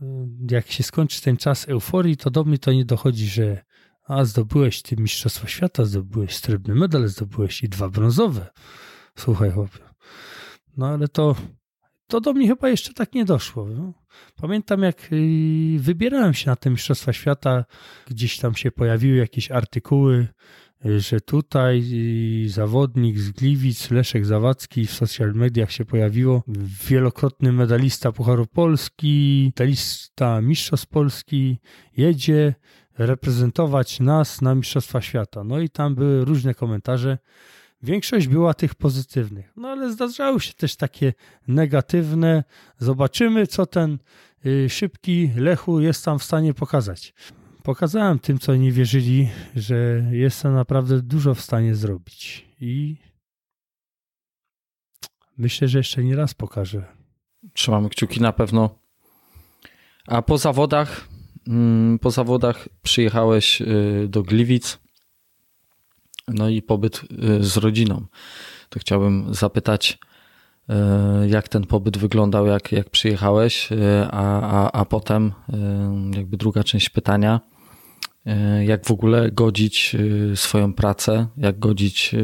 [0.02, 0.04] y,
[0.50, 3.64] jak się skończy ten czas euforii, to do mnie to nie dochodzi, że
[4.06, 8.50] a zdobyłeś ty Mistrzostwo Świata, zdobyłeś srebrny medal, zdobyłeś i dwa brązowe.
[9.16, 9.78] Słuchaj, chłopie.
[10.76, 11.36] No ale to,
[12.12, 13.66] to do mnie chyba jeszcze tak nie doszło.
[13.66, 13.92] No.
[14.36, 17.64] Pamiętam, jak y, wybierałem się na te Mistrzostwa Świata,
[18.06, 20.28] gdzieś tam się pojawiły jakieś artykuły,
[20.86, 21.82] y, że tutaj
[22.44, 26.42] y, zawodnik z Gliwic, Leszek Zawadzki w social mediach się pojawiło,
[26.88, 31.58] wielokrotny medalista Pucharu Polski, medalista Mistrzostw Polski,
[31.96, 32.54] jedzie
[32.98, 35.44] reprezentować nas na Mistrzostwa Świata.
[35.44, 37.18] No i tam były różne komentarze.
[37.82, 41.12] Większość była tych pozytywnych, no ale zdarzały się też takie
[41.48, 42.44] negatywne.
[42.78, 43.98] Zobaczymy, co ten
[44.46, 47.14] y, szybki Lechu jest tam w stanie pokazać.
[47.62, 52.48] Pokazałem tym, co nie wierzyli, że jestem naprawdę dużo w stanie zrobić.
[52.60, 52.96] I
[55.38, 56.84] myślę, że jeszcze nie raz pokażę.
[57.52, 58.78] Trzymamy kciuki na pewno.
[60.06, 61.08] A po zawodach
[61.46, 64.78] Mm, po zawodach przyjechałeś y, do Gliwic,
[66.28, 67.02] no i pobyt
[67.40, 68.06] y, z rodziną.
[68.68, 69.98] To chciałbym zapytać,
[70.70, 73.68] y, jak ten pobyt wyglądał, jak, jak przyjechałeś,
[74.10, 75.32] a, a, a potem
[76.14, 77.40] jakby druga część pytania,
[78.64, 79.96] jak w ogóle godzić
[80.34, 82.14] swoją pracę, jak godzić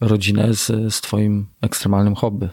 [0.00, 2.48] rodzinę z, z twoim ekstremalnym hobby.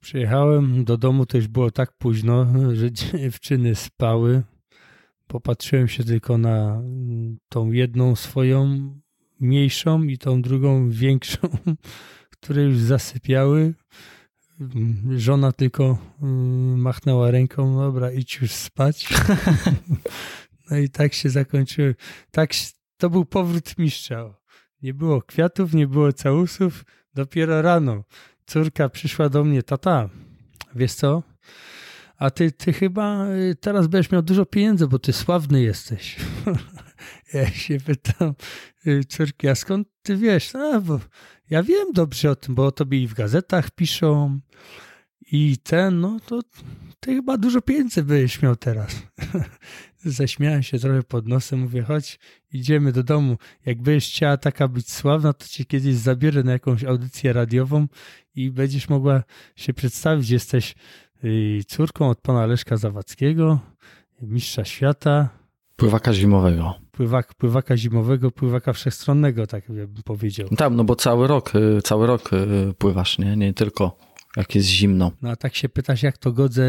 [0.00, 4.42] Przyjechałem do domu, to już było tak późno, że dziewczyny spały.
[5.26, 8.90] Popatrzyłem się tylko na mm, tą jedną swoją
[9.40, 11.38] mniejszą i tą drugą większą,
[12.40, 13.74] które już zasypiały.
[15.16, 19.08] Żona tylko mm, machnęła ręką, dobra, idź już spać.
[20.70, 21.94] No i tak się zakończyły.
[22.30, 22.50] Tak,
[22.96, 24.34] to był powrót mistrza.
[24.82, 26.84] Nie było kwiatów, nie było całusów,
[27.14, 28.04] dopiero rano
[28.48, 30.08] córka przyszła do mnie, tata,
[30.74, 31.22] wiesz co?
[32.18, 36.16] A ty, ty chyba y, teraz będziesz miał dużo pieniędzy, bo ty sławny jesteś.
[37.34, 38.34] ja się pytam
[38.86, 40.52] y, córki, a skąd ty wiesz?
[40.52, 41.00] No, bo
[41.50, 44.40] ja wiem dobrze o tym, bo o tobie i w gazetach piszą
[45.32, 46.40] i ten, no to
[47.00, 49.02] ty chyba dużo pieniędzy będziesz miał teraz.
[50.04, 52.18] Zaśmiałem się trochę pod nosem, mówię, chodź,
[52.52, 53.36] idziemy do domu.
[53.66, 57.86] Jak będziesz chciała taka być sławna, to cię kiedyś zabiorę na jakąś audycję radiową
[58.34, 59.22] i będziesz mogła
[59.56, 60.30] się przedstawić.
[60.30, 60.74] Jesteś
[61.24, 63.60] y, córką od pana Leszka Zawadzkiego,
[64.22, 65.28] mistrza świata.
[65.76, 66.87] Pływaka zimowego.
[66.98, 70.48] Pływak, pływaka zimowego, pływaka wszechstronnego, tak bym powiedział.
[70.48, 73.36] Tak, no bo cały rok, y, cały rok y, pływasz, nie?
[73.36, 73.98] Nie tylko
[74.36, 75.12] jak jest zimno.
[75.22, 76.62] No a tak się pytasz, jak to godzę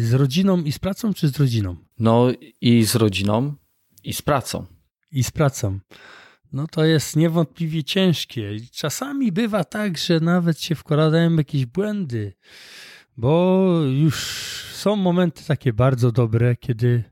[0.00, 1.76] z rodziną i z pracą, czy z rodziną?
[1.98, 2.28] No
[2.60, 3.54] i z rodziną,
[4.04, 4.66] i z pracą.
[5.12, 5.78] I z pracą
[6.52, 8.56] no to jest niewątpliwie ciężkie.
[8.72, 12.32] Czasami bywa tak, że nawet się wkładają jakieś błędy,
[13.16, 14.16] bo już
[14.72, 17.04] są momenty takie bardzo dobre, kiedy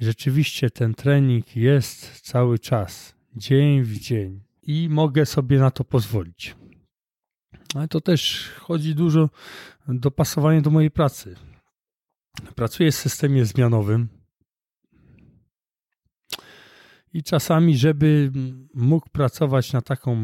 [0.00, 6.56] rzeczywiście ten trening jest cały czas, dzień w dzień i mogę sobie na to pozwolić.
[7.74, 9.30] Ale to też chodzi dużo
[9.88, 11.36] dopasowanie do mojej pracy.
[12.54, 14.08] Pracuję w systemie zmianowym,
[17.16, 18.32] i czasami, żeby
[18.74, 20.16] mógł pracować na taką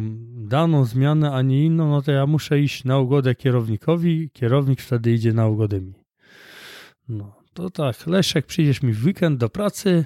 [0.49, 5.13] daną zmianę, a nie inną, no to ja muszę iść na ugodę kierownikowi, kierownik wtedy
[5.13, 5.95] idzie na ugodę mi.
[7.09, 10.05] No to tak, Leszek, przyjdziesz mi w weekend do pracy,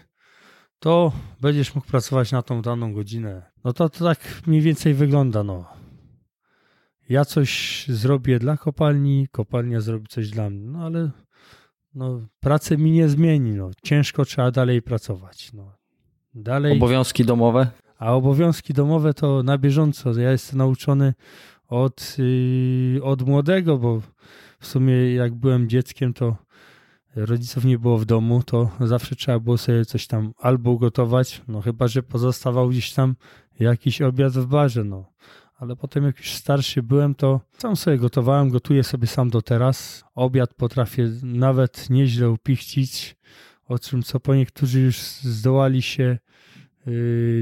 [0.78, 3.43] to będziesz mógł pracować na tą daną godzinę.
[3.64, 5.64] No to, to tak mniej więcej wygląda, no.
[7.09, 11.10] Ja coś zrobię dla kopalni, kopalnia zrobi coś dla mnie, no ale
[11.94, 13.70] no, pracę mi nie zmieni, no.
[13.85, 15.77] Ciężko trzeba dalej pracować, no.
[16.35, 16.77] Dalej.
[16.77, 17.70] Obowiązki domowe?
[17.98, 20.20] A obowiązki domowe to na bieżąco.
[20.20, 21.14] Ja jestem nauczony
[21.68, 24.02] od, yy, od młodego, bo
[24.60, 26.36] w sumie jak byłem dzieckiem, to
[27.16, 31.60] rodziców nie było w domu, to zawsze trzeba było sobie coś tam albo ugotować, no
[31.60, 33.16] chyba, że pozostawał gdzieś tam
[33.60, 35.05] jakiś obiad w barze, no.
[35.59, 40.05] Ale potem jak już starszy byłem, to sam sobie gotowałem, gotuję sobie sam do teraz.
[40.14, 43.16] Obiad potrafię nawet nieźle upichcić,
[43.68, 46.18] o czym co po niektórzy już zdołali się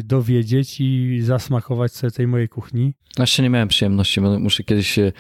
[0.05, 2.95] dowiedzieć i zasmakować sobie tej mojej kuchni.
[3.19, 5.13] Jeszcze nie miałem przyjemności, muszę kiedyś się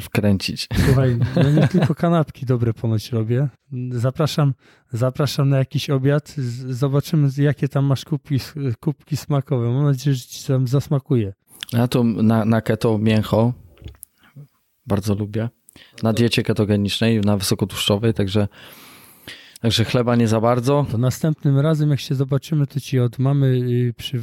[0.00, 0.68] wkręcić.
[0.86, 3.48] Słuchaj, no nie tylko kanapki dobre ponoć robię.
[3.90, 4.54] Zapraszam,
[4.92, 6.34] zapraszam na jakiś obiad.
[6.68, 8.36] Zobaczymy, jakie tam masz kubki,
[8.80, 9.70] kubki smakowe.
[9.70, 11.32] Mam nadzieję, że ci tam zasmakuje.
[11.72, 13.52] Ja to na, na keto mięcho
[14.86, 15.48] bardzo lubię.
[16.02, 18.48] Na diecie ketogenicznej, na wysokotłuszczowej, także
[19.60, 20.86] Także chleba nie za bardzo.
[20.90, 24.20] To następnym razem, jak się zobaczymy, to ci od mamy y, przy,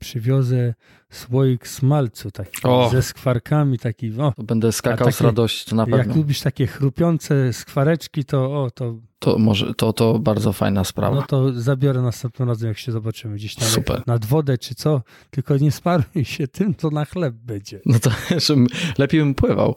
[0.00, 0.74] przywiozę
[1.10, 2.88] słoik smalcu taki o.
[2.92, 3.78] ze skwarkami.
[3.78, 4.32] Taki, o.
[4.36, 5.98] To będę skakał takie, z radości, na pewno.
[5.98, 8.94] Jak lubisz takie chrupiące skwareczki, to o, to...
[9.18, 11.16] To może, to, to bardzo fajna sprawa.
[11.16, 14.02] No to zabiorę następnym razem, jak się zobaczymy gdzieś tam Super.
[14.06, 17.80] nad wodę czy co, tylko nie sparuj się tym, to na chleb będzie.
[17.86, 18.10] No to
[18.98, 19.74] lepiej bym pływał.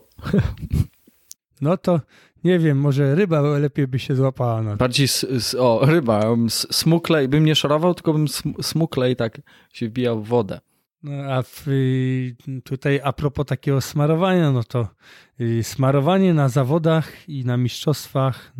[1.61, 1.99] No to
[2.43, 5.07] nie wiem, może ryba lepiej by się złapała na Bardziej,
[5.59, 6.35] o, ryba,
[6.71, 8.27] smuklej, bym nie szorował, tylko bym
[8.61, 9.41] smuklej tak
[9.73, 10.59] się wbijał w wodę.
[11.03, 14.87] No, a w, y, tutaj a propos takiego smarowania, no to
[15.41, 18.53] y, smarowanie na zawodach i na mistrzostwach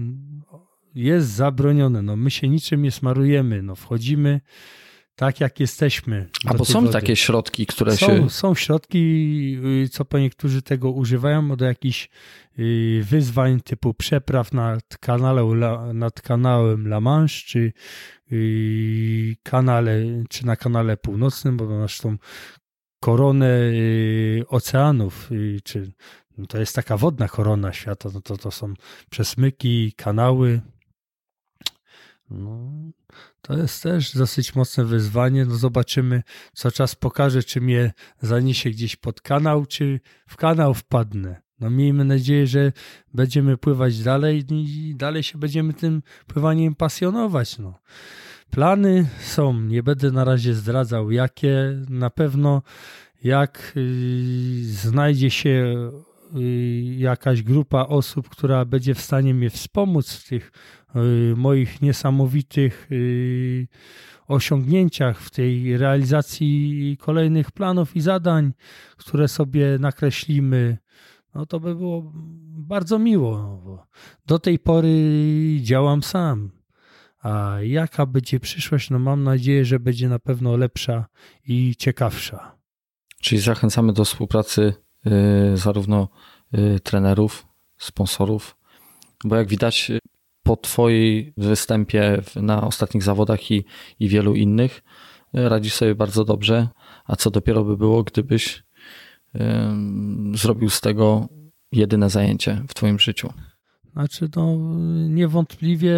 [0.96, 2.02] jest zabronione.
[2.02, 3.64] No, my się niczym nie smarujemy.
[3.64, 4.42] No, wchodzimy
[5.16, 6.30] tak jak jesteśmy.
[6.46, 6.94] A bo są wody.
[6.94, 8.30] takie środki, które są, się.
[8.30, 9.00] Są środki,
[9.84, 12.10] y, co po niektórzy tego używają do jakichś
[12.60, 15.44] y, wyzwań typu przepraw nad, kanale,
[15.94, 17.74] nad kanałem La Manche, czy
[18.32, 22.18] y, kanale, czy na kanale północnym, bo masz tą
[23.00, 23.72] koronę
[24.48, 25.30] oceanów,
[25.64, 25.92] czy
[26.38, 28.74] no to jest taka wodna korona świata, no to, to są
[29.10, 30.62] przesmyki, kanały.
[32.30, 32.72] No,
[33.48, 35.46] to jest też dosyć mocne wyzwanie.
[35.46, 41.42] No zobaczymy, co czas pokaże, czy mnie zaniesie gdzieś pod kanał, czy w kanał wpadnę.
[41.60, 42.72] No miejmy nadzieję, że
[43.14, 47.58] będziemy pływać dalej i dalej się będziemy tym pływaniem pasjonować.
[47.58, 47.80] No.
[48.52, 51.82] Plany są, nie będę na razie zdradzał jakie.
[51.90, 52.62] Na pewno
[53.24, 55.76] jak yy, znajdzie się
[56.98, 60.52] jakaś grupa osób, która będzie w stanie mnie wspomóc w tych
[60.96, 63.68] y, moich niesamowitych y,
[64.28, 68.54] osiągnięciach, w tej realizacji kolejnych planów i zadań,
[68.98, 70.78] które sobie nakreślimy,
[71.36, 72.12] no to by było
[72.46, 73.88] bardzo miło.
[74.26, 74.90] Do tej pory
[75.62, 76.52] działam sam.
[77.20, 78.90] A jaka będzie przyszłość?
[78.90, 81.06] No mam nadzieję, że będzie na pewno lepsza
[81.46, 82.58] i ciekawsza.
[83.22, 84.83] Czyli zachęcamy do współpracy Y,
[85.54, 86.08] zarówno
[86.58, 87.48] y, trenerów,
[87.78, 88.56] sponsorów,
[89.24, 89.92] bo jak widać
[90.44, 93.66] po Twojej występie na ostatnich zawodach i,
[94.00, 94.84] i wielu innych,
[95.38, 96.68] y, radzisz sobie bardzo dobrze.
[97.06, 98.64] A co dopiero by było, gdybyś
[100.34, 101.28] zrobił z tego
[101.72, 103.34] jedyne zajęcie w Twoim życiu?
[103.94, 104.58] Znaczy, no
[105.10, 105.96] niewątpliwie,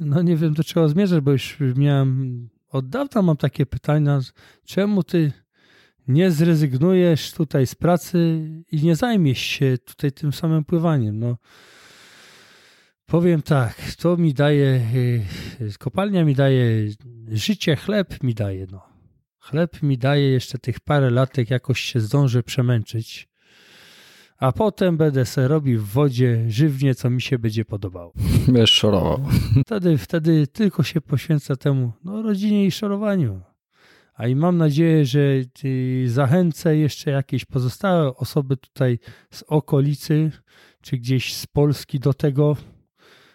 [0.00, 4.20] no nie wiem do czego zmierzać, bo już miałem, od dawna mam takie pytania,
[4.64, 5.32] czemu ty
[6.08, 11.18] nie zrezygnujesz tutaj z pracy i nie zajmiesz się tutaj tym samym pływaniem.
[11.18, 11.36] No,
[13.06, 14.80] powiem tak, to mi daje,
[15.60, 16.90] y, kopalnia mi daje
[17.28, 18.66] życie, chleb mi daje.
[18.72, 18.82] No.
[19.40, 23.28] Chleb mi daje jeszcze tych parę latek, jakoś się zdążę przemęczyć,
[24.38, 28.12] a potem będę sobie robił w wodzie żywnie, co mi się będzie podobało.
[28.46, 29.26] Będziesz szorował.
[29.66, 33.53] Wtedy, wtedy tylko się poświęca temu no, rodzinie i szorowaniu.
[34.14, 35.20] A i mam nadzieję, że
[36.06, 38.98] zachęcę jeszcze jakieś pozostałe osoby tutaj
[39.30, 40.30] z okolicy,
[40.80, 42.56] czy gdzieś z Polski do tego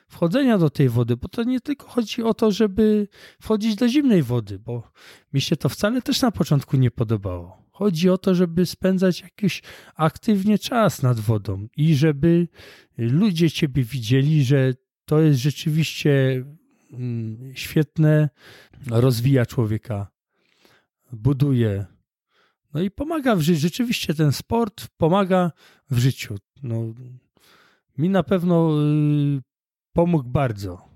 [0.08, 3.08] wchodzenia do tej wody, bo to nie tylko chodzi o to, żeby
[3.42, 4.92] wchodzić do zimnej wody, bo
[5.34, 7.64] mi się to wcale też na początku nie podobało.
[7.72, 9.62] Chodzi o to, żeby spędzać jakiś
[9.96, 12.48] aktywnie czas nad wodą i żeby
[12.98, 14.74] ludzie ciebie widzieli, że
[15.06, 16.44] to jest rzeczywiście
[16.94, 18.30] mm, świetne,
[18.88, 20.19] rozwija człowieka
[21.12, 21.86] buduje.
[22.74, 23.60] No i pomaga w życiu.
[23.60, 25.52] Rzeczywiście ten sport pomaga
[25.92, 26.36] w życiu.
[26.64, 26.94] No,
[27.98, 28.72] mi na pewno
[29.38, 29.42] y,
[29.94, 30.90] pomógł bardzo.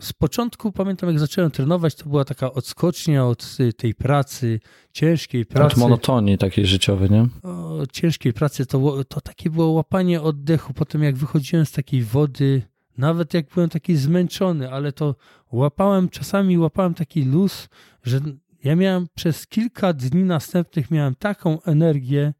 [0.00, 4.60] Z początku pamiętam, jak zacząłem trenować, to była taka odskocznia od tej pracy,
[4.92, 5.74] ciężkiej pracy.
[5.74, 7.28] Od monotonii takiej życiowej, nie?
[7.42, 10.74] O, ciężkiej pracy to, to takie było łapanie oddechu.
[10.74, 12.62] Potem, jak wychodziłem z takiej wody,
[12.98, 15.14] nawet jak byłem taki zmęczony, ale to
[15.52, 17.68] łapałem, czasami łapałem taki luz,
[18.02, 18.20] że
[18.64, 22.34] ja miałem przez kilka dni następnych miałem taką energię,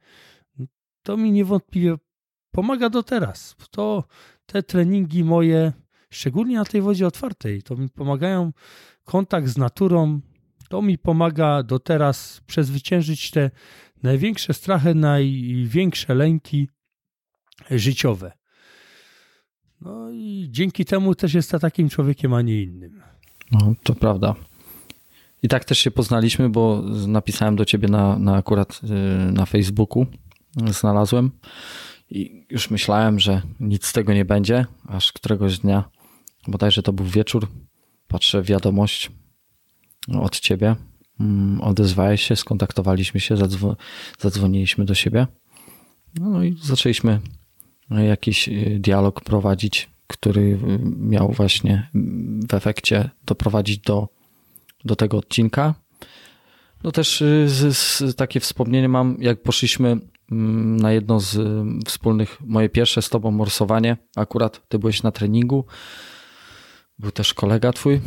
[1.02, 1.96] to mi niewątpliwie
[2.50, 3.56] pomaga do teraz.
[3.70, 4.04] To
[4.46, 5.72] te treningi moje,
[6.10, 8.52] szczególnie na tej wodzie otwartej, to mi pomagają
[9.04, 10.20] kontakt z naturą,
[10.68, 13.50] to mi pomaga do teraz przezwyciężyć te
[14.02, 16.68] największe strachy, największe lęki
[17.70, 18.32] życiowe.
[19.80, 23.02] No i dzięki temu też jestem takim człowiekiem, a nie innym.
[23.52, 24.34] No, to prawda.
[25.42, 30.06] I tak też się poznaliśmy, bo napisałem do ciebie na, na akurat y, na Facebooku,
[30.70, 31.30] znalazłem.
[32.10, 35.84] I już myślałem, że nic z tego nie będzie, aż któregoś dnia,
[36.48, 37.48] bodajże to był wieczór,
[38.08, 39.10] patrzę wiadomość
[40.20, 40.76] od ciebie,
[41.20, 43.76] mm, odezwałeś się, skontaktowaliśmy się, zadzwo
[44.18, 45.26] zadzwoniliśmy do siebie,
[46.20, 47.20] no i zaczęliśmy
[47.90, 50.58] jakiś y, dialog prowadzić, który y,
[50.96, 51.90] miał właśnie
[52.48, 54.08] w efekcie doprowadzić do,
[54.84, 55.74] do tego odcinka.
[56.84, 59.98] No też y, z, z, takie wspomnienie mam, jak poszliśmy
[60.32, 61.38] mm, na jedno z
[61.86, 63.96] wspólnych, moje pierwsze z tobą morsowanie.
[64.16, 65.64] Akurat ty byłeś na treningu.
[66.98, 68.00] Był też kolega twój.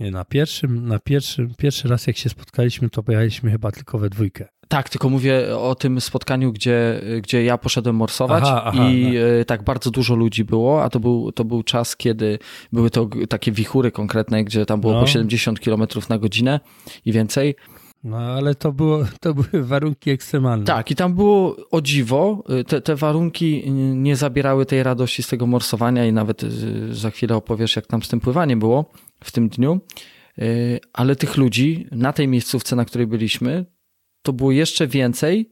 [0.00, 4.10] Nie, na pierwszym, na pierwszym, pierwszy raz jak się spotkaliśmy, to pojechaliśmy chyba tylko we
[4.10, 4.48] dwójkę.
[4.72, 9.44] Tak, tylko mówię o tym spotkaniu, gdzie, gdzie ja poszedłem morsować aha, aha, i no.
[9.44, 12.38] tak bardzo dużo ludzi było, a to był, to był czas, kiedy
[12.72, 15.00] były to takie wichury konkretne, gdzie tam było no.
[15.00, 16.60] po 70 km na godzinę
[17.04, 17.54] i więcej.
[18.04, 20.64] No ale to, było, to były warunki ekstremalne.
[20.64, 25.28] Tak, i tam było o dziwo, y, te, te warunki nie zabierały tej radości z
[25.28, 28.92] tego morsowania i nawet y, za chwilę opowiesz, jak tam z tym pływaniem było
[29.24, 29.80] w tym dniu.
[30.92, 33.64] Ale tych ludzi na tej miejscówce, na której byliśmy,
[34.22, 35.50] to było jeszcze więcej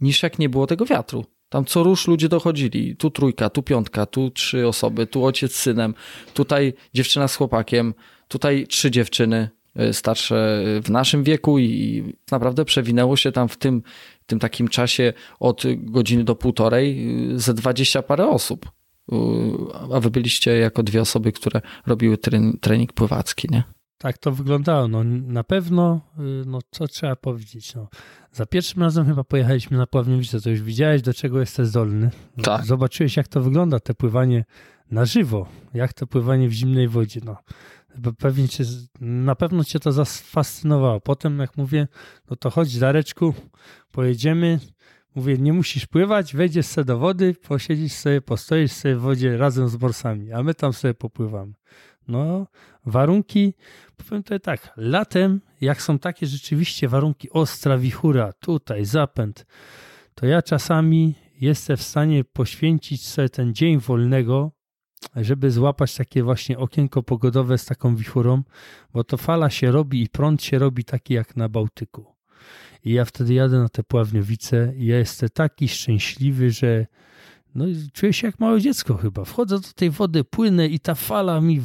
[0.00, 1.24] niż jak nie było tego wiatru.
[1.48, 2.96] Tam co rusz ludzie dochodzili.
[2.96, 5.94] Tu trójka, tu piątka, tu trzy osoby, tu ojciec z synem,
[6.34, 7.94] tutaj dziewczyna z chłopakiem,
[8.28, 13.82] tutaj trzy dziewczyny e, starsze w naszym wieku i naprawdę przewinęło się tam w tym,
[14.26, 18.70] tym takim czasie od godziny do półtorej e, ze dwadzieścia parę osób.
[19.12, 19.16] E,
[19.94, 22.18] a wy byliście jako dwie osoby, które robiły
[22.60, 23.62] trening pływacki, nie?
[24.06, 24.88] Tak to wyglądało.
[24.88, 27.74] No, na pewno, y, no co trzeba powiedzieć.
[27.74, 27.88] No,
[28.32, 32.10] za pierwszym razem chyba pojechaliśmy na Pławniowicę, to już widziałeś, do czego jesteś zdolny.
[32.42, 32.66] Tak.
[32.66, 34.44] Zobaczyłeś, jak to wygląda, te pływanie
[34.90, 37.20] na żywo, jak to pływanie w zimnej wodzie.
[37.24, 37.36] No,
[38.18, 38.64] pewnie cię,
[39.00, 41.00] na pewno cię to zafascynowało.
[41.00, 41.88] Potem, jak mówię,
[42.30, 43.34] no to chodź, Dareczku,
[43.92, 44.60] pojedziemy.
[45.14, 49.68] Mówię, nie musisz pływać, wejdziesz sobie do wody, posiedzisz sobie, postoisz sobie w wodzie razem
[49.68, 51.52] z morsami, a my tam sobie popływamy.
[52.08, 52.46] No,
[52.86, 53.54] warunki,
[53.96, 59.46] powiem tutaj tak, latem, jak są takie rzeczywiście warunki ostra, wichura, tutaj zapęd,
[60.14, 64.52] to ja czasami jestem w stanie poświęcić sobie ten dzień wolnego,
[65.16, 68.42] żeby złapać takie właśnie okienko pogodowe z taką wichurą,
[68.92, 72.16] bo to fala się robi i prąd się robi taki jak na Bałtyku.
[72.84, 76.86] I ja wtedy jadę na te pławniowice i ja jestem taki szczęśliwy, że
[77.54, 79.24] no, czuję się jak małe dziecko chyba.
[79.24, 81.62] Wchodzę do tej wody, płynę i ta fala mi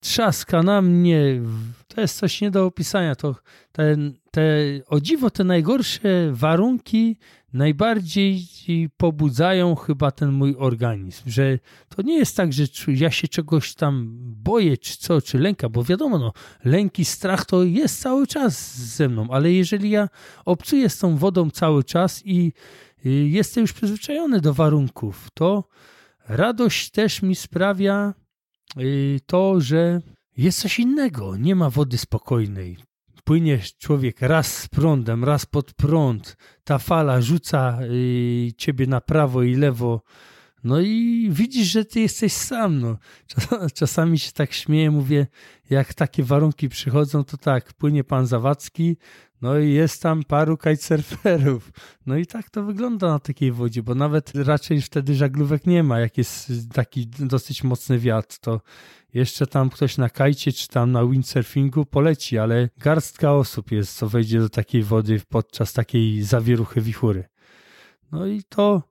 [0.00, 1.42] trzaska na mnie.
[1.88, 3.14] To jest coś nie do opisania.
[3.14, 3.36] To
[3.72, 3.96] te,
[4.30, 4.42] te,
[4.86, 7.16] o dziwo, te najgorsze warunki
[7.52, 8.42] najbardziej
[8.96, 11.58] pobudzają chyba ten mój organizm, że
[11.88, 15.84] to nie jest tak, że ja się czegoś tam boję, czy co, czy lęka, bo
[15.84, 16.32] wiadomo, no,
[16.64, 20.08] lęki, strach to jest cały czas ze mną, ale jeżeli ja
[20.44, 22.52] obcuję z tą wodą cały czas i
[23.04, 25.64] jestem już przyzwyczajony do warunków, to
[26.28, 28.19] radość też mi sprawia y,
[29.26, 30.00] to, że
[30.36, 31.36] jest coś innego.
[31.36, 32.76] Nie ma wody spokojnej.
[33.24, 36.36] Płynie człowiek raz z prądem, raz pod prąd.
[36.64, 40.02] Ta fala rzuca y, ciebie na prawo i lewo.
[40.64, 42.80] No i widzisz, że ty jesteś sam.
[42.80, 42.98] No.
[43.74, 45.26] Czasami się tak śmieję, mówię,
[45.70, 48.96] jak takie warunki przychodzą, to tak, płynie pan Zawadzki,
[49.42, 51.72] no i jest tam paru kitesurferów.
[52.06, 56.00] No i tak to wygląda na takiej wodzie, bo nawet raczej wtedy żaglówek nie ma.
[56.00, 58.60] Jak jest taki dosyć mocny wiatr, to
[59.14, 64.08] jeszcze tam ktoś na kajcie czy tam na windsurfingu poleci, ale garstka osób jest, co
[64.08, 67.24] wejdzie do takiej wody podczas takiej zawieruchy wichury.
[68.12, 68.82] No i to,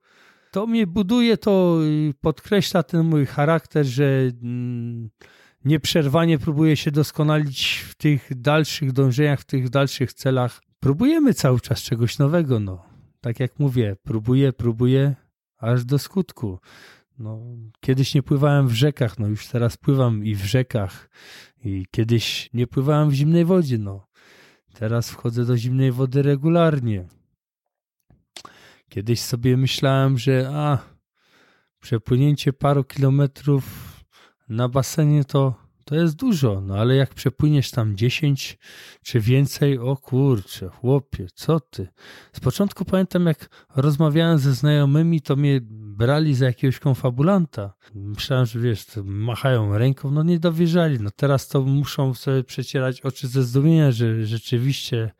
[0.51, 1.77] to mnie buduje, to
[2.21, 4.31] podkreśla ten mój charakter, że...
[4.43, 5.09] Mm,
[5.65, 10.61] nieprzerwanie próbuje się doskonalić w tych dalszych dążeniach, w tych dalszych celach.
[10.79, 12.85] Próbujemy cały czas czegoś nowego, no.
[13.21, 15.15] Tak jak mówię, próbuję, próbuję,
[15.57, 16.59] aż do skutku.
[17.19, 17.41] No,
[17.79, 21.09] kiedyś nie pływałem w rzekach, no już teraz pływam i w rzekach.
[21.65, 24.07] I kiedyś nie pływałem w zimnej wodzie, no.
[24.73, 27.07] Teraz wchodzę do zimnej wody regularnie.
[28.89, 30.77] Kiedyś sobie myślałem, że a,
[31.79, 33.88] przepłynięcie paru kilometrów
[34.49, 35.53] na basenie to,
[35.89, 38.57] to jest dużo, no ale jak przepłyniesz tam 10
[39.03, 41.87] czy więcej, o kurczę, chłopie, co ty?
[42.33, 47.73] Z początku pamiętam, jak rozmawiałem ze znajomymi, to mnie brali za jakiegoś konfabulanta.
[47.95, 50.99] Myślałem, że wiesz, machają ręką, no nie dowierzali.
[50.99, 55.11] No teraz to muszą sobie przecierać oczy ze zdumienia, że rzeczywiście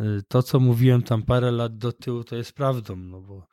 [0.00, 3.46] y, to, co mówiłem tam parę lat do tyłu, to jest prawdą, no bo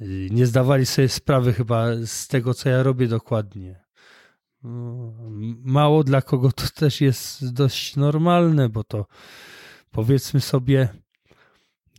[0.00, 3.82] y, nie zdawali sobie sprawy chyba z tego, co ja robię dokładnie
[5.64, 9.06] mało dla kogo to też jest dość normalne, bo to
[9.90, 10.88] powiedzmy sobie,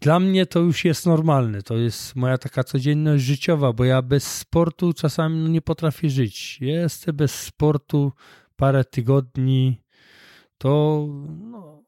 [0.01, 1.61] dla mnie to już jest normalne.
[1.61, 6.57] To jest moja taka codzienność życiowa, bo ja bez sportu czasami nie potrafię żyć.
[6.61, 8.11] Jestem bez sportu
[8.55, 9.81] parę tygodni,
[10.57, 11.05] to
[11.39, 11.83] no,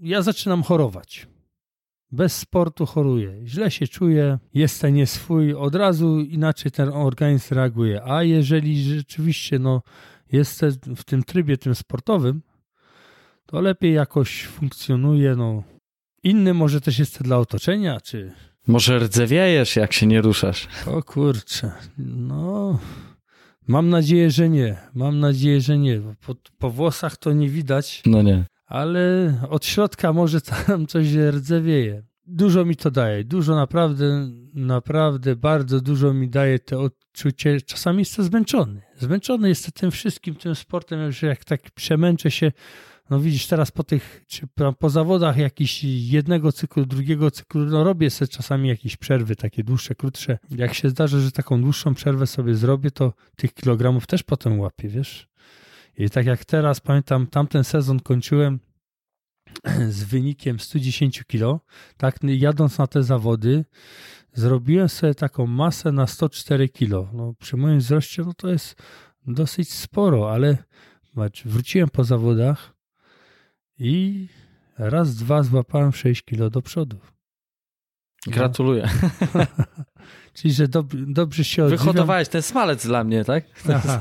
[0.00, 1.26] ja zaczynam chorować.
[2.14, 8.02] Bez sportu choruję, źle się czuję, jestem nieswój, od razu inaczej ten organizm reaguje.
[8.04, 9.82] A jeżeli rzeczywiście no,
[10.32, 12.42] jestem w tym trybie tym sportowym,
[13.46, 15.36] to lepiej jakoś funkcjonuje.
[15.36, 15.62] No.
[16.22, 18.32] Inny może też jest dla otoczenia, czy...
[18.66, 20.68] Może rdzewiejesz, jak się nie ruszasz.
[20.86, 22.78] O kurczę, no...
[23.66, 24.76] Mam nadzieję, że nie.
[24.94, 26.00] Mam nadzieję, że nie.
[26.26, 28.02] Po, po włosach to nie widać.
[28.06, 32.02] No nie ale od środka może tam coś rdzewieje.
[32.26, 37.60] Dużo mi to daje, dużo naprawdę, naprawdę bardzo dużo mi daje to odczucie.
[37.60, 38.82] Czasami jestem zmęczony.
[38.98, 42.52] Zmęczony jestem tym wszystkim, tym sportem, że jak tak przemęczę się,
[43.10, 44.46] no widzisz, teraz po tych, czy
[44.78, 49.94] po zawodach jakiś jednego cyklu, drugiego cyklu, no robię sobie czasami jakieś przerwy, takie dłuższe,
[49.94, 50.38] krótsze.
[50.50, 54.88] Jak się zdarzy, że taką dłuższą przerwę sobie zrobię, to tych kilogramów też potem łapię,
[54.88, 55.28] wiesz?
[55.98, 58.60] I tak jak teraz pamiętam, tamten sezon kończyłem
[59.88, 61.60] z wynikiem 110 kg,
[61.96, 63.64] tak jadąc na te zawody,
[64.32, 67.12] zrobiłem sobie taką masę na 104 kg.
[67.12, 68.82] No, przy moim wzroście no to jest
[69.26, 70.58] dosyć sporo, ale
[71.44, 72.74] wróciłem po zawodach
[73.78, 74.28] i
[74.78, 76.98] raz, dwa złapałem 6 kg do przodu.
[78.26, 78.88] Gratuluję.
[80.34, 81.86] Czyli, że dob dobrze się odżywiam.
[81.86, 83.44] Wyhodowałeś ten smalec dla mnie, tak?
[83.74, 84.00] Aha.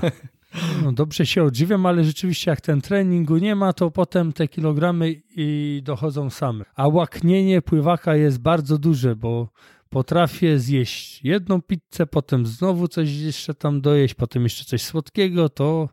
[0.83, 5.15] No dobrze się odżywiam, ale rzeczywiście jak ten treningu nie ma, to potem te kilogramy
[5.35, 6.65] i dochodzą same.
[6.75, 9.49] A łaknienie pływaka jest bardzo duże, bo
[9.89, 15.89] potrafię zjeść jedną pizzę, potem znowu coś jeszcze tam dojeść, potem jeszcze coś słodkiego, to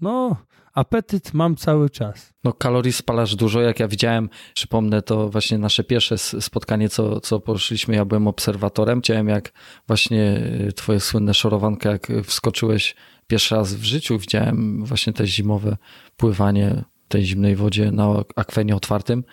[0.00, 0.36] no
[0.74, 2.32] apetyt mam cały czas.
[2.44, 7.40] No kalorii spalasz dużo, jak ja widziałem, przypomnę to właśnie nasze pierwsze spotkanie, co, co
[7.40, 9.52] poszliśmy, ja byłem obserwatorem, widziałem jak
[9.86, 10.40] właśnie
[10.76, 12.94] twoje słynne szorowanka, jak wskoczyłeś
[13.32, 15.76] pierwszy raz w życiu widziałem właśnie te zimowe
[16.16, 19.24] pływanie w tej zimnej wodzie na akwenie otwartym,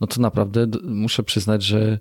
[0.00, 1.98] no to naprawdę muszę przyznać, że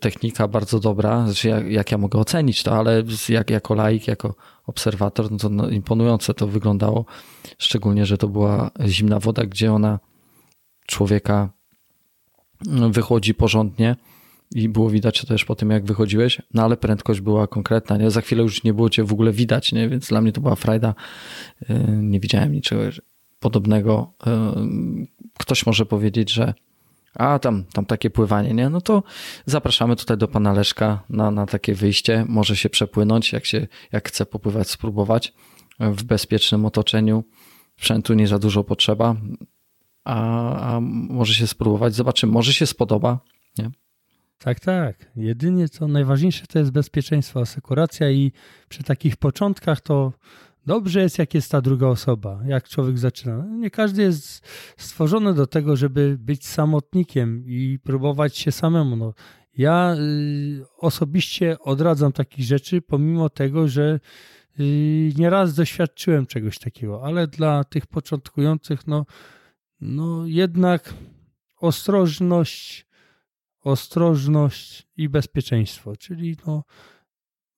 [0.00, 4.34] technika bardzo dobra, znaczy jak, jak ja mogę ocenić to, ale jak, jako laik, jako
[4.66, 7.04] obserwator, no to no, imponujące to wyglądało,
[7.58, 9.98] szczególnie, że to była zimna woda, gdzie ona
[10.86, 11.50] człowieka
[12.90, 13.96] wychodzi porządnie,
[14.54, 18.10] i było widać to też po tym, jak wychodziłeś, no ale prędkość była konkretna, nie?
[18.10, 19.88] Za chwilę już nie było cię w ogóle widać, nie?
[19.88, 20.94] Więc dla mnie to była frajda.
[21.70, 22.82] Y, nie widziałem niczego
[23.40, 24.12] podobnego.
[24.26, 24.30] Y,
[25.38, 26.54] ktoś może powiedzieć, że
[27.14, 28.68] a tam, tam takie pływanie, nie?
[28.68, 29.02] No to
[29.46, 32.24] zapraszamy tutaj do pana Leszka na, na takie wyjście.
[32.28, 35.32] Może się przepłynąć, jak się, jak chce popływać, spróbować
[35.80, 37.24] w bezpiecznym otoczeniu.
[37.78, 39.16] Sprzętu nie za dużo potrzeba,
[40.04, 43.18] a, a może się spróbować, zobaczymy, może się spodoba,
[43.58, 43.70] nie?
[44.44, 45.10] Tak, tak.
[45.16, 48.32] Jedynie co najważniejsze to jest bezpieczeństwo, asekuracja i
[48.68, 50.12] przy takich początkach to
[50.66, 53.46] dobrze jest, jak jest ta druga osoba, jak człowiek zaczyna.
[53.46, 54.46] Nie każdy jest
[54.76, 58.96] stworzony do tego, żeby być samotnikiem i próbować się samemu.
[58.96, 59.14] No,
[59.56, 64.00] ja y, osobiście odradzam takich rzeczy, pomimo tego, że
[64.60, 69.06] y, nieraz doświadczyłem czegoś takiego, ale dla tych początkujących, no,
[69.80, 70.94] no jednak
[71.56, 72.89] ostrożność,
[73.62, 76.64] ostrożność i bezpieczeństwo, czyli no,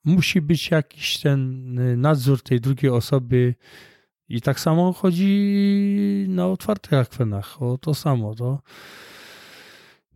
[0.05, 3.55] musi być jakiś ten y, nadzór tej drugiej osoby
[4.29, 8.35] i tak samo chodzi na otwartych akwenach, o to samo.
[8.35, 8.62] To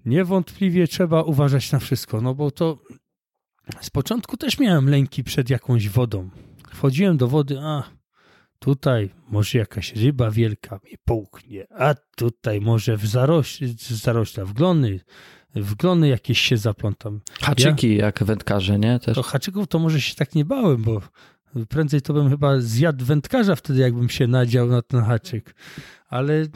[0.05, 2.79] niewątpliwie trzeba uważać na wszystko, no bo to
[3.81, 6.31] z początku też miałem lęki przed jakąś wodą.
[6.71, 7.83] Wchodziłem do wody, a
[8.59, 15.01] tutaj może jakaś ryba wielka mnie połknie, a tutaj może w zarośle, zarośla, w glony,
[15.57, 17.21] w glony jakieś się zaplątam.
[17.41, 18.99] Haczyki ja, jak wędkarze, nie?
[18.99, 19.15] Też.
[19.15, 21.01] To haczyków to może się tak nie bałem, bo
[21.69, 25.55] prędzej to bym chyba zjadł wędkarza wtedy, jakbym się nadział na ten haczyk.
[26.09, 26.49] Ale y,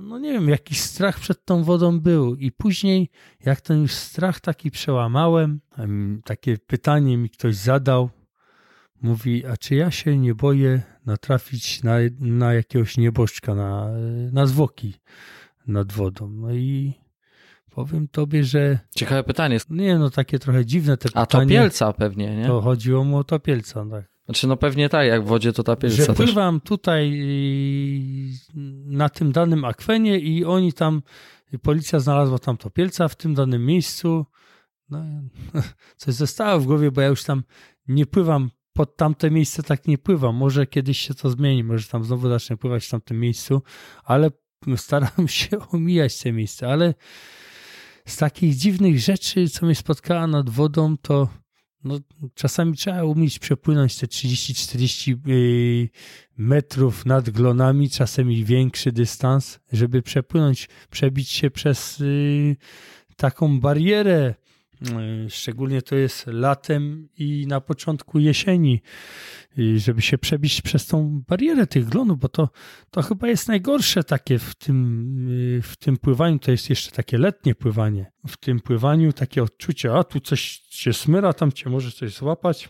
[0.00, 2.34] no nie wiem, jakiś strach przed tą wodą był.
[2.34, 3.10] I później,
[3.44, 5.60] jak ten już strach taki przełamałem,
[6.24, 8.10] takie pytanie mi ktoś zadał,
[9.02, 13.88] mówi, a czy ja się nie boję natrafić na, na jakiegoś nieboszczka, na,
[14.32, 14.94] na zwłoki
[15.66, 16.28] nad wodą.
[16.28, 16.94] No i
[17.74, 18.78] Powiem tobie, że.
[18.96, 19.58] Ciekawe pytanie.
[19.70, 21.22] Nie, no takie trochę dziwne te pytanie.
[21.22, 22.46] A topielca pewnie, nie?
[22.46, 24.12] To chodziło mu o topielca, tak.
[24.24, 26.04] Znaczy, no pewnie tak, jak w wodzie to topielca.
[26.04, 26.68] Że pływam też.
[26.68, 27.22] tutaj
[28.84, 31.02] na tym danym akwenie i oni tam,
[31.62, 34.26] policja znalazła tam topielca w tym danym miejscu.
[34.88, 35.04] No,
[35.96, 37.42] coś zostało w głowie, bo ja już tam
[37.88, 40.36] nie pływam pod tamte miejsce tak nie pływam.
[40.36, 43.62] Może kiedyś się to zmieni, może tam znowu zacznę pływać w tamtym miejscu,
[44.04, 44.30] ale
[44.76, 46.68] staram się omijać te miejsca.
[46.68, 46.94] Ale
[48.06, 51.28] z takich dziwnych rzeczy, co mnie spotkała nad wodą, to
[51.84, 51.98] no,
[52.34, 55.88] czasami trzeba umieć przepłynąć te 30-40 y,
[56.36, 62.56] metrów nad glonami, czasem większy dystans, żeby przepłynąć, przebić się przez y,
[63.16, 64.34] taką barierę.
[65.26, 68.82] Y, szczególnie to jest latem i na początku jesieni,
[69.76, 72.48] żeby się przebić przez tą barierę tych glonów, bo to,
[72.90, 76.38] to chyba jest najgorsze takie w tym, w tym pływaniu.
[76.38, 78.12] To jest jeszcze takie letnie pływanie.
[78.26, 82.68] W tym pływaniu takie odczucie, a tu coś się smyra, tam cię może coś złapać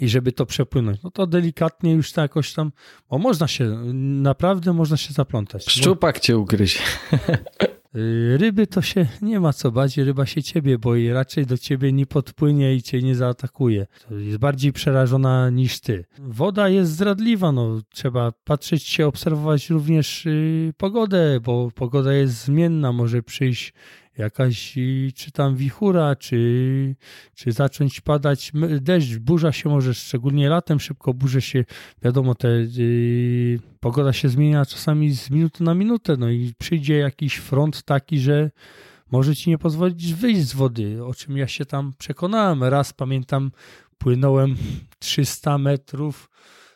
[0.00, 1.02] i żeby to przepłynąć.
[1.02, 2.72] No to delikatnie już tak jakoś tam,
[3.10, 3.64] bo można się,
[3.94, 5.66] naprawdę można się zaplątać.
[5.70, 6.80] Szczupak cię ugryzie.
[7.96, 11.92] Y, ryby to się nie ma co bać, ryba się ciebie boi, raczej do ciebie
[11.92, 13.86] nie podpłynie i cię nie zaatakuje.
[14.10, 16.04] Jest bardziej przerażona niż ty.
[16.18, 22.92] Woda jest zdradliwa, no trzeba patrzeć się, obserwować również y, pogodę, bo pogoda jest zmienna,
[22.92, 23.72] może przyjść
[24.18, 24.74] jakaś
[25.14, 26.96] czy tam wichura, czy,
[27.34, 31.64] czy zacząć padać deszcz, burza się może, szczególnie latem szybko burzy się,
[32.02, 37.36] wiadomo, te, yy, pogoda się zmienia czasami z minuty na minutę, no i przyjdzie jakiś
[37.36, 38.50] front taki, że
[39.10, 42.64] może ci nie pozwolić wyjść z wody, o czym ja się tam przekonałem.
[42.64, 43.50] Raz pamiętam,
[43.98, 44.56] płynąłem
[44.98, 46.30] 300 metrów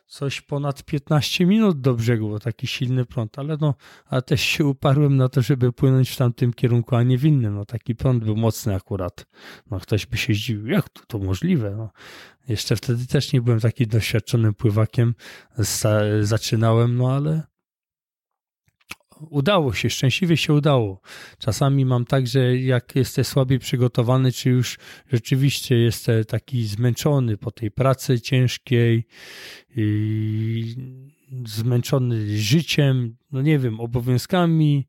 [0.08, 3.74] coś ponad 15 minut do brzegu, bo taki silny prąd, ale no,
[4.06, 7.54] a też się uparłem na to, żeby płynąć w tamtym kierunku, a nie w innym.
[7.54, 9.26] No, taki prąd był mocny akurat.
[9.70, 11.74] No, ktoś by się zdziwił, jak to, to możliwe?
[11.76, 11.90] No,
[12.48, 15.14] jeszcze wtedy też nie byłem taki doświadczonym pływakiem.
[16.20, 17.42] Zaczynałem, no ale
[19.30, 21.00] udało się, szczęśliwie się udało.
[21.38, 24.78] Czasami mam tak, że jak jesteś słabiej przygotowany, czy już
[25.12, 29.04] rzeczywiście jesteś taki zmęczony po tej pracy ciężkiej,
[31.46, 34.86] zmęczony życiem, no nie wiem, obowiązkami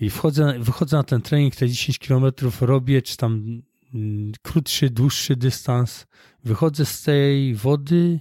[0.00, 3.62] i wchodzę, wychodzę na ten trening, te 10 kilometrów robię, czy tam
[3.94, 6.06] mm, krótszy, dłuższy dystans,
[6.44, 8.20] wychodzę z tej wody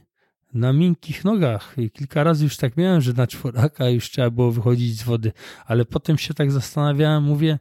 [0.55, 1.73] na miękkich nogach.
[1.77, 5.31] I kilka razy już tak miałem, że na czworaka już trzeba było wychodzić z wody,
[5.65, 7.59] ale potem się tak zastanawiałem, mówię,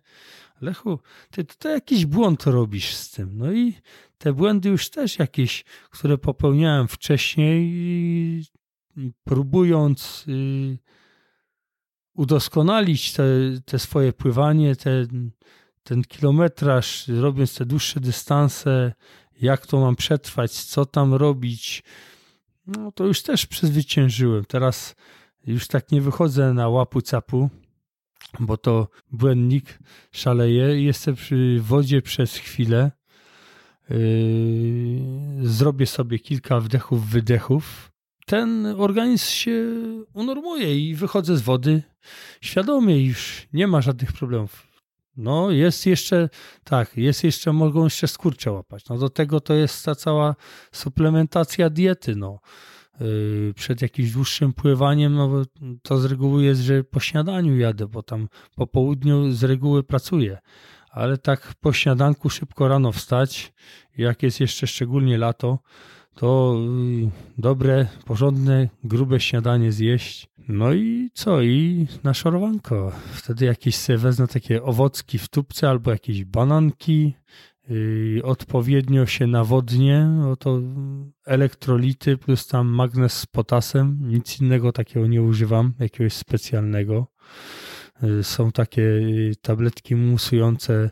[0.61, 0.99] Lechu,
[1.31, 3.39] ty tutaj jakiś błąd robisz z tym.
[3.39, 3.75] No i
[4.19, 8.45] te błędy już też jakieś, które popełniałem wcześniej,
[9.25, 10.79] próbując y,
[12.15, 13.25] udoskonalić te,
[13.65, 15.31] te swoje pływanie, ten,
[15.83, 18.93] ten kilometraż, robiąc te dłuższe dystanse,
[19.41, 21.83] jak to mam przetrwać, co tam robić,
[22.67, 24.45] no to już też przezwyciężyłem.
[24.45, 24.95] Teraz
[25.47, 27.51] już tak nie wychodzę na łapu capu,
[28.41, 29.79] bo to błędnik
[30.13, 30.83] szaleje.
[30.83, 32.91] Jestem przy wodzie przez chwilę.
[33.91, 37.93] Yy, zrobię sobie kilka wdechów, wydechów.
[38.27, 39.75] Ten organizm się
[40.13, 41.83] unormuje i wychodzę z wody
[42.41, 44.74] świadomie, już nie ma żadnych problemów.
[45.17, 46.29] No, jest jeszcze,
[46.65, 48.89] tak, jest jeszcze, mogą jeszcze skurcze łapać.
[48.89, 50.35] No, do tego to jest ta cała
[50.73, 52.41] suplementacja diety, no.
[53.01, 55.43] Yy, przed jakimś dłuższym pływaniem, no
[55.83, 60.39] to z reguły jest, że po śniadaniu jadę, bo tam po południu z reguły pracuję.
[60.91, 63.53] Ale tak po śniadanku szybko rano wstać,
[63.97, 65.59] jak jest jeszcze szczególnie lato,
[66.15, 66.59] to
[67.01, 70.29] yy, dobre, porządne, grube śniadanie zjeść.
[70.49, 71.43] No i co?
[71.43, 72.93] I na szorowanko.
[73.13, 77.15] Wtedy jakieś sobie wezmę takie owocki w tubce albo jakieś bananki,
[77.69, 80.61] yy, odpowiednio się nawodnie, no to
[81.27, 87.07] elektrolity plus tam magnez z potasem, nic innego takiego nie używam, jakiegoś specjalnego.
[88.03, 90.91] Yy, są takie yy, tabletki musujące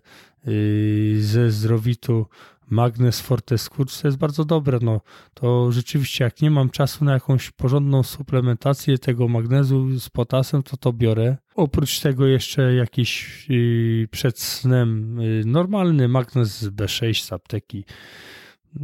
[1.18, 2.26] ze zdrowitu
[2.72, 4.78] Magnes Fortes Kurz, to jest bardzo dobre.
[4.82, 5.00] No,
[5.34, 10.76] to rzeczywiście, jak nie mam czasu na jakąś porządną suplementację tego magnezu z potasem, to
[10.76, 11.36] to biorę.
[11.54, 17.84] Oprócz tego jeszcze jakiś yy, przed snem yy, normalny magnez B6 z apteki,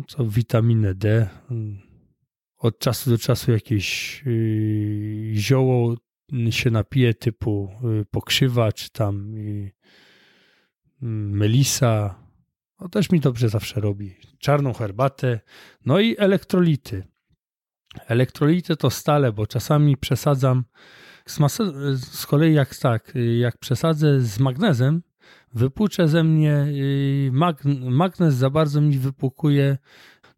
[0.08, 1.28] co witaminę D.
[2.58, 5.96] Od czasu do czasu jakieś yy, zioło
[6.50, 7.70] się napije typu
[8.10, 9.34] pokrzywa, czy tam
[11.00, 12.27] melisa,
[12.80, 14.14] no też mi dobrze zawsze robi.
[14.38, 15.40] Czarną herbatę,
[15.86, 17.04] no i elektrolity.
[18.06, 20.64] Elektrolity to stale, bo czasami przesadzam
[21.26, 21.38] z,
[22.04, 25.02] z kolei jak tak, jak przesadzę z magnezem,
[25.54, 27.30] wypłuczę ze mnie y,
[27.90, 29.78] magnez za bardzo mi wypłukuje,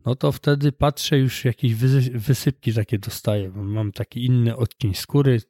[0.07, 1.75] no to wtedy patrzę już jakieś
[2.15, 3.53] wysypki takie dostaję.
[3.55, 5.41] Mam taki inny odcień skóry,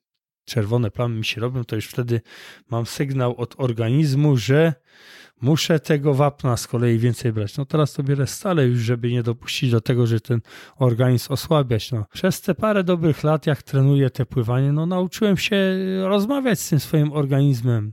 [0.45, 2.21] czerwone plamy mi się robią, to już wtedy
[2.71, 4.75] mam sygnał od organizmu, że
[5.41, 7.57] muszę tego wapna z kolei więcej brać.
[7.57, 10.41] No teraz to bierę stale już, żeby nie dopuścić do tego, że ten
[10.77, 11.93] organizm osłabiać.
[11.93, 12.05] No.
[12.13, 15.57] Przez te parę dobrych lat, jak trenuję te pływanie, no nauczyłem się
[16.05, 17.93] rozmawiać z tym swoim organizmem.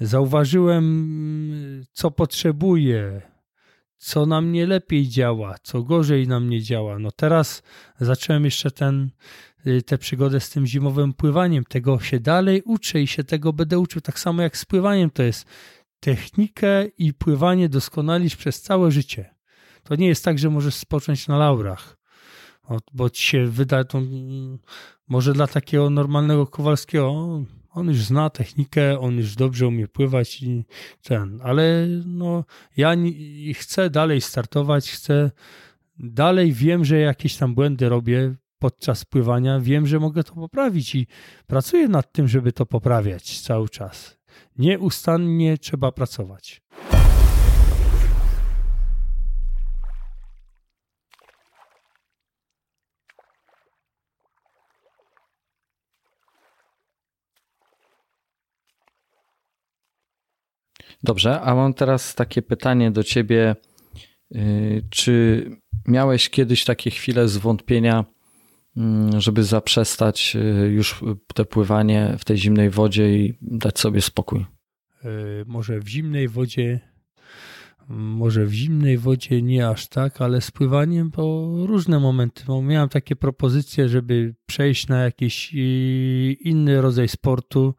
[0.00, 3.22] Zauważyłem, co potrzebuję,
[3.96, 6.98] co na mnie lepiej działa, co gorzej na mnie działa.
[6.98, 7.62] No teraz
[8.00, 9.10] zacząłem jeszcze ten,
[9.66, 11.64] y, tę przygodę z tym zimowym pływaniem.
[11.64, 14.00] Tego się dalej uczę i się tego będę uczył.
[14.00, 15.46] Tak samo jak z pływaniem to jest
[16.02, 19.34] technikę i pływanie doskonalić przez całe życie.
[19.84, 21.96] To nie jest tak, że możesz spocząć na laurach,
[22.92, 24.02] bo ci się wyda, to
[25.08, 30.64] może dla takiego normalnego Kowalskiego, on już zna technikę, on już dobrze umie pływać i
[31.02, 32.44] ten, ale no
[32.76, 32.94] ja
[33.54, 35.30] chcę dalej startować, chcę
[35.98, 41.06] dalej wiem, że jakieś tam błędy robię podczas pływania, wiem, że mogę to poprawić i
[41.46, 44.21] pracuję nad tym, żeby to poprawiać cały czas.
[44.56, 46.62] Nieustannie trzeba pracować.
[61.04, 63.56] Dobrze, a mam teraz takie pytanie do ciebie.
[64.34, 65.46] Y, czy
[65.88, 68.04] miałeś kiedyś takie chwile zwątpienia,
[69.18, 71.04] żeby zaprzestać y, już
[71.34, 74.46] te pływanie w tej zimnej wodzie i dać sobie spokój?
[75.04, 75.08] Y,
[75.46, 76.80] może w zimnej wodzie,
[77.88, 82.44] może w zimnej wodzie nie aż tak, ale z pływaniem po różne momenty.
[82.46, 85.54] Bo miałem takie propozycje, żeby przejść na jakiś
[86.40, 87.74] inny rodzaj sportu.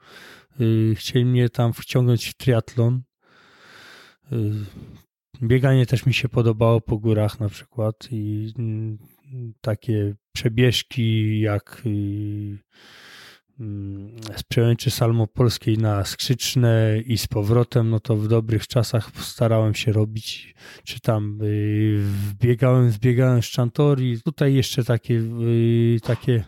[0.95, 3.01] Chcieli mnie tam wciągnąć w triatlon.
[4.31, 4.51] Y,
[5.41, 8.97] bieganie też mi się podobało po górach na przykład i mm,
[9.61, 11.89] takie przebieżki jak y,
[13.59, 19.73] mm, z przełęczy salmopolskiej na Skrzyczne i z powrotem, no to w dobrych czasach starałem
[19.73, 22.03] się robić, czy tam y,
[22.41, 24.21] biegałem, zbiegałem z Czantori.
[24.21, 25.21] Tutaj jeszcze takie,
[26.03, 26.43] takie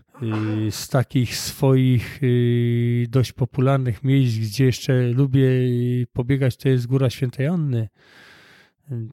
[0.69, 2.21] z takich swoich
[3.07, 5.49] dość popularnych miejsc, gdzie jeszcze lubię
[6.13, 7.89] pobiegać, to jest Góra Świętej Anny,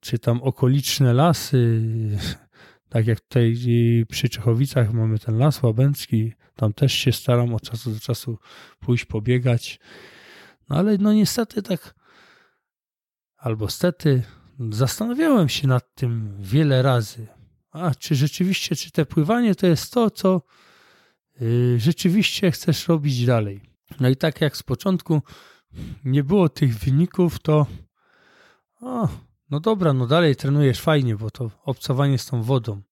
[0.01, 1.81] czy tam okoliczne lasy,
[2.93, 3.56] tak jak tutaj
[4.09, 8.39] przy Czechowicach mamy ten las łabęcki, tam też się staram od czasu do czasu
[8.81, 9.81] pójść pobiegać,
[10.69, 11.94] no ale no niestety tak,
[13.36, 14.23] albo stety,
[14.70, 17.27] zastanawiałem się nad tym wiele razy.
[17.70, 20.43] A czy rzeczywiście, czy te pływanie to jest to, co
[21.40, 23.60] Y, rzeczywiście chcesz robić dalej.
[24.01, 25.23] No i tak jak z początku
[26.05, 27.66] nie było tych wyników, to
[28.81, 29.09] o,
[29.53, 32.83] no dobra, no dalej trenujesz fajnie, bo to obcowanie z tą wodą.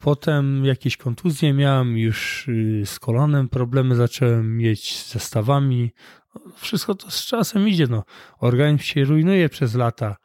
[0.00, 5.92] Potem jakieś kontuzje miałem, już y, z kolanem problemy zacząłem mieć, z zestawami.
[6.56, 7.86] Wszystko to z czasem idzie.
[7.86, 8.04] No.
[8.38, 10.16] Organizm się rujnuje przez lata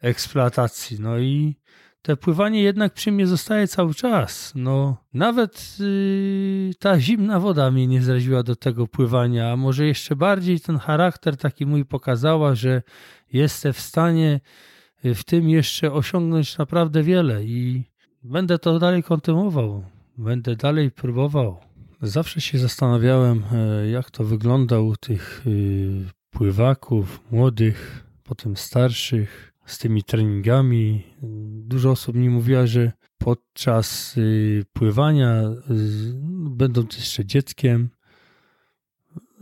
[0.00, 1.00] eksploatacji.
[1.00, 1.56] No i
[2.02, 4.52] te pływanie jednak przy mnie zostaje cały czas.
[4.54, 10.16] No, nawet yy, ta zimna woda mnie nie zraziła do tego pływania, a może jeszcze
[10.16, 12.82] bardziej ten charakter taki mój pokazała, że
[13.32, 14.40] jestem w stanie
[15.04, 17.84] w tym jeszcze osiągnąć naprawdę wiele i
[18.22, 19.84] będę to dalej kontynuował.
[20.18, 21.56] Będę dalej próbował.
[22.02, 29.78] Zawsze się zastanawiałem, e, jak to wygląda u tych y, pływaków młodych, potem starszych z
[29.78, 31.02] tymi treningami.
[31.64, 35.42] Dużo osób mi mówiła, że podczas y, pływania,
[36.50, 37.88] będąc jeszcze dzieckiem,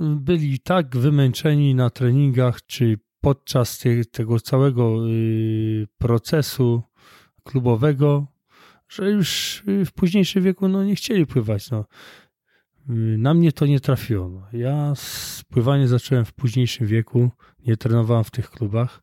[0.01, 6.83] byli tak wymęczeni na treningach, czy podczas tego całego y, procesu
[7.45, 8.27] klubowego,
[8.89, 11.71] że już w późniejszym wieku no, nie chcieli pływać.
[11.71, 11.85] No.
[13.19, 14.29] Na mnie to nie trafiło.
[14.29, 14.47] No.
[14.53, 14.93] Ja
[15.49, 17.31] pływanie zacząłem w późniejszym wieku,
[17.67, 19.03] nie trenowałem w tych klubach,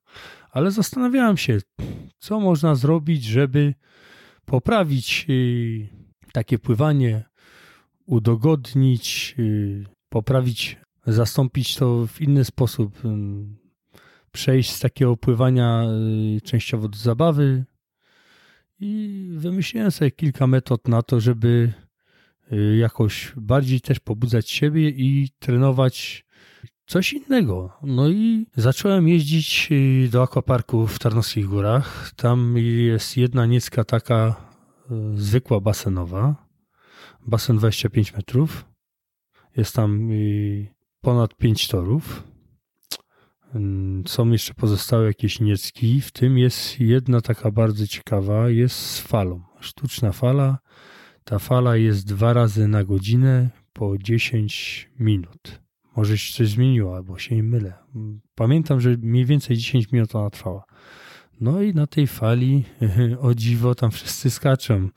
[0.52, 1.60] ale zastanawiałem się,
[2.18, 3.74] co można zrobić, żeby
[4.46, 5.88] poprawić y,
[6.34, 7.24] takie pływanie,
[8.06, 10.78] udogodnić, y, poprawić,
[11.08, 13.65] zastąpić to w inny sposób, y,
[14.36, 15.84] przejść z takiego pływania
[16.44, 17.66] częściowo do zabawy.
[18.80, 21.74] I wymyśliłem sobie kilka metod na to, żeby
[22.78, 26.26] jakoś bardziej też pobudzać siebie i trenować
[26.88, 27.78] coś innego.
[27.84, 32.12] No i zacząłem jeździć y, do akwaparku w Tarnowskich Górach.
[32.16, 34.36] Tam jest jedna niecka taka
[34.92, 36.48] y, zwykła basenowa.
[37.28, 38.66] Basen 25 metrów.
[39.58, 40.68] Jest tam y,
[41.02, 42.24] ponad 5 torów.
[44.08, 46.02] Są jeszcze pozostałe jakieś niecki.
[46.02, 49.42] W tym jest jedna taka bardzo ciekawa, jest z falą.
[49.60, 50.58] Sztuczna fala.
[51.24, 55.62] Ta fala jest dwa razy na godzinę po 10 minut.
[55.96, 57.74] Może się coś zmieniło, albo się nie mylę.
[58.36, 60.64] Pamiętam, że mniej więcej 10 minut ona trwała.
[61.42, 62.64] No i na tej fali,
[63.22, 64.90] o dziwo, tam wszyscy skaczą.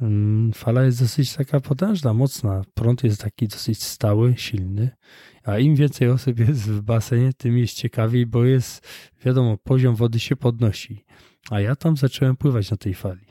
[0.00, 2.62] Mm, fala jest dosyć taka potężna, mocna.
[2.74, 4.90] Prąd jest taki dosyć stały, silny.
[5.44, 8.88] A im więcej osób jest w basenie, tym jest ciekawiej, bo jest,
[9.24, 11.04] wiadomo, poziom wody się podnosi.
[11.50, 13.26] A ja tam zacząłem pływać na tej fali.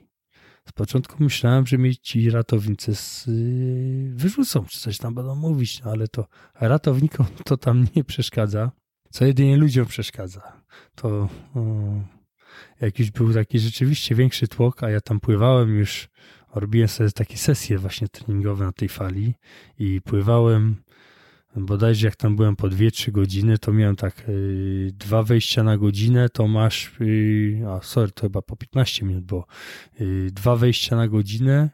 [0.67, 5.81] Z początku myślałem, że mnie ci ratownicy z, yy, wyrzucą, czy coś tam będą mówić,
[5.83, 6.27] no ale to
[6.59, 8.71] ratownikom to tam nie przeszkadza,
[9.11, 10.61] co jedynie ludziom przeszkadza.
[10.95, 11.29] To
[12.81, 16.09] jak już był taki rzeczywiście większy tłok, a ja tam pływałem już,
[16.55, 19.33] robiłem sobie takie sesje właśnie treningowe na tej fali
[19.79, 20.75] i pływałem
[21.55, 26.29] bodajże jak tam byłem po 2-3 godziny, to miałem tak yy, dwa wejścia na godzinę,
[26.29, 29.45] to masz, yy, a sorry, to chyba po 15 minut było,
[29.99, 31.69] yy, dwa wejścia na godzinę,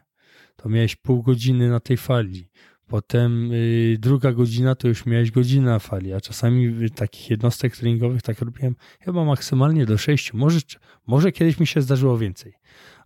[0.56, 2.48] to miałeś pół godziny na tej fali.
[2.86, 3.50] Potem
[3.98, 8.76] druga godzina to już miałeś godzinę na fali, a czasami takich jednostek treningowych tak robiłem
[9.00, 10.32] chyba maksymalnie do 6.
[10.32, 10.60] Może,
[11.06, 12.54] może kiedyś mi się zdarzyło więcej,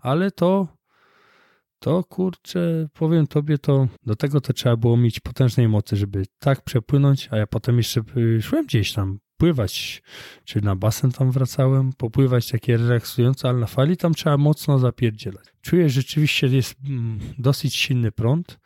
[0.00, 0.68] ale to
[1.80, 6.64] to kurczę, powiem tobie, to do tego to trzeba było mieć potężnej mocy, żeby tak
[6.64, 10.02] przepłynąć, a ja potem jeszcze y, szłem gdzieś tam pływać,
[10.44, 15.44] czy na basen tam wracałem, popływać takie relaksujące, ale na fali tam trzeba mocno zapierdzielać.
[15.62, 18.58] Czuję, że rzeczywiście jest mm, dosyć silny prąd,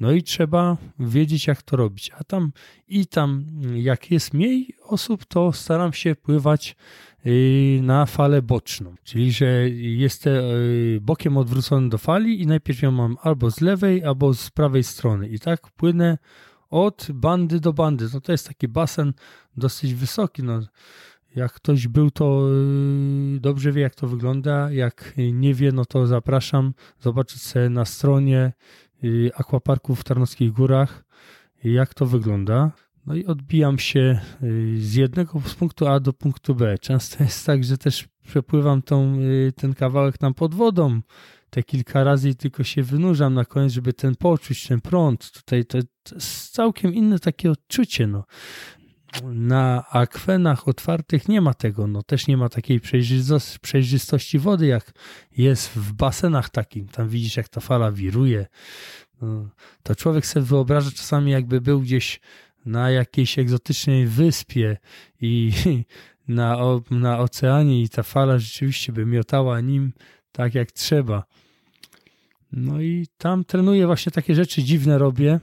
[0.00, 2.10] no i trzeba wiedzieć, jak to robić.
[2.18, 2.52] A tam
[2.88, 3.44] i tam,
[3.74, 6.76] jak jest mniej osób, to staram się pływać
[7.82, 8.94] na falę boczną.
[9.02, 10.44] Czyli, że jestem
[11.00, 15.28] bokiem odwrócony do fali i najpierw ją mam albo z lewej, albo z prawej strony.
[15.28, 16.18] I tak płynę
[16.70, 18.06] od bandy do bandy.
[18.14, 19.12] No to jest taki basen
[19.56, 20.42] dosyć wysoki.
[20.42, 20.60] No,
[21.36, 22.48] jak ktoś był, to
[23.36, 24.72] y, dobrze wie, jak to wygląda.
[24.72, 28.52] Jak nie wie, no to zapraszam zobaczyć sobie na stronie
[29.04, 31.04] Y, akwaparku w Tarnowskich Górach,
[31.64, 32.70] jak to wygląda.
[33.10, 36.78] No i odbijam się y, z jednego z punktu A do punktu B.
[36.78, 41.00] Często jest tak, że też przepływam tą, y, ten kawałek tam pod wodą
[41.50, 45.30] te kilka razy i tylko się wynurzam na koniec, żeby ten poczuć, ten prąd.
[45.30, 45.78] Tutaj to,
[46.12, 48.06] jest całkiem inne takie odczucie.
[48.06, 48.24] No
[49.24, 52.80] na akwenach otwartych nie ma tego, no też nie ma takiej
[53.62, 54.92] przejrzystości wody, jak
[55.36, 56.88] jest w basenach takim.
[56.88, 58.46] Tam widzisz, jak ta fala wiruje.
[59.22, 59.48] No,
[59.82, 62.20] to człowiek sobie wyobraża czasami, jakby był gdzieś
[62.66, 64.76] na jakiejś egzotycznej wyspie
[65.20, 65.52] i
[66.28, 66.58] na,
[66.90, 69.92] na oceanie i ta fala rzeczywiście by miotała nim
[70.32, 71.24] tak jak trzeba.
[72.52, 75.40] No i tam trenuję właśnie takie rzeczy dziwne robię.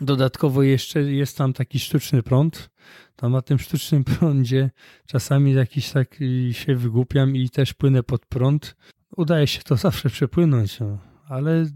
[0.00, 2.70] Dodatkowo jeszcze jest tam taki sztuczny prąd.
[3.16, 4.70] Tam na tym sztucznym prądzie
[5.06, 6.18] czasami jakiś tak
[6.52, 8.76] się wygłupiam i też płynę pod prąd.
[9.16, 10.98] Udaje się to zawsze przepłynąć, no.
[11.28, 11.66] ale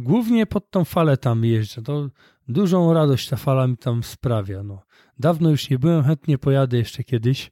[0.00, 1.82] głównie pod tą falę tam jeżdżę.
[1.82, 2.10] To
[2.48, 4.62] dużą radość ta fala mi tam sprawia.
[4.62, 4.82] No.
[5.18, 7.50] Dawno już nie byłem, chętnie pojadę jeszcze kiedyś.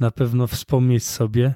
[0.00, 1.54] Na pewno wspomnieć sobie.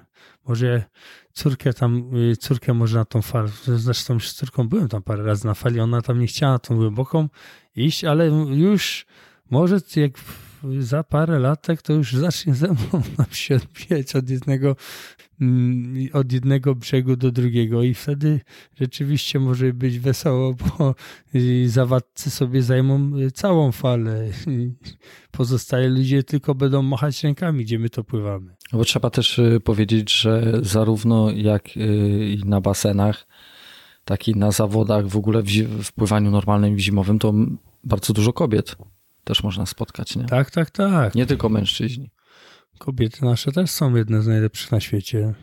[0.48, 0.84] Może
[1.32, 5.46] córkę tam, y, córkę może na tą falę, zresztą z córką byłem tam parę razy
[5.46, 7.28] na fali, ona tam nie chciała na tą głęboką
[7.76, 9.06] iść, ale już
[9.50, 10.12] może jak
[10.78, 14.76] za parę latek to już zacznie ze mną nam się odbijać od jednego,
[15.40, 18.40] mm, od jednego brzegu do drugiego i wtedy
[18.80, 20.94] rzeczywiście może być wesoło, bo
[21.66, 24.28] zawadcy sobie zajmą całą falę.
[25.30, 28.56] Pozostaje ludzie tylko będą machać rękami, gdzie my to pływamy.
[28.72, 33.26] No bo trzeba też y, powiedzieć, że zarówno jak y, i na basenach,
[34.04, 35.42] tak i na zawodach, w ogóle
[35.82, 37.34] w, pływaniu normalnym i zimowym, to
[37.84, 38.76] bardzo dużo kobiet
[39.24, 40.24] też można spotkać, nie?
[40.24, 41.14] Tak, tak, tak.
[41.14, 42.10] Nie tylko mężczyźni.
[42.78, 45.34] Kobiety nasze też są jedne z najlepszych na świecie.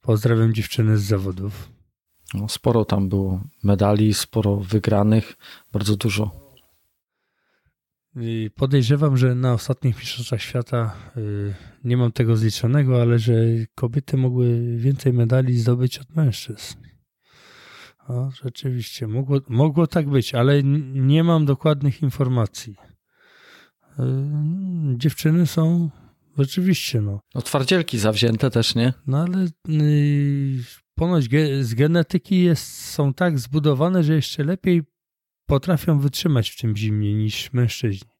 [0.00, 1.72] Pozdrawiam dziewczyny z zawodów.
[2.34, 5.36] No, sporo tam było medali, sporo wygranych,
[5.72, 6.46] bardzo dużo.
[8.16, 11.54] I podejrzewam, że na ostatnich mistrzostwach świata y,
[11.84, 13.34] nie mam tego zliczonego, ale że
[13.74, 16.76] kobiety mogły więcej medali zdobyć od mężczyzn.
[18.08, 20.62] O, rzeczywiście, mogło, mogło tak być, ale
[20.92, 22.76] nie mam dokładnych informacji.
[23.98, 25.90] Yy, dziewczyny są
[26.38, 27.20] rzeczywiście, no.
[27.34, 28.92] No twardzielki zawzięte też, nie?
[29.06, 30.62] No ale yy,
[30.94, 34.82] ponoć ge, z genetyki jest, są tak zbudowane, że jeszcze lepiej
[35.46, 38.10] potrafią wytrzymać w tym zimnie niż mężczyźni.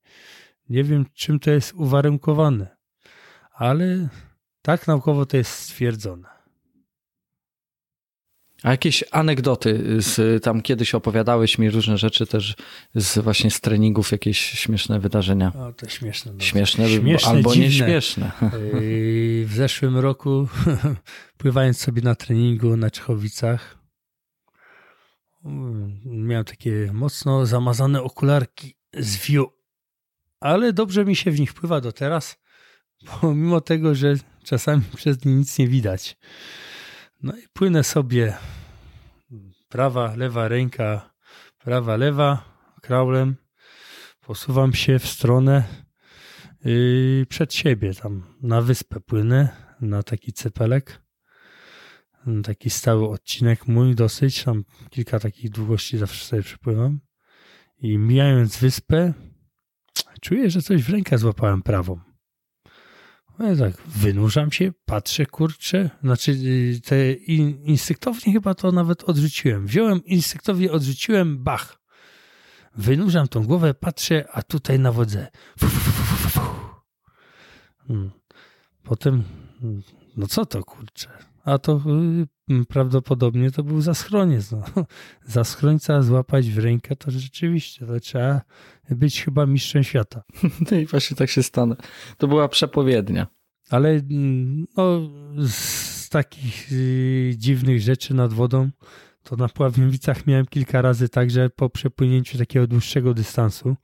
[0.69, 2.77] Nie wiem, czym to jest uwarunkowane,
[3.53, 4.09] ale
[4.63, 6.36] tak naukowo to jest stwierdzone.
[8.63, 12.55] A jakieś anegdoty z tam kiedyś opowiadałeś mi różne rzeczy też
[12.95, 15.53] z właśnie z treningów, jakieś śmieszne wydarzenia.
[15.55, 16.33] O, to śmieszne.
[16.33, 16.41] No.
[16.41, 17.69] Śmieszne, śmieszne albo dziwne.
[17.69, 18.31] nieśmieszne.
[18.43, 20.49] Yy, w zeszłym roku
[21.39, 23.77] pływając sobie na treningu na Czechowicach
[26.05, 29.47] miałem takie mocno zamazane okularki z view,
[30.41, 32.37] ale dobrze mi się w nich pływa do teraz,
[33.21, 34.15] pomimo tego, że
[34.45, 36.17] czasami przez nie nic nie widać.
[37.23, 38.37] No i płynę sobie.
[39.69, 41.15] Prawa, lewa ręka,
[41.59, 42.45] prawa, lewa,
[42.83, 43.37] kraulem,
[44.21, 45.65] posuwam się w stronę
[46.65, 49.49] yy, przed siebie, tam na wyspę płynę,
[49.81, 51.03] na taki cepelek.
[52.45, 57.01] Taki stały odcinek mój dosyć, tam kilka takich długości zawsze sobie przypływam.
[57.79, 59.13] I mijając wyspę
[60.21, 62.06] czuję, że coś w rękę złapałem prawą.
[63.39, 69.67] No tak, wynurzam się, patrzę, kurczę, znaczy y, te in, instynktownie chyba to nawet odrzuciłem.
[69.67, 71.81] Wziąłem, instynktownie odrzuciłem, bach.
[72.75, 75.29] Wynurzam tą głowę, patrzę, a tutaj na wodze.
[77.89, 78.11] Hmm.
[78.83, 79.25] Potem,
[79.61, 79.83] hmm,
[80.17, 81.09] no co to kurczę?
[81.47, 82.27] a to y,
[82.69, 84.53] prawdopodobnie to był zaschroniec.
[84.53, 84.65] No.
[85.27, 88.41] Zaschrońca złapać w rękę to rzeczywiście, to trzeba
[88.91, 90.23] być chyba mistrzem świata.
[90.71, 91.75] No i właśnie tak się stanie.
[92.19, 93.27] To była przepowiednia.
[93.71, 95.01] Ale mm, no,
[95.49, 98.71] z takich y, dziwnych rzeczy nad wodą,
[99.23, 103.77] to na Pławiowicach miałem kilka razy tak, że po przepłynięciu takiego dłuższego dystansu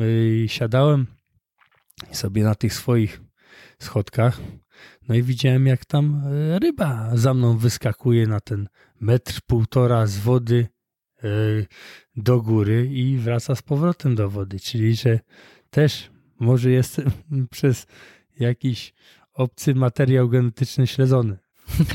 [0.00, 1.06] y, siadałem
[2.12, 3.20] sobie na tych swoich
[3.78, 4.40] schodkach
[5.08, 8.68] no i widziałem, jak tam e, ryba za mną wyskakuje na ten
[9.00, 10.66] metr, półtora z wody
[11.22, 11.28] e,
[12.16, 14.60] do góry i wraca z powrotem do wody.
[14.60, 15.20] Czyli, że
[15.70, 16.10] też
[16.40, 17.10] może jestem
[17.50, 17.86] przez
[18.40, 18.94] jakiś
[19.34, 21.38] obcy materiał genetyczny śledzony.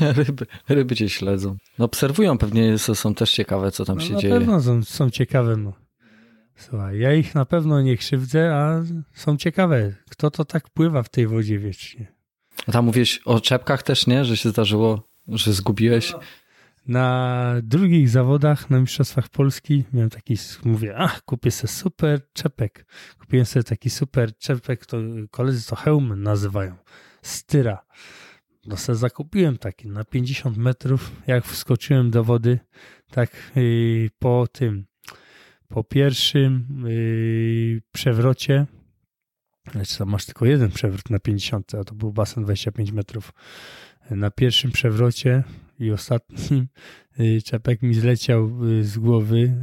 [0.00, 1.56] ryby, ryby cię śledzą.
[1.78, 4.34] No obserwują pewnie, są też ciekawe, co tam no, się na dzieje.
[4.34, 5.56] Na pewno są, są ciekawe.
[5.56, 5.72] No.
[6.56, 8.82] Słuchaj, ja ich na pewno nie krzywdzę, a
[9.14, 9.94] są ciekawe.
[10.10, 12.13] Kto to tak pływa w tej wodzie wiecznie?
[12.68, 14.24] A tam mówiłeś o czepkach też, nie?
[14.24, 16.14] Że się zdarzyło, że zgubiłeś?
[16.86, 22.86] Na drugich zawodach, na Mistrzostwach Polski miałem taki, mówię, ach, kupię sobie super czepek.
[23.18, 24.96] Kupiłem sobie taki super czepek, to
[25.30, 26.74] koledzy to hełm nazywają,
[27.22, 27.84] styra.
[28.66, 32.58] No sobie zakupiłem taki na 50 metrów, jak wskoczyłem do wody,
[33.10, 34.86] tak yy, po tym,
[35.68, 38.66] po pierwszym yy, przewrocie,
[39.72, 43.32] znaczy tam masz tylko jeden przewrót na 50, a to był basen 25 metrów.
[44.10, 45.44] Na pierwszym przewrocie
[45.78, 46.68] i ostatnim
[47.20, 49.54] y, czepek mi zleciał y, z głowy.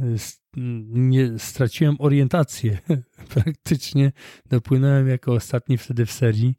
[0.86, 2.78] Nie, straciłem orientację.
[3.34, 4.12] Praktycznie
[4.46, 6.54] dopłynąłem jako ostatni wtedy w serii,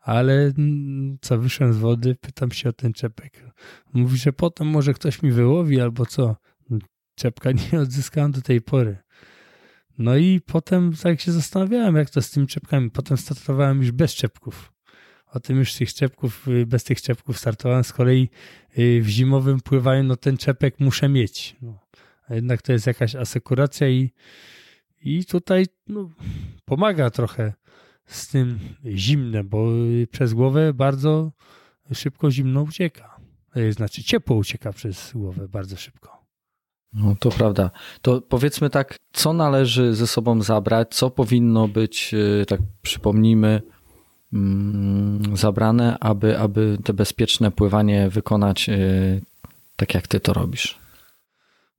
[0.00, 3.44] ale mm, co wyszłem z wody, pytam się o ten czepek.
[3.92, 6.36] Mówi, że potem może ktoś mi wyłowi albo co.
[7.14, 8.96] Czepka nie odzyskałem do tej pory.
[9.98, 12.90] No i potem tak się zastanawiałem, jak to z tymi czepkami.
[12.90, 14.72] Potem startowałem już bez czepków.
[15.26, 17.84] O tym już tych czepków, y, bez tych czepków startowałem.
[17.84, 18.28] Z kolei
[18.78, 21.56] y, w zimowym pływaniu, no ten czepek muszę mieć.
[21.62, 21.78] No.
[22.28, 24.10] A jednak to jest jakaś asekuracja i,
[25.02, 26.10] i tutaj no,
[26.64, 27.52] pomaga trochę
[28.06, 31.32] z tym zimnem, bo y, przez głowę bardzo
[31.92, 33.20] szybko zimno ucieka.
[33.70, 36.15] Znaczy ciepło ucieka przez głowę bardzo szybko.
[36.92, 37.70] No to prawda.
[38.02, 43.62] To powiedzmy tak, co należy ze sobą zabrać, co powinno być, y, tak przypomnijmy,
[44.32, 49.22] mm, zabrane, aby, aby te bezpieczne pływanie wykonać y,
[49.76, 50.78] tak, jak ty to robisz.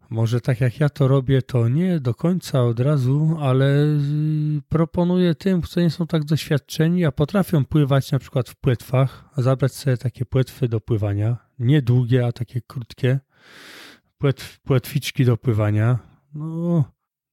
[0.09, 5.35] Może tak jak ja to robię, to nie do końca od razu, ale y, proponuję
[5.35, 9.97] tym, którzy nie są tak doświadczeni, a potrafią pływać na przykład w płetwach, zabrać sobie
[9.97, 13.19] takie płetwy do pływania, nie długie, a takie krótkie
[14.17, 15.99] płetw, płetwiczki do pływania.
[16.33, 16.83] No,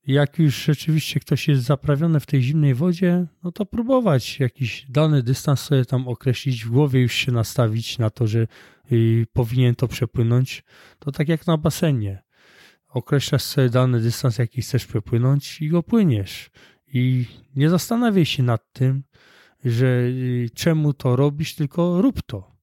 [0.07, 5.23] jak już rzeczywiście ktoś jest zaprawiony w tej zimnej wodzie, no to próbować jakiś dany
[5.23, 8.47] dystans sobie tam określić, w głowie już się nastawić na to, że
[8.93, 10.63] y, powinien to przepłynąć.
[10.99, 12.23] To tak jak na basenie.
[12.89, 16.51] Określasz sobie dany dystans, jaki chcesz przepłynąć i go płyniesz.
[16.87, 19.03] I nie zastanawiaj się nad tym,
[19.65, 22.54] że y, czemu to robisz, tylko rób to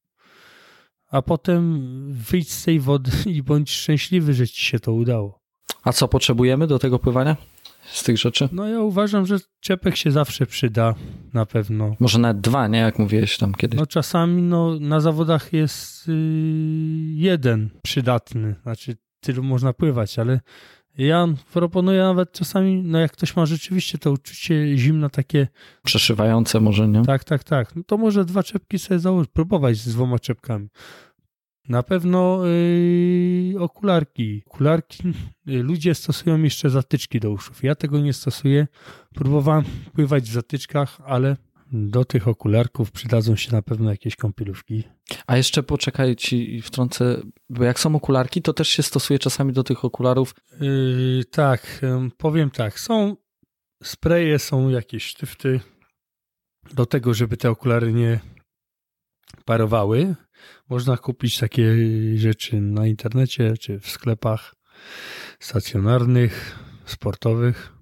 [1.12, 1.82] a potem
[2.14, 5.42] wyjdź z tej wody i bądź szczęśliwy, że ci się to udało.
[5.84, 7.38] A co potrzebujemy do tego pływania?
[7.92, 8.50] Z tych rzeczy?
[8.52, 10.96] No ja uważam, że czepek się zawsze przyda,
[11.34, 11.96] na pewno.
[12.00, 12.80] Może nawet dwa, nie?
[12.80, 13.80] Jak mówiłeś tam kiedyś.
[13.80, 16.14] No czasami no, na zawodach jest yy,
[17.14, 20.40] jeden przydatny, znaczy tylu można pływać, ale
[20.98, 25.48] ja proponuję nawet czasami, no jak ktoś ma rzeczywiście to uczucie zimno takie...
[25.84, 27.06] Przeszywające może, nie?
[27.06, 27.76] Tak, tak, tak.
[27.76, 30.68] No to może dwa czepki sobie założyć, próbować z dwoma czepkami.
[31.70, 34.44] Na pewno yy, okularki.
[34.46, 35.04] Okularki
[35.46, 37.64] yy, ludzie stosują jeszcze zatyczki do uszów.
[37.64, 38.68] Ja tego nie stosuję.
[39.14, 39.64] Próbowałem
[39.94, 41.38] pływać w zatyczkach, ale
[41.72, 44.84] do tych okularków przydadzą się na pewno jakieś kąpielówki.
[45.28, 49.64] A jeszcze poczekaj ci wtrącę, bo jak są okularki, to też się stosuje czasami do
[49.64, 50.36] tych okularów.
[50.62, 51.82] Yy, tak,
[52.18, 53.16] powiem tak, są
[53.84, 55.60] spreje, są jakieś sztyfty
[56.74, 58.20] do tego, żeby te okulary nie
[59.46, 60.16] parowały.
[60.70, 61.76] Można kupić takie
[62.16, 64.56] rzeczy na internecie czy w sklepach
[65.40, 67.81] stacjonarnych, sportowych.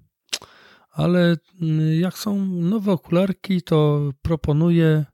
[1.00, 5.04] Ale mm, jak są nowe okularki, to proponuję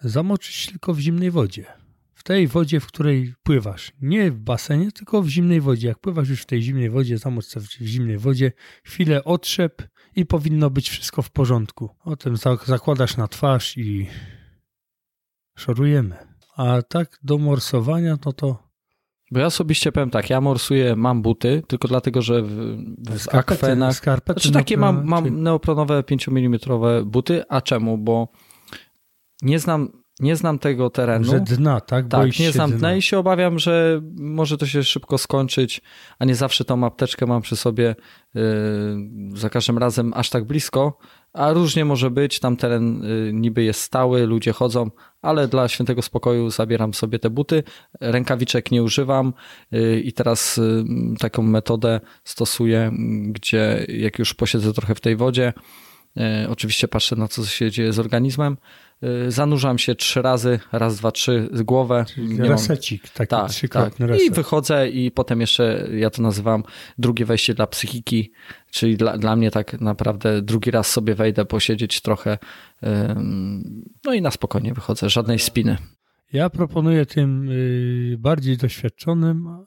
[0.00, 1.64] zamoczyć tylko w zimnej wodzie.
[2.14, 3.92] W tej wodzie, w której pływasz.
[4.02, 5.88] Nie w basenie, tylko w zimnej wodzie.
[5.88, 8.52] Jak pływasz już w tej zimnej wodzie, zamocz w zimnej wodzie,
[8.84, 9.82] chwilę otrzep
[10.16, 11.90] i powinno być wszystko w porządku.
[12.04, 12.36] Potem
[12.66, 14.06] zakładasz na twarz i
[15.56, 16.16] szorujemy.
[16.56, 18.69] A tak do morsowania, no to
[19.30, 23.64] bo ja osobiście powiem tak, ja morsuję, mam buty, tylko dlatego, że w, w skarpety,
[23.64, 23.94] akwenach...
[23.94, 26.58] Skarpety znaczy takie mam, mam neopronowe 5 mm
[27.04, 27.98] buty, a czemu?
[27.98, 28.28] Bo
[29.42, 31.24] nie znam nie znam tego terenu.
[31.24, 32.08] Że dna, tak?
[32.08, 35.82] Tak, nie znam dna i się obawiam, że może to się szybko skończyć,
[36.18, 37.96] a nie zawsze tą apteczkę mam przy sobie
[38.34, 38.42] yy,
[39.34, 40.98] za każdym razem aż tak blisko,
[41.32, 44.90] a różnie może być, tam teren yy, niby jest stały, ludzie chodzą,
[45.22, 47.62] ale dla świętego spokoju zabieram sobie te buty,
[48.00, 49.32] rękawiczek nie używam
[49.70, 50.84] yy, i teraz y,
[51.18, 52.92] taką metodę stosuję,
[53.26, 55.52] gdzie jak już posiedzę trochę w tej wodzie,
[56.16, 58.89] y, oczywiście patrzę na co się dzieje z organizmem, Y,
[59.28, 62.04] zanurzam się trzy razy, raz, dwa, trzy, z głowę.
[62.38, 64.20] Resecik, taki tak, trzykrotny tak.
[64.20, 66.62] I wychodzę i potem jeszcze, ja to nazywam
[66.98, 68.32] drugie wejście dla psychiki,
[68.70, 72.38] czyli dla, dla mnie tak naprawdę drugi raz sobie wejdę, posiedzieć trochę,
[74.04, 75.76] no i na spokojnie wychodzę, żadnej spiny.
[76.32, 79.64] Ja proponuję tym y, bardziej doświadczonym,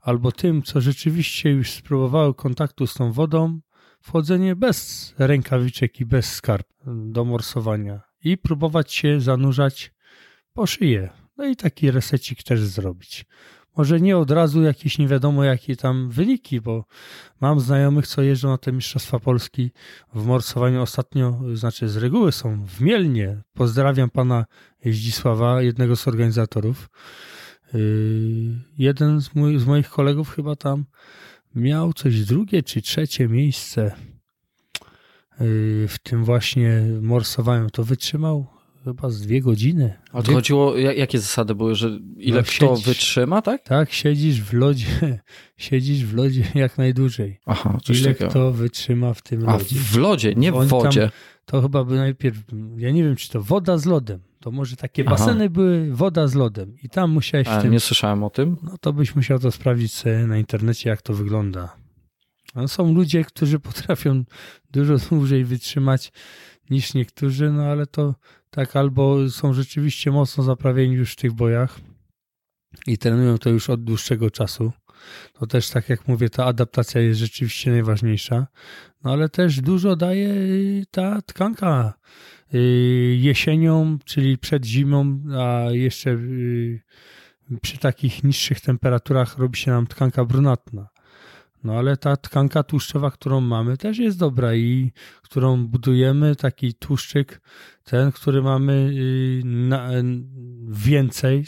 [0.00, 3.60] albo tym, co rzeczywiście już spróbowały kontaktu z tą wodą,
[4.00, 9.92] wchodzenie bez rękawiczek i bez skarb do morsowania i próbować się zanurzać
[10.52, 11.10] po szyję.
[11.36, 13.24] No i taki resecik też zrobić.
[13.76, 16.84] Może nie od razu jakieś nie wiadomo jakie tam wyniki, bo
[17.40, 19.70] mam znajomych, co jeżdżą na te Mistrzostwa Polski
[20.14, 23.42] w morsowaniu ostatnio, znaczy z reguły są w Mielnie.
[23.54, 24.44] Pozdrawiam pana
[24.86, 26.90] Zdzisława, jednego z organizatorów.
[27.74, 27.80] Yy,
[28.78, 30.84] jeden z, mój, z moich kolegów chyba tam
[31.54, 33.94] miał coś drugie czy trzecie miejsce
[35.88, 38.46] w tym właśnie morsowaniu, to wytrzymał
[38.84, 39.94] chyba z dwie godziny.
[40.12, 43.62] A to chodziło, jakie zasady były, że ile no, kto siedzisz, wytrzyma, tak?
[43.62, 44.86] Tak, siedzisz w lodzie,
[45.56, 47.40] siedzisz w lodzie jak najdłużej.
[47.46, 48.30] Aha, coś ile takiego.
[48.30, 49.76] kto wytrzyma w tym lodzie.
[49.80, 51.00] A w lodzie, nie w wodzie.
[51.00, 51.10] Tam,
[51.46, 52.36] to chyba by najpierw,
[52.76, 54.20] ja nie wiem, czy to woda z lodem.
[54.40, 55.48] To może takie baseny Aha.
[55.48, 58.56] były woda z lodem i tam musiałeś A, tym, Nie słyszałem o tym.
[58.62, 61.83] No to byś musiał to sprawdzić sobie na internecie, jak to wygląda.
[62.54, 64.24] No, są ludzie, którzy potrafią
[64.70, 66.12] dużo dłużej wytrzymać
[66.70, 68.14] niż niektórzy, no ale to
[68.50, 71.80] tak albo są rzeczywiście mocno zaprawieni już w tych bojach
[72.86, 74.72] i trenują to już od dłuższego czasu.
[75.32, 78.46] To też, tak jak mówię, ta adaptacja jest rzeczywiście najważniejsza,
[79.04, 80.34] no ale też dużo daje
[80.90, 81.94] ta tkanka
[82.54, 82.58] y,
[83.20, 86.82] jesienią, czyli przed zimą, a jeszcze y,
[87.62, 90.93] przy takich niższych temperaturach robi się nam tkanka brunatna.
[91.64, 94.92] No ale ta tkanka tłuszczowa, którą mamy, też jest dobra i
[95.22, 97.40] którą budujemy, taki tłuszczyk,
[97.84, 99.88] ten, który mamy y, na,
[100.68, 101.44] więcej.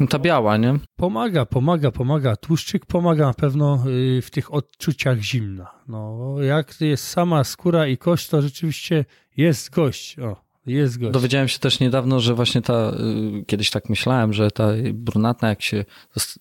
[0.00, 0.78] No ta biała, nie?
[0.96, 2.36] Pomaga, pomaga, pomaga.
[2.36, 5.70] Tłuszczyk pomaga na pewno y, w tych odczuciach zimna.
[5.88, 9.04] No, jak jest sama skóra i kość, to rzeczywiście
[9.36, 10.18] jest gość.
[10.18, 11.12] O, jest gość.
[11.12, 12.92] Dowiedziałem się też niedawno, że właśnie ta,
[13.40, 15.84] y, kiedyś tak myślałem, że ta brunatna, jak się,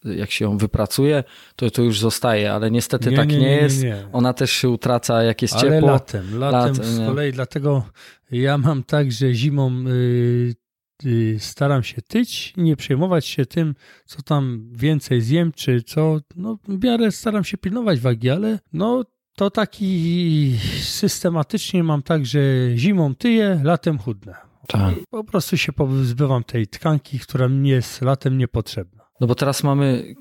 [0.04, 1.24] jak się ją wypracuje,
[1.56, 3.84] to to już zostaje, ale niestety nie, tak nie, nie, nie jest.
[4.14, 5.90] Ona też się utraca, jak jest ale ciepło.
[5.90, 7.84] latem, latem Lat, z kolei, dlatego
[8.32, 10.56] ja mam tak, że zimą yy,
[11.04, 13.76] yy, staram się tyć i nie przejmować się tym,
[14.06, 19.04] co tam więcej zjem, czy co, no w miarę staram się pilnować wagi, ale no
[19.40, 22.40] to taki systematycznie mam tak, że
[22.76, 24.36] zimą tyję, latem chudnę.
[24.68, 24.95] Tak.
[25.10, 29.03] Po prostu się pozbywam tej tkanki, która mi jest latem niepotrzebna.
[29.22, 30.16] No bo teraz mamy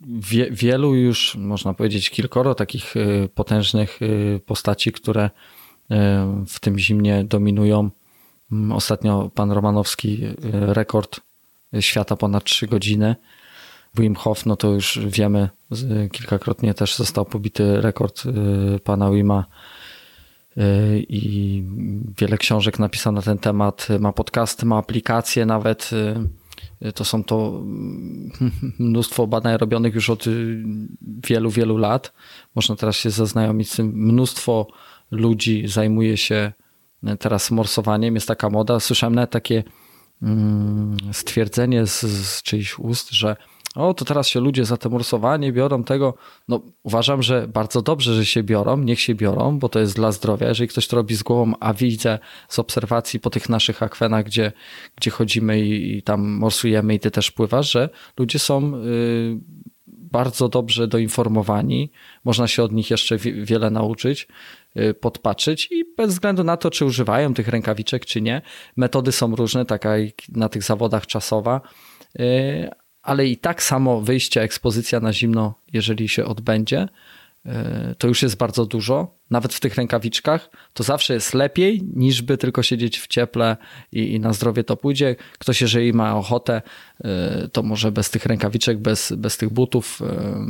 [0.00, 5.96] wie, wielu już, można powiedzieć, kilkoro takich y, potężnych y, postaci, które y,
[6.46, 7.90] w tym zimnie dominują.
[8.52, 10.20] Mm, ostatnio pan Romanowski
[10.52, 11.20] rekord
[11.80, 13.16] świata ponad 3 godziny.
[13.94, 15.48] Wim Hof, no to już wiemy,
[16.12, 19.44] kilkakrotnie też został pobity rekord y, pana Wima
[20.56, 20.60] y,
[21.08, 21.64] i
[22.18, 25.90] wiele książek napisał na ten temat, ma podcasty, ma aplikacje nawet.
[25.92, 27.62] Y, to są to
[28.78, 30.24] mnóstwo badań robionych już od
[31.28, 32.12] wielu, wielu lat.
[32.54, 33.92] Można teraz się zaznajomić z tym.
[33.94, 34.66] Mnóstwo
[35.10, 36.52] ludzi zajmuje się
[37.18, 38.80] teraz morsowaniem, jest taka moda.
[38.80, 39.64] Słyszałem nawet takie
[40.22, 43.36] mm, stwierdzenie z, z czyichś ust, że
[43.74, 46.14] o, to teraz się ludzie za to morsowanie biorą tego.
[46.48, 50.12] No, uważam, że bardzo dobrze, że się biorą, niech się biorą, bo to jest dla
[50.12, 50.48] zdrowia.
[50.48, 52.18] Jeżeli ktoś to robi z głową, a widzę
[52.48, 54.52] z obserwacji po tych naszych akwenach, gdzie,
[54.96, 57.88] gdzie chodzimy i, i tam morsujemy i ty też pływasz, że
[58.18, 59.38] ludzie są y,
[59.86, 61.90] bardzo dobrze doinformowani,
[62.24, 64.28] można się od nich jeszcze wiele nauczyć,
[64.76, 68.42] y, podpatrzeć i bez względu na to, czy używają tych rękawiczek, czy nie,
[68.76, 71.60] metody są różne, taka jak na tych zawodach czasowa,
[72.20, 72.70] y,
[73.02, 76.88] ale i tak samo wyjście, ekspozycja na zimno, jeżeli się odbędzie,
[77.98, 79.20] to już jest bardzo dużo.
[79.30, 83.56] Nawet w tych rękawiczkach to zawsze jest lepiej, niż by tylko siedzieć w cieple
[83.92, 85.16] i, i na zdrowie to pójdzie.
[85.38, 86.62] Ktoś, jeżeli ma ochotę,
[87.04, 90.46] e, to może bez tych rękawiczek, bez, bez tych butów e,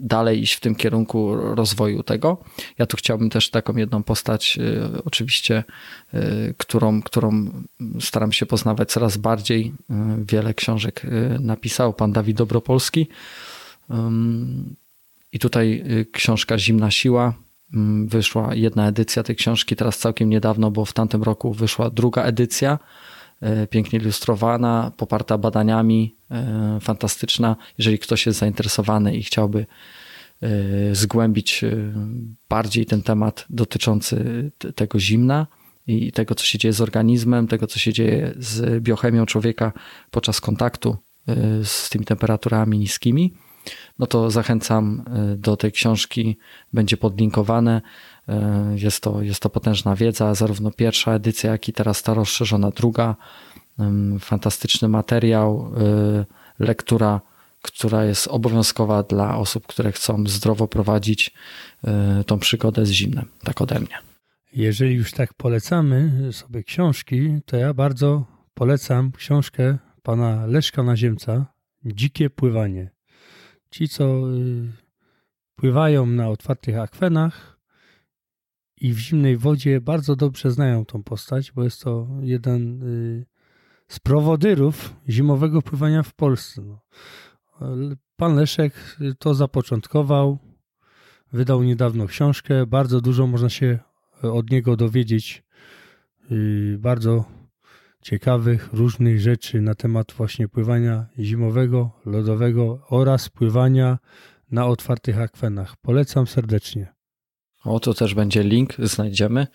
[0.00, 2.44] dalej iść w tym kierunku rozwoju tego.
[2.78, 4.58] Ja tu chciałbym też taką jedną postać,
[5.04, 5.64] oczywiście,
[6.56, 7.50] którą, którą
[8.00, 9.74] staram się poznawać coraz bardziej.
[10.18, 11.02] Wiele książek
[11.40, 13.08] napisał pan Dawid Dobropolski
[15.32, 17.34] i tutaj y, książka Zimna Siła.
[17.74, 22.22] Mm, wyszła jedna edycja tej książki, teraz całkiem niedawno, bo w tamtym roku wyszła druga
[22.22, 22.78] edycja,
[23.42, 26.16] y, pięknie ilustrowana, poparta badaniami,
[26.76, 27.56] y, fantastyczna.
[27.78, 29.66] Jeżeli ktoś jest zainteresowany i chciałby
[30.92, 31.64] zgłębić
[32.48, 35.46] bardziej ten temat dotyczący tego zimna
[35.86, 39.72] i tego, co się dzieje z organizmem, tego, co się dzieje z biochemią człowieka
[40.10, 40.96] podczas kontaktu
[41.64, 43.34] z tymi temperaturami niskimi,
[43.98, 46.38] no to zachęcam y, do tej książki,
[46.72, 47.82] będzie podlinkowane.
[48.28, 48.32] Y,
[48.74, 53.16] jest to, jest to potężna wiedza, zarówno pierwsza edycja, jak i teraz ta rozszerzona druga.
[54.20, 55.72] Fantastyczny materiał,
[56.20, 56.26] y,
[56.58, 57.20] lektura,
[57.62, 61.34] która jest obowiązkowa dla osób, które chcą zdrowo prowadzić
[62.26, 63.24] tą przygodę z zimnem.
[63.44, 63.98] Tak ode mnie.
[64.52, 71.46] Jeżeli już tak polecamy sobie książki, to ja bardzo polecam książkę pana Leszka Naziemca
[71.84, 72.90] Dzikie pływanie.
[73.70, 74.72] Ci, co y,
[75.56, 77.58] pływają na otwartych akwenach
[78.80, 83.26] i w zimnej wodzie, bardzo dobrze znają tą postać, bo jest to jeden y,
[83.88, 86.62] z prowodyrów zimowego pływania w Polsce.
[86.62, 86.80] No.
[88.16, 90.38] Pan Leszek y, to zapoczątkował,
[91.32, 92.66] wydał niedawno książkę.
[92.66, 93.78] Bardzo dużo można się
[94.22, 95.42] od niego dowiedzieć.
[96.78, 97.24] Bardzo
[98.08, 103.98] ciekawych, różnych rzeczy na temat właśnie pływania zimowego, lodowego oraz pływania
[104.50, 105.76] na otwartych akwenach.
[105.76, 106.94] Polecam serdecznie.
[107.64, 109.46] O, to też będzie link, znajdziemy.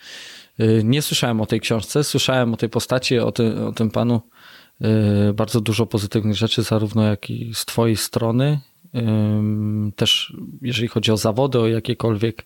[0.59, 4.21] Y, nie słyszałem o tej książce, słyszałem o tej postaci, o, ty, o tym panu
[5.30, 8.59] y, bardzo dużo pozytywnych rzeczy, zarówno jak i z twojej strony.
[9.95, 12.45] Też jeżeli chodzi o zawody, o jakiekolwiek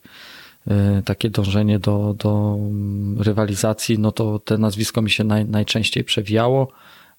[1.06, 2.58] takie dążenie do, do
[3.18, 6.72] rywalizacji, no to te nazwisko mi się naj, najczęściej przewijało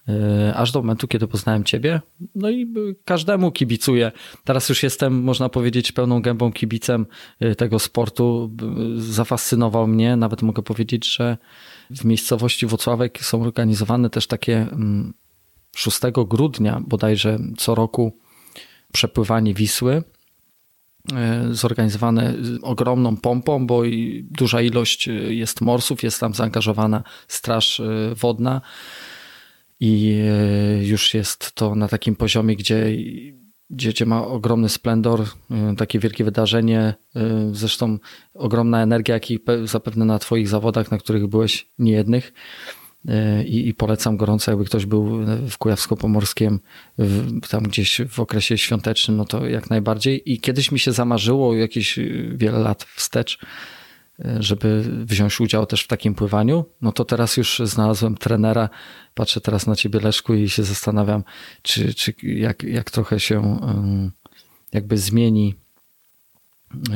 [0.09, 2.01] e, aż do momentu, kiedy poznałem Ciebie.
[2.35, 4.13] No i każdemu kibicuję.
[4.45, 7.07] Teraz już jestem, można powiedzieć, pełną gębą kibicem
[7.41, 8.51] e, tego sportu.
[8.97, 11.37] Zafascynował mnie, nawet mogę powiedzieć, że
[11.91, 14.67] w miejscowości Wocławek są organizowane też takie
[15.77, 18.17] 6 mm, grudnia bodajże co roku
[18.93, 20.18] przepływanie Wisły E,
[21.51, 23.83] zorganizowane ogromną pompą, bo
[24.23, 28.61] duża ilość e, jest morsów, jest tam zaangażowana straż e, wodna
[29.81, 30.21] i
[30.81, 32.97] już jest to na takim poziomie, gdzie,
[33.71, 35.25] gdzie, gdzie ma ogromny splendor,
[35.77, 36.95] takie wielkie wydarzenie,
[37.53, 37.99] zresztą
[38.35, 42.33] ogromna energia, jak i zapewne na Twoich zawodach, na których byłeś niejednych.
[43.45, 45.05] I, I, polecam gorąco, jakby ktoś był
[45.51, 46.59] w Kujawsko-Pomorskiem,
[47.51, 50.33] tam gdzieś w okresie świątecznym, no to jak najbardziej.
[50.33, 53.39] I kiedyś mi się zamarzyło jakieś y, wiele lat wstecz,
[54.21, 56.65] y, żeby wziąć udział też w takim pływaniu.
[56.83, 58.69] No to teraz już znalazłem trenera.
[59.15, 61.25] Patrzę teraz na ciebie, Leszku, i się zastanawiam,
[61.63, 63.61] czy, czy jak, jak trochę się
[64.73, 65.55] jakby zmieni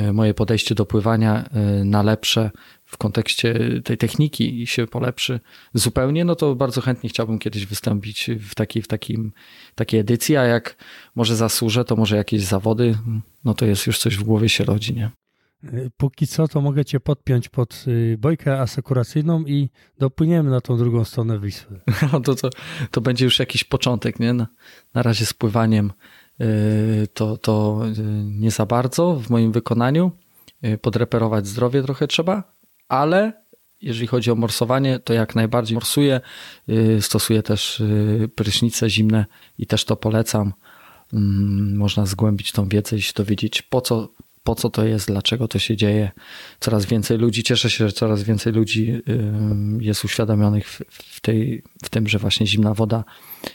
[0.08, 1.50] y, moje podejście do pływania
[1.84, 2.50] na lepsze
[2.92, 3.54] w kontekście
[3.84, 5.40] tej techniki się polepszy
[5.74, 9.32] zupełnie, no to bardzo chętnie chciałbym kiedyś wystąpić w, takiej, w takim,
[9.74, 10.76] takiej edycji, a jak
[11.14, 12.98] może zasłużę, to może jakieś zawody,
[13.44, 15.10] no to jest już coś w głowie się rodzi, nie?
[15.96, 21.04] Póki co, to mogę cię podpiąć pod y, bojkę asekuracyjną i dopłyniemy na tą drugą
[21.04, 21.80] stronę Wisły.
[22.12, 22.50] No to, to,
[22.90, 24.32] to będzie już jakiś początek, nie?
[24.32, 24.46] Na,
[24.94, 25.92] na razie z pływaniem
[26.40, 30.10] y, to, to y, nie za bardzo w moim wykonaniu.
[30.82, 32.52] Podreperować zdrowie trochę trzeba,
[32.92, 33.42] ale
[33.80, 36.20] jeżeli chodzi o morsowanie, to jak najbardziej morsuję.
[36.68, 39.26] Y, stosuję też y, prysznice zimne
[39.58, 40.52] i też to polecam.
[41.12, 44.08] Mm, można zgłębić tą wiedzę i się dowiedzieć, po co
[44.42, 46.10] po co to jest, dlaczego to się dzieje.
[46.60, 49.02] Coraz więcej ludzi, cieszę się, że coraz więcej ludzi
[49.80, 53.04] jest uświadomionych w, tej, w tym, że właśnie zimna woda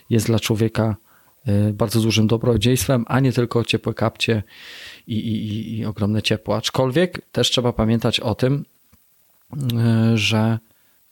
[0.10, 0.96] jest dla człowieka
[1.70, 4.44] y, bardzo dużym dobrodziejstwem, a nie tylko ciepłe kapcie
[5.08, 6.58] i, i, i ogromne ciepło.
[6.58, 8.77] Aczkolwiek też trzeba pamiętać o tym, y,
[10.14, 10.60] że,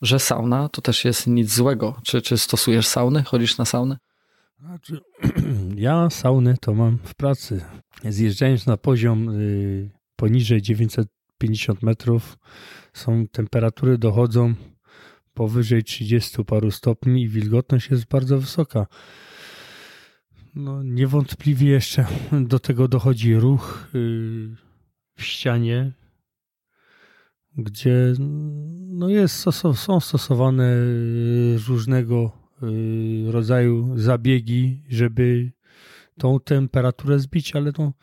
[0.02, 2.02] że sauna to też jest nic złego.
[2.04, 3.24] Czy, czy stosujesz sauny?
[3.24, 3.98] Chodzisz na saunę?
[4.60, 5.00] Znaczy,
[5.76, 7.62] ja saunę to mam w pracy.
[8.04, 12.38] Zjeżdżając na poziom y, poniżej 950 metrów,
[12.94, 14.54] są temperatury dochodzą
[15.34, 18.88] powyżej 30 paru stopni i wilgotność jest bardzo wysoka.
[20.56, 23.98] No, niewątpliwie jeszcze do tego dochodzi ruch y,
[25.18, 25.92] w ścianie,
[27.58, 28.14] gdzie
[28.88, 29.46] no jest,
[29.76, 30.76] są stosowane
[31.68, 35.52] różnego Y, rodzaju zabiegi, żeby
[36.18, 37.94] tą temperaturę zbić, ale no,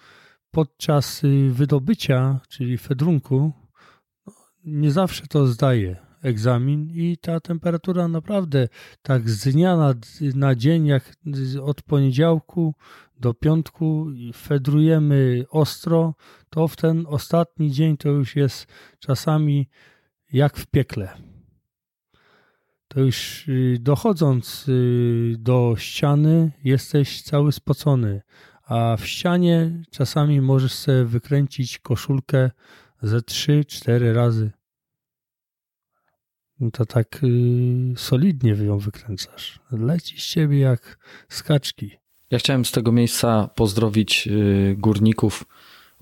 [0.51, 3.53] podczas y, wydobycia, czyli fedrunku,
[4.27, 4.33] no,
[4.65, 8.69] nie zawsze to zdaje egzamin i ta temperatura naprawdę
[9.03, 9.95] tak z dnia na,
[10.35, 11.17] na dzień, jak
[11.63, 12.75] od poniedziałku
[13.21, 16.15] do piątku fedrujemy ostro,
[16.53, 18.67] to w ten ostatni dzień to już jest
[18.99, 19.69] czasami
[20.33, 21.33] jak w piekle
[22.93, 28.23] to już y, dochodząc y, do ściany jesteś cały spocony,
[28.65, 32.51] a w ścianie czasami możesz sobie wykręcić koszulkę
[33.03, 34.51] ze 3-4 razy.
[36.61, 39.61] No to tak yy, solidnie ją wykręcasz.
[39.71, 40.99] Leci z ciebie jak
[41.29, 41.91] skaczki.
[42.31, 44.29] Ja chciałem z tego miejsca pozdrowić
[44.77, 45.45] górników.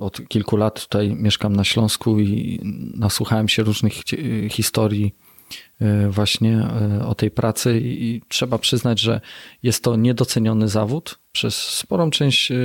[0.00, 2.60] Od kilku lat tutaj mieszkam na Śląsku i
[2.94, 3.92] nasłuchałem się różnych
[4.50, 5.14] historii
[5.80, 6.68] E, właśnie
[7.00, 9.20] e, o tej pracy i trzeba przyznać, że
[9.62, 11.18] jest to niedoceniony zawód.
[11.32, 12.56] Przez sporą część e,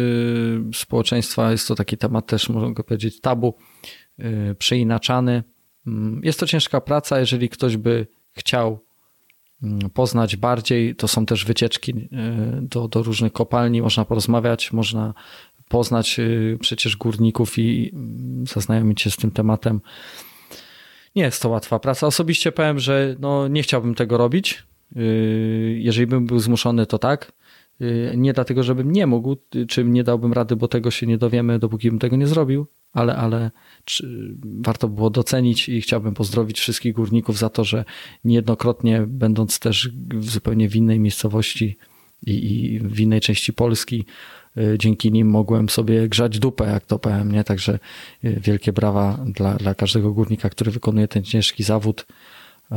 [0.74, 3.58] społeczeństwa jest to taki temat też, mogę powiedzieć, tabu,
[4.58, 5.44] przeinaczany.
[5.88, 8.80] Mm, jest to ciężka praca, jeżeli ktoś by chciał
[9.64, 11.94] mm, poznać bardziej, to są też wycieczki
[12.62, 15.14] do, do różnych kopalni, można porozmawiać, można
[15.70, 16.20] poznać
[16.60, 19.82] przecież górników i mm, zaznajomić się z tym tematem
[21.16, 22.08] nie jest to łatwa praca.
[22.08, 24.64] Osobiście powiem, że no, nie chciałbym tego robić.
[24.96, 25.04] Yy,
[25.80, 27.32] jeżeli bym był zmuszony, to tak.
[27.80, 29.36] Yy, nie dlatego, żebym nie mógł,
[29.68, 33.16] czy nie dałbym rady, bo tego się nie dowiemy, dopóki bym tego nie zrobił, ale,
[33.16, 33.52] ale
[34.44, 37.86] warto było docenić i chciałbym pozdrowić wszystkich górników za to, że
[38.24, 41.78] niejednokrotnie, będąc też w zupełnie w innej miejscowości
[42.26, 44.06] i, i w innej części Polski,
[44.45, 44.45] Y,
[44.78, 47.44] dzięki nim mogłem sobie grzać dupę, jak to powiem, nie?
[47.44, 47.80] Także
[48.24, 52.06] y, wielkie brawa dla, dla każdego górnika, który wykonuje ten ciężki zawód.
[52.72, 52.76] Y,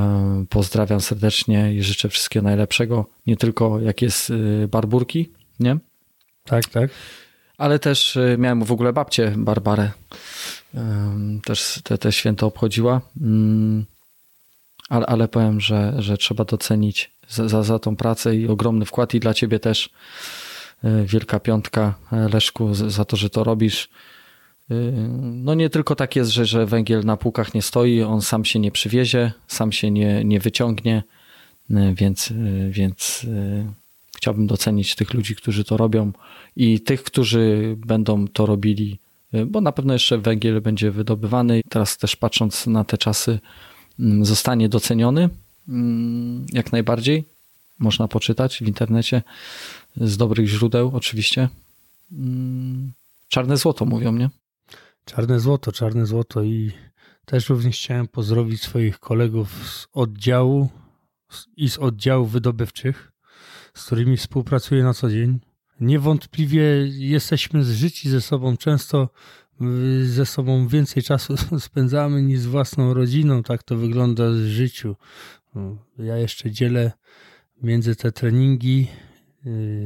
[0.48, 3.06] pozdrawiam serdecznie i życzę wszystkiego najlepszego.
[3.26, 4.32] Nie tylko jak jest
[4.68, 5.30] barburki,
[5.60, 5.76] nie?
[6.44, 6.90] Tak, tak.
[7.58, 9.90] Ale też miałem w ogóle babcię Barbarę.
[11.44, 13.00] Też te, te święto obchodziła.
[13.20, 13.84] Mm,
[14.88, 19.14] ale, ale powiem, że, że trzeba docenić za, za, za tą pracę i ogromny wkład
[19.14, 20.47] i dla ciebie też E,
[21.04, 23.88] wielka piątka e, Leszku za to, że to robisz.
[24.70, 24.74] E,
[25.32, 28.58] no nie tylko tak jest, że, że węgiel na półkach nie stoi, on sam się
[28.58, 31.02] nie przywiezie, sam się nie, nie wyciągnie,
[31.94, 32.32] więc,
[32.70, 33.26] więc
[34.16, 36.12] chciałbym docenić tych ludzi, którzy to robią
[36.56, 38.98] i tych, którzy będą to robili,
[39.46, 41.60] bo na pewno jeszcze węgiel będzie wydobywany.
[41.68, 43.38] Teraz też patrząc na te czasy,
[44.00, 45.28] mm, zostanie doceniony
[45.68, 47.24] mm, jak najbardziej.
[47.78, 49.22] Można poczytać w internecie
[50.00, 51.48] z dobrych źródeł oczywiście.
[52.12, 52.92] Mm,
[53.28, 54.30] czarne złoto mówią, nie?
[55.04, 56.72] Czarne złoto, czarne złoto i
[57.24, 60.68] też również chciałem pozdrowić swoich kolegów z oddziału
[61.56, 63.12] i z oddziałów wydobywczych,
[63.74, 65.40] z którymi współpracuję na co dzień.
[65.80, 69.08] Niewątpliwie jesteśmy zżyci ze sobą, często
[69.62, 74.96] y, ze sobą więcej czasu spędzamy niż z własną rodziną, tak to wygląda w życiu.
[75.98, 76.92] Ja jeszcze dzielę
[77.62, 78.88] między te treningi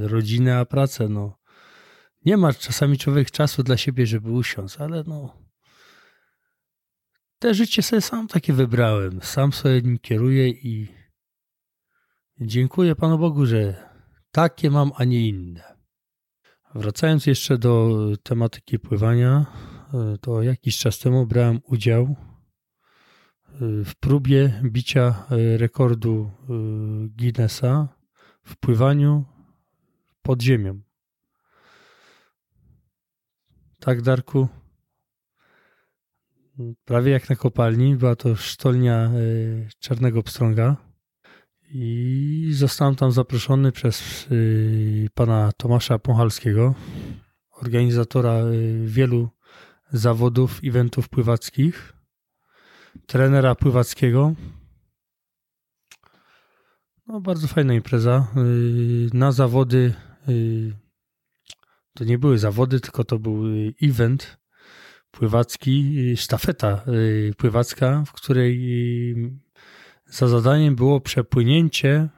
[0.00, 1.08] rodzinę, a pracę.
[1.08, 1.38] No.
[2.24, 5.42] Nie ma czasami człowiek czasu dla siebie, żeby usiąść, ale no.
[7.38, 9.20] Te życie sobie sam takie wybrałem.
[9.22, 10.88] Sam sobie nim kieruję i
[12.40, 13.90] dziękuję Panu Bogu, że
[14.30, 15.76] takie mam, a nie inne.
[16.74, 19.46] Wracając jeszcze do tematyki pływania,
[20.14, 25.26] y, to jakiś czas temu brałem udział y, w próbie bicia
[25.56, 26.30] rekordu
[27.16, 27.88] Guinnessa
[28.44, 29.24] w pływaniu
[30.22, 30.80] pod ziemią.
[33.78, 34.48] Tak, Darku?
[36.84, 37.96] Prawie jak na kopalni.
[37.96, 39.10] Była to sztolnia e,
[39.78, 40.76] Czarnego Pstrąga.
[41.74, 44.34] I zostałem tam zaproszony przez e,
[45.14, 46.74] pana Tomasza Pochalskiego,
[47.50, 48.52] organizatora e,
[48.84, 49.28] wielu
[49.92, 51.92] zawodów, eventów pływackich,
[53.06, 54.34] trenera pływackiego.
[57.06, 58.26] No, bardzo fajna impreza.
[58.36, 60.11] Y, na zawody y,
[61.94, 63.44] to nie były zawody, tylko to był
[63.82, 64.38] event
[65.10, 66.84] pływacki, sztafeta
[67.36, 68.60] pływacka, w której
[70.06, 72.08] za zadaniem było przepłynięcie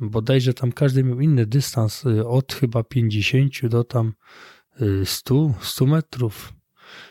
[0.00, 4.12] bodajże tam każdy miał inny dystans, y, od chyba 50 do tam
[5.04, 6.52] 100, y, 100 metrów.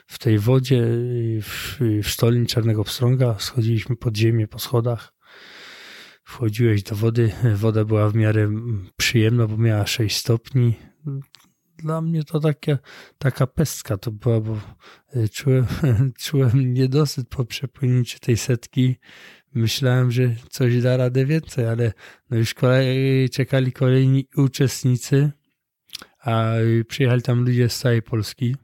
[0.08, 5.15] W tej wodzie, y, w, w Czarnego Pstrąga, schodziliśmy pod ziemię po schodach.
[6.26, 10.74] Wchodziłeś do wody, woda była w miarę mm, przyjemna, bo miała 6 stopni.
[11.78, 12.78] Dla mnie to takie,
[13.18, 14.60] taka pestka to była, bo
[15.32, 15.66] czułem,
[16.24, 18.96] czułem niedosyt po przepłynięciu tej setki
[19.56, 21.94] myślałem, że coś da radę więcej, ale
[22.30, 22.56] no już
[23.32, 25.32] czekali kolejni uczestnicy,
[26.20, 26.54] a
[26.88, 28.56] przyjechali tam ludzie z całej Polski.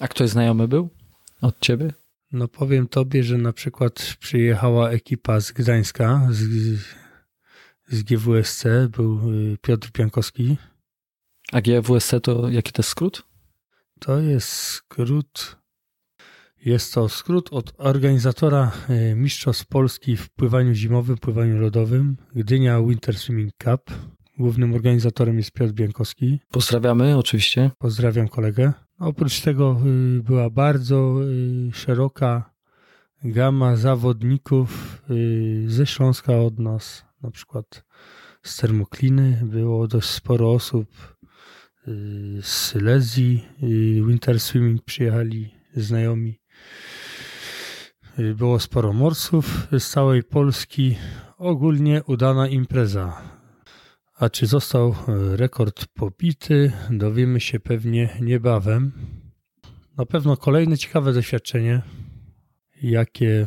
[0.00, 0.90] A ktoś znajomy był
[1.40, 1.92] od ciebie?
[2.34, 6.38] No powiem tobie, że na przykład przyjechała ekipa z Gdańska, z,
[7.88, 10.56] z GWSC, był y, Piotr Piankowski.
[11.52, 13.22] A GWSC to jaki to jest skrót?
[14.00, 15.56] To jest skrót
[16.64, 23.18] jest to skrót od organizatora e, Mistrzostw Polski w pływaniu zimowym, pływaniu lodowym, Gdynia Winter
[23.18, 23.80] Swimming Cup.
[24.38, 26.40] Głównym organizatorem jest Piotr Biankowski.
[26.50, 27.70] Pozdrawiamy oczywiście.
[27.78, 28.72] Pozdrawiam kolegę.
[28.98, 32.50] Oprócz tego y, była bardzo y, szeroka
[33.24, 37.84] gama zawodników y, ze Śląska od nas, na przykład
[38.42, 39.40] z Termokliny.
[39.44, 41.14] Było dość sporo osób
[42.42, 43.48] z Silesii.
[44.06, 46.40] Winter Swimming przyjechali znajomi
[48.34, 50.96] było sporo morców z całej Polski.
[51.38, 53.33] Ogólnie udana impreza.
[54.14, 58.92] A czy został e, rekord pobity, dowiemy się pewnie niebawem.
[59.96, 61.82] Na pewno kolejne ciekawe doświadczenie,
[62.82, 63.46] jakie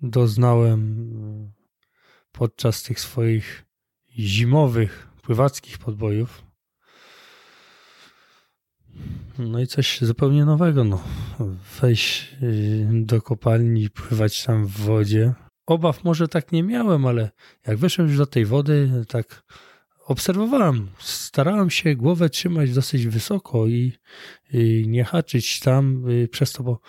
[0.00, 1.12] doznałem
[1.48, 1.52] e,
[2.32, 3.64] podczas tych swoich
[4.18, 6.44] zimowych, pływackich podbojów.
[9.38, 11.04] No i coś zupełnie nowego, no.
[11.80, 15.32] Wejść y, do kopalni pływać tam w wodzie.
[15.66, 17.30] Obaw może tak nie miałem, ale
[17.66, 19.42] jak weszłem już do tej wody, tak
[20.06, 20.90] obserwowałem.
[20.98, 23.92] Starałem się głowę trzymać dosyć wysoko i,
[24.52, 26.80] i nie haczyć tam y, przez to, bo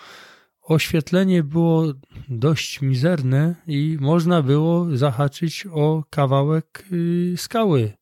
[0.62, 1.84] oświetlenie było
[2.28, 7.92] dość mizerne i można było zahaczyć o kawałek y, skały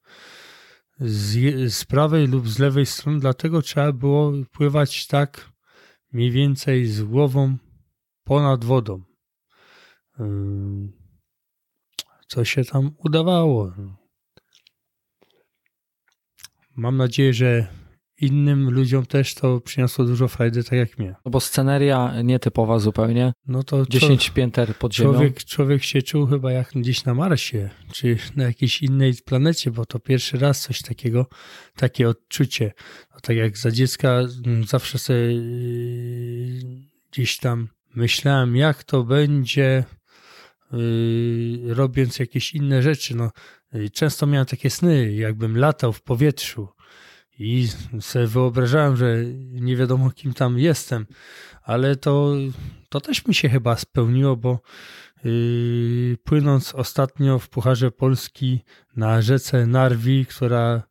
[1.01, 5.53] z, z prawej lub z lewej strony, dlatego trzeba było pływać tak
[6.13, 7.57] mniej więcej z głową
[8.25, 9.03] ponad wodą.
[12.29, 13.73] Co się tam udawało.
[16.77, 17.67] Mam nadzieję, że
[18.21, 21.15] innym ludziom też to przyniosło dużo frajdy, tak jak mnie.
[21.25, 23.33] No bo sceneria nietypowa zupełnie.
[23.47, 25.13] No to 10 pięter pod ziemią.
[25.13, 29.87] Człowiek, człowiek się czuł chyba jak gdzieś na Marsie, czy na jakiejś innej planecie, bo
[29.87, 31.27] to pierwszy raz coś takiego,
[31.77, 32.73] takie odczucie.
[33.15, 36.61] No tak jak za dziecka mm, zawsze sobie yy,
[37.13, 39.85] gdzieś tam myślałem, jak to będzie
[40.73, 43.17] yy, robiąc jakieś inne rzeczy.
[43.17, 43.31] No,
[43.73, 46.69] yy, często miałem takie sny, jakbym latał w powietrzu
[47.39, 47.69] i
[48.01, 49.17] sobie wyobrażałem, że
[49.51, 51.07] nie wiadomo kim tam jestem,
[51.63, 52.35] ale to,
[52.89, 54.61] to też mi się chyba spełniło, bo
[55.25, 58.61] yy, płynąc ostatnio w Pucharze Polski
[58.97, 60.83] na rzece Narwi, która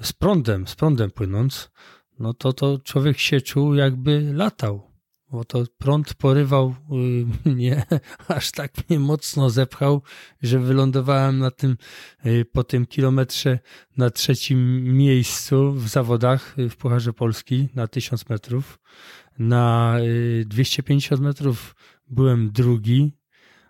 [0.00, 1.70] z prądem, z prądem płynąc,
[2.18, 4.87] no to, to człowiek się czuł jakby latał
[5.30, 6.74] bo to prąd porywał
[7.44, 7.86] y, mnie,
[8.28, 10.02] aż tak mnie mocno zepchał,
[10.42, 11.76] że wylądowałem na tym,
[12.26, 13.58] y, po tym kilometrze
[13.96, 18.78] na trzecim miejscu w zawodach w Pucharze Polski na 1000 metrów.
[19.38, 19.96] Na
[20.46, 21.74] 250 y, metrów
[22.08, 23.17] byłem drugi,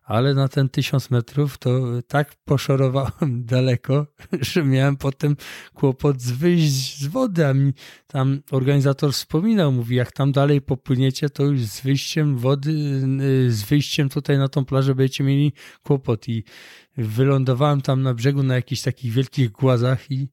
[0.09, 4.07] ale na ten tysiąc metrów to tak poszorowałem daleko,
[4.41, 5.37] że miałem potem
[5.75, 7.73] kłopot z wyjść z wody, a mi
[8.07, 13.63] tam organizator wspominał, mówi, jak tam dalej popłyniecie, to już z wyjściem wody, y, z
[13.63, 15.53] wyjściem tutaj na tą plażę będziecie mieli
[15.83, 16.29] kłopot.
[16.29, 16.45] I
[16.97, 20.29] wylądowałem tam na brzegu na jakichś takich wielkich głazach i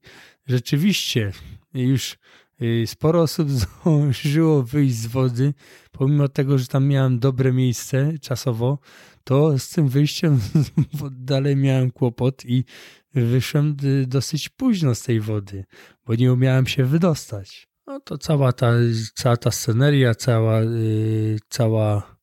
[0.46, 1.32] rzeczywiście
[1.74, 2.18] już
[2.86, 3.50] sporo osób
[3.84, 5.54] zdążyło wyjść z wody,
[5.92, 8.78] pomimo tego, że tam miałem dobre miejsce czasowo,
[9.24, 10.40] to z tym wyjściem
[11.10, 12.64] dalej miałem kłopot i
[13.14, 13.76] wyszłem
[14.06, 15.64] dosyć późno z tej wody,
[16.06, 17.68] bo nie umiałem się wydostać.
[17.86, 18.72] No to cała ta,
[19.14, 22.16] cała ta sceneria, cała, yy, cała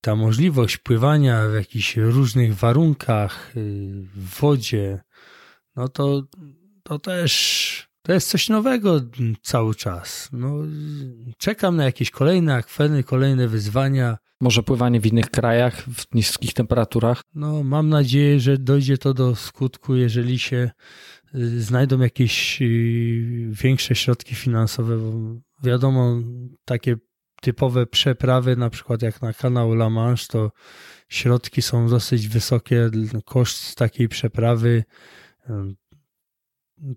[0.00, 3.52] ta możliwość pływania w jakichś różnych warunkach,
[4.14, 5.00] w wodzie,
[5.76, 6.22] no to,
[6.82, 9.00] to też to jest coś nowego
[9.42, 10.28] cały czas.
[10.32, 10.56] No,
[11.38, 14.18] czekam na jakieś kolejne akweny, kolejne wyzwania.
[14.40, 17.20] Może pływanie w innych krajach, w niskich temperaturach?
[17.34, 20.70] No, mam nadzieję, że dojdzie to do skutku, jeżeli się
[21.34, 24.96] y, znajdą jakieś y, większe środki finansowe.
[24.98, 25.12] Bo
[25.62, 26.16] wiadomo,
[26.64, 26.96] takie
[27.40, 30.50] typowe przeprawy, na przykład jak na kanał La Manche, to
[31.08, 32.90] środki są dosyć wysokie.
[33.24, 34.84] Koszt takiej przeprawy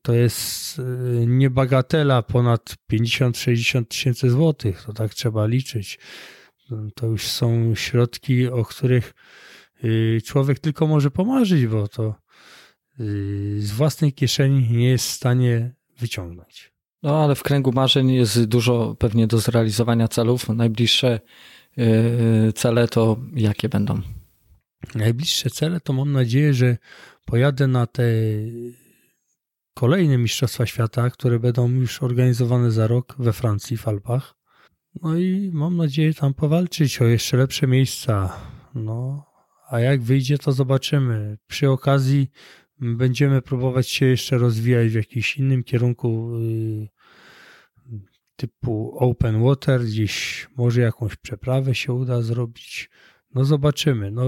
[0.02, 0.84] to jest y,
[1.28, 4.84] niebagatela ponad 50-60 tysięcy złotych.
[4.84, 6.00] To tak trzeba liczyć.
[6.96, 9.14] To już są środki, o których
[9.84, 12.16] y, człowiek tylko może pomarzyć, bo to
[13.00, 16.74] y, z własnej kieszeni nie jest w stanie wyciągnąć.
[17.04, 20.50] No ale w kręgu marzeń jest dużo pewnie do zrealizowania celów.
[20.50, 21.20] Najbliższe
[22.56, 24.02] cele to jakie będą?
[24.96, 26.78] Najbliższe cele to mam nadzieję, że
[27.26, 28.04] pojadę na te
[29.78, 34.36] kolejne Mistrzostwa Świata, które będą już organizowane za rok we Francji, w Alpach.
[35.02, 38.40] No i mam nadzieję tam powalczyć o jeszcze lepsze miejsca.
[38.76, 39.26] No,
[39.70, 41.38] a jak wyjdzie, to zobaczymy.
[41.48, 42.28] Przy okazji
[42.80, 46.88] będziemy próbować się jeszcze rozwijać w jakimś innym kierunku y,
[48.36, 52.90] typu open water, gdzieś może jakąś przeprawę się uda zrobić.
[53.38, 54.12] No zobaczymy.
[54.12, 54.24] No,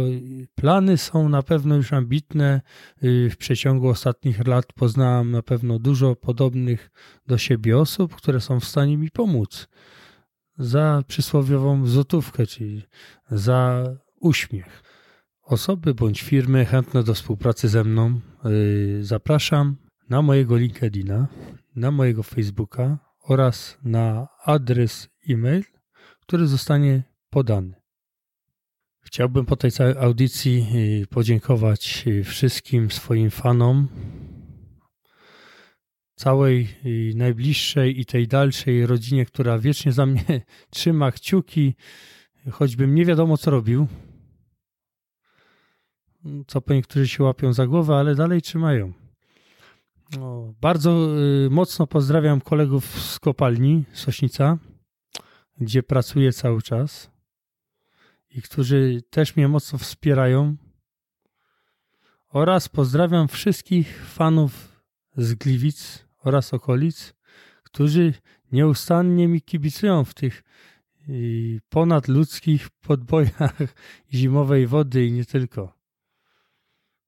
[0.56, 2.62] plany są na pewno już ambitne.
[3.04, 6.92] Y, w przeciągu ostatnich lat poznałem na pewno dużo podobnych
[7.28, 9.68] do siebie osób, które są w stanie mi pomóc.
[10.58, 12.84] Za przysłowiową złotówkę, czyli
[13.32, 13.84] za
[14.20, 14.84] uśmiech.
[15.44, 19.76] Osoby bądź firmy chętne do współpracy ze mną y, zapraszam
[20.10, 21.28] na mojego LinkedIna,
[21.76, 25.64] na mojego Facebooka oraz na adres e-mail,
[26.22, 27.79] który zostanie podany.
[29.02, 30.68] Chciałbym po tej całej audycji
[31.04, 33.88] y, podziękować y, wszystkim swoim fanom,
[36.16, 40.42] całej y, najbliższej i tej dalszej rodzinie, która wiecznie za mnie
[40.76, 41.76] trzyma kciuki,
[42.52, 43.88] choćbym nie wiadomo co robił.
[46.48, 48.94] Co po niektórzy się łapią za głowę, ale dalej trzymają.
[50.18, 51.10] No, bardzo
[51.50, 54.58] mocno pozdrawiam kolegów z kopalni Sośnica,
[55.58, 57.19] gdzie pracuję cały czas
[58.32, 60.56] i którzy też mnie mocno wspierają.
[62.30, 64.82] Oraz pozdrawiam wszystkich fanów
[65.18, 67.14] z Gliwic oraz okolic,
[67.64, 68.14] którzy
[68.52, 70.44] nieustannie mi kibicują w tych
[71.10, 73.58] y, ponadludzkich podbojach
[74.14, 75.80] zimowej wody i nie tylko.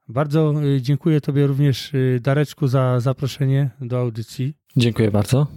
[0.08, 4.54] Bardzo y, dziękuję Tobie również, y, Dareczku, za zaproszenie do audycji.
[4.78, 5.48] Dziękuję bardzo.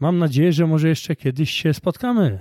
[0.00, 2.40] Mam nadzieję, że może jeszcze kiedyś się spotkamy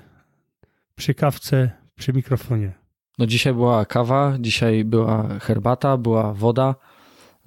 [0.95, 2.73] przy kawce przy mikrofonie?
[3.17, 6.75] No dzisiaj była kawa, dzisiaj była herbata, była woda.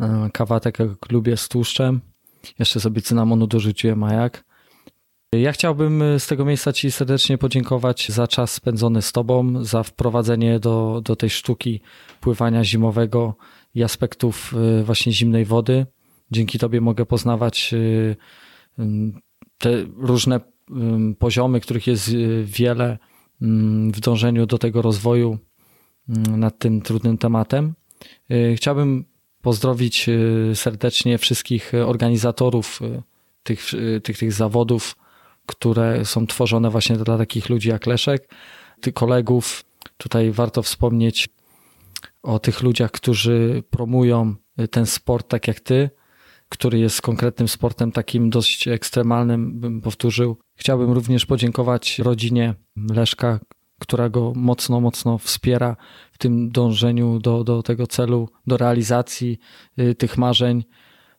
[0.01, 2.01] E, kawa tak jak lubię z tłuszczem.
[2.59, 4.45] Jeszcze sobie cynamonu dorzuciłem, a jak.
[5.33, 10.61] Ja chciałbym z tego miejsca Ci serdecznie podziękować za czas spędzony z Tobą, za wprowadzenie
[10.61, 11.81] do, do tej sztuki
[12.21, 13.37] pływania zimowego
[13.75, 15.87] i aspektów e, właśnie zimnej wody.
[16.31, 17.75] Dzięki Tobie mogę poznawać
[18.79, 18.85] e,
[19.59, 20.41] te różne
[21.19, 22.11] poziomy, których jest
[22.45, 22.99] wiele
[23.93, 25.39] w dążeniu do tego rozwoju
[26.09, 27.75] mm, nad tym trudnym tematem.
[28.31, 29.05] Y, chciałbym
[29.43, 33.03] pozdrowić y, serdecznie wszystkich organizatorów y,
[33.43, 33.71] tych,
[34.03, 34.97] tych, tych zawodów,
[35.47, 38.35] które są tworzone właśnie dla takich ludzi jak Leszek,
[38.81, 39.65] tych kolegów.
[39.97, 41.29] Tutaj warto wspomnieć
[42.23, 44.35] o tych ludziach, którzy promują
[44.71, 45.91] ten sport tak jak ty,
[46.49, 50.37] który jest konkretnym sportem takim dość ekstremalnym, bym powtórzył.
[50.57, 52.55] Chciałbym również podziękować rodzinie
[52.91, 53.41] Leszka,
[53.79, 55.77] która go mocno, mocno wspiera
[56.13, 59.39] w tym dążeniu do, do tego celu, do realizacji
[59.79, 60.65] y, tych marzeń,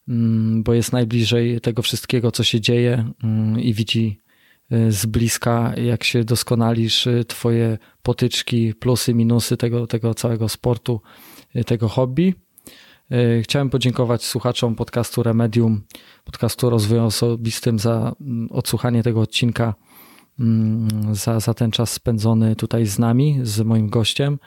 [0.07, 4.21] mm, bo jest najbliżej tego wszystkiego, co się dzieje mm, i widzi
[4.71, 11.01] y, z bliska, jak się doskonalisz, y, twoje potyczki, plusy, minusy tego, tego całego sportu,
[11.65, 12.33] tego hobby.
[13.11, 15.81] E, chciałem podziękować słuchaczom podcastu Remedium,
[16.23, 19.73] podcastu rozwoju osobistym za mm, odsłuchanie tego odcinka,
[20.39, 24.39] mm, za, za ten czas spędzony tutaj z nami, z moim gościem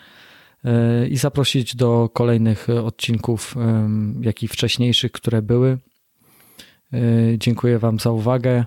[0.65, 3.55] e, i zaprosić do kolejnych odcinków,
[4.21, 5.79] jak i wcześniejszych, które były.
[6.93, 6.99] E,
[7.39, 8.65] dziękuję Wam za uwagę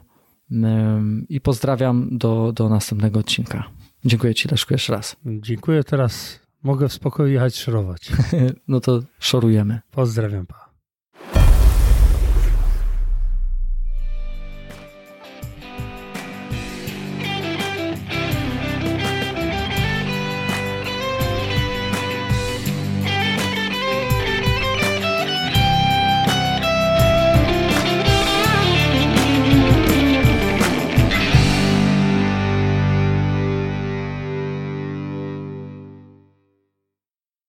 [1.29, 3.69] i pozdrawiam do, do następnego odcinka.
[4.05, 5.15] Dziękuję Ci Leszku jeszcze raz.
[5.25, 8.11] Dziękuję teraz Mogę w spokoju jechać szorować.
[8.67, 9.79] no to szorujemy.
[9.91, 10.70] Pozdrawiam pa.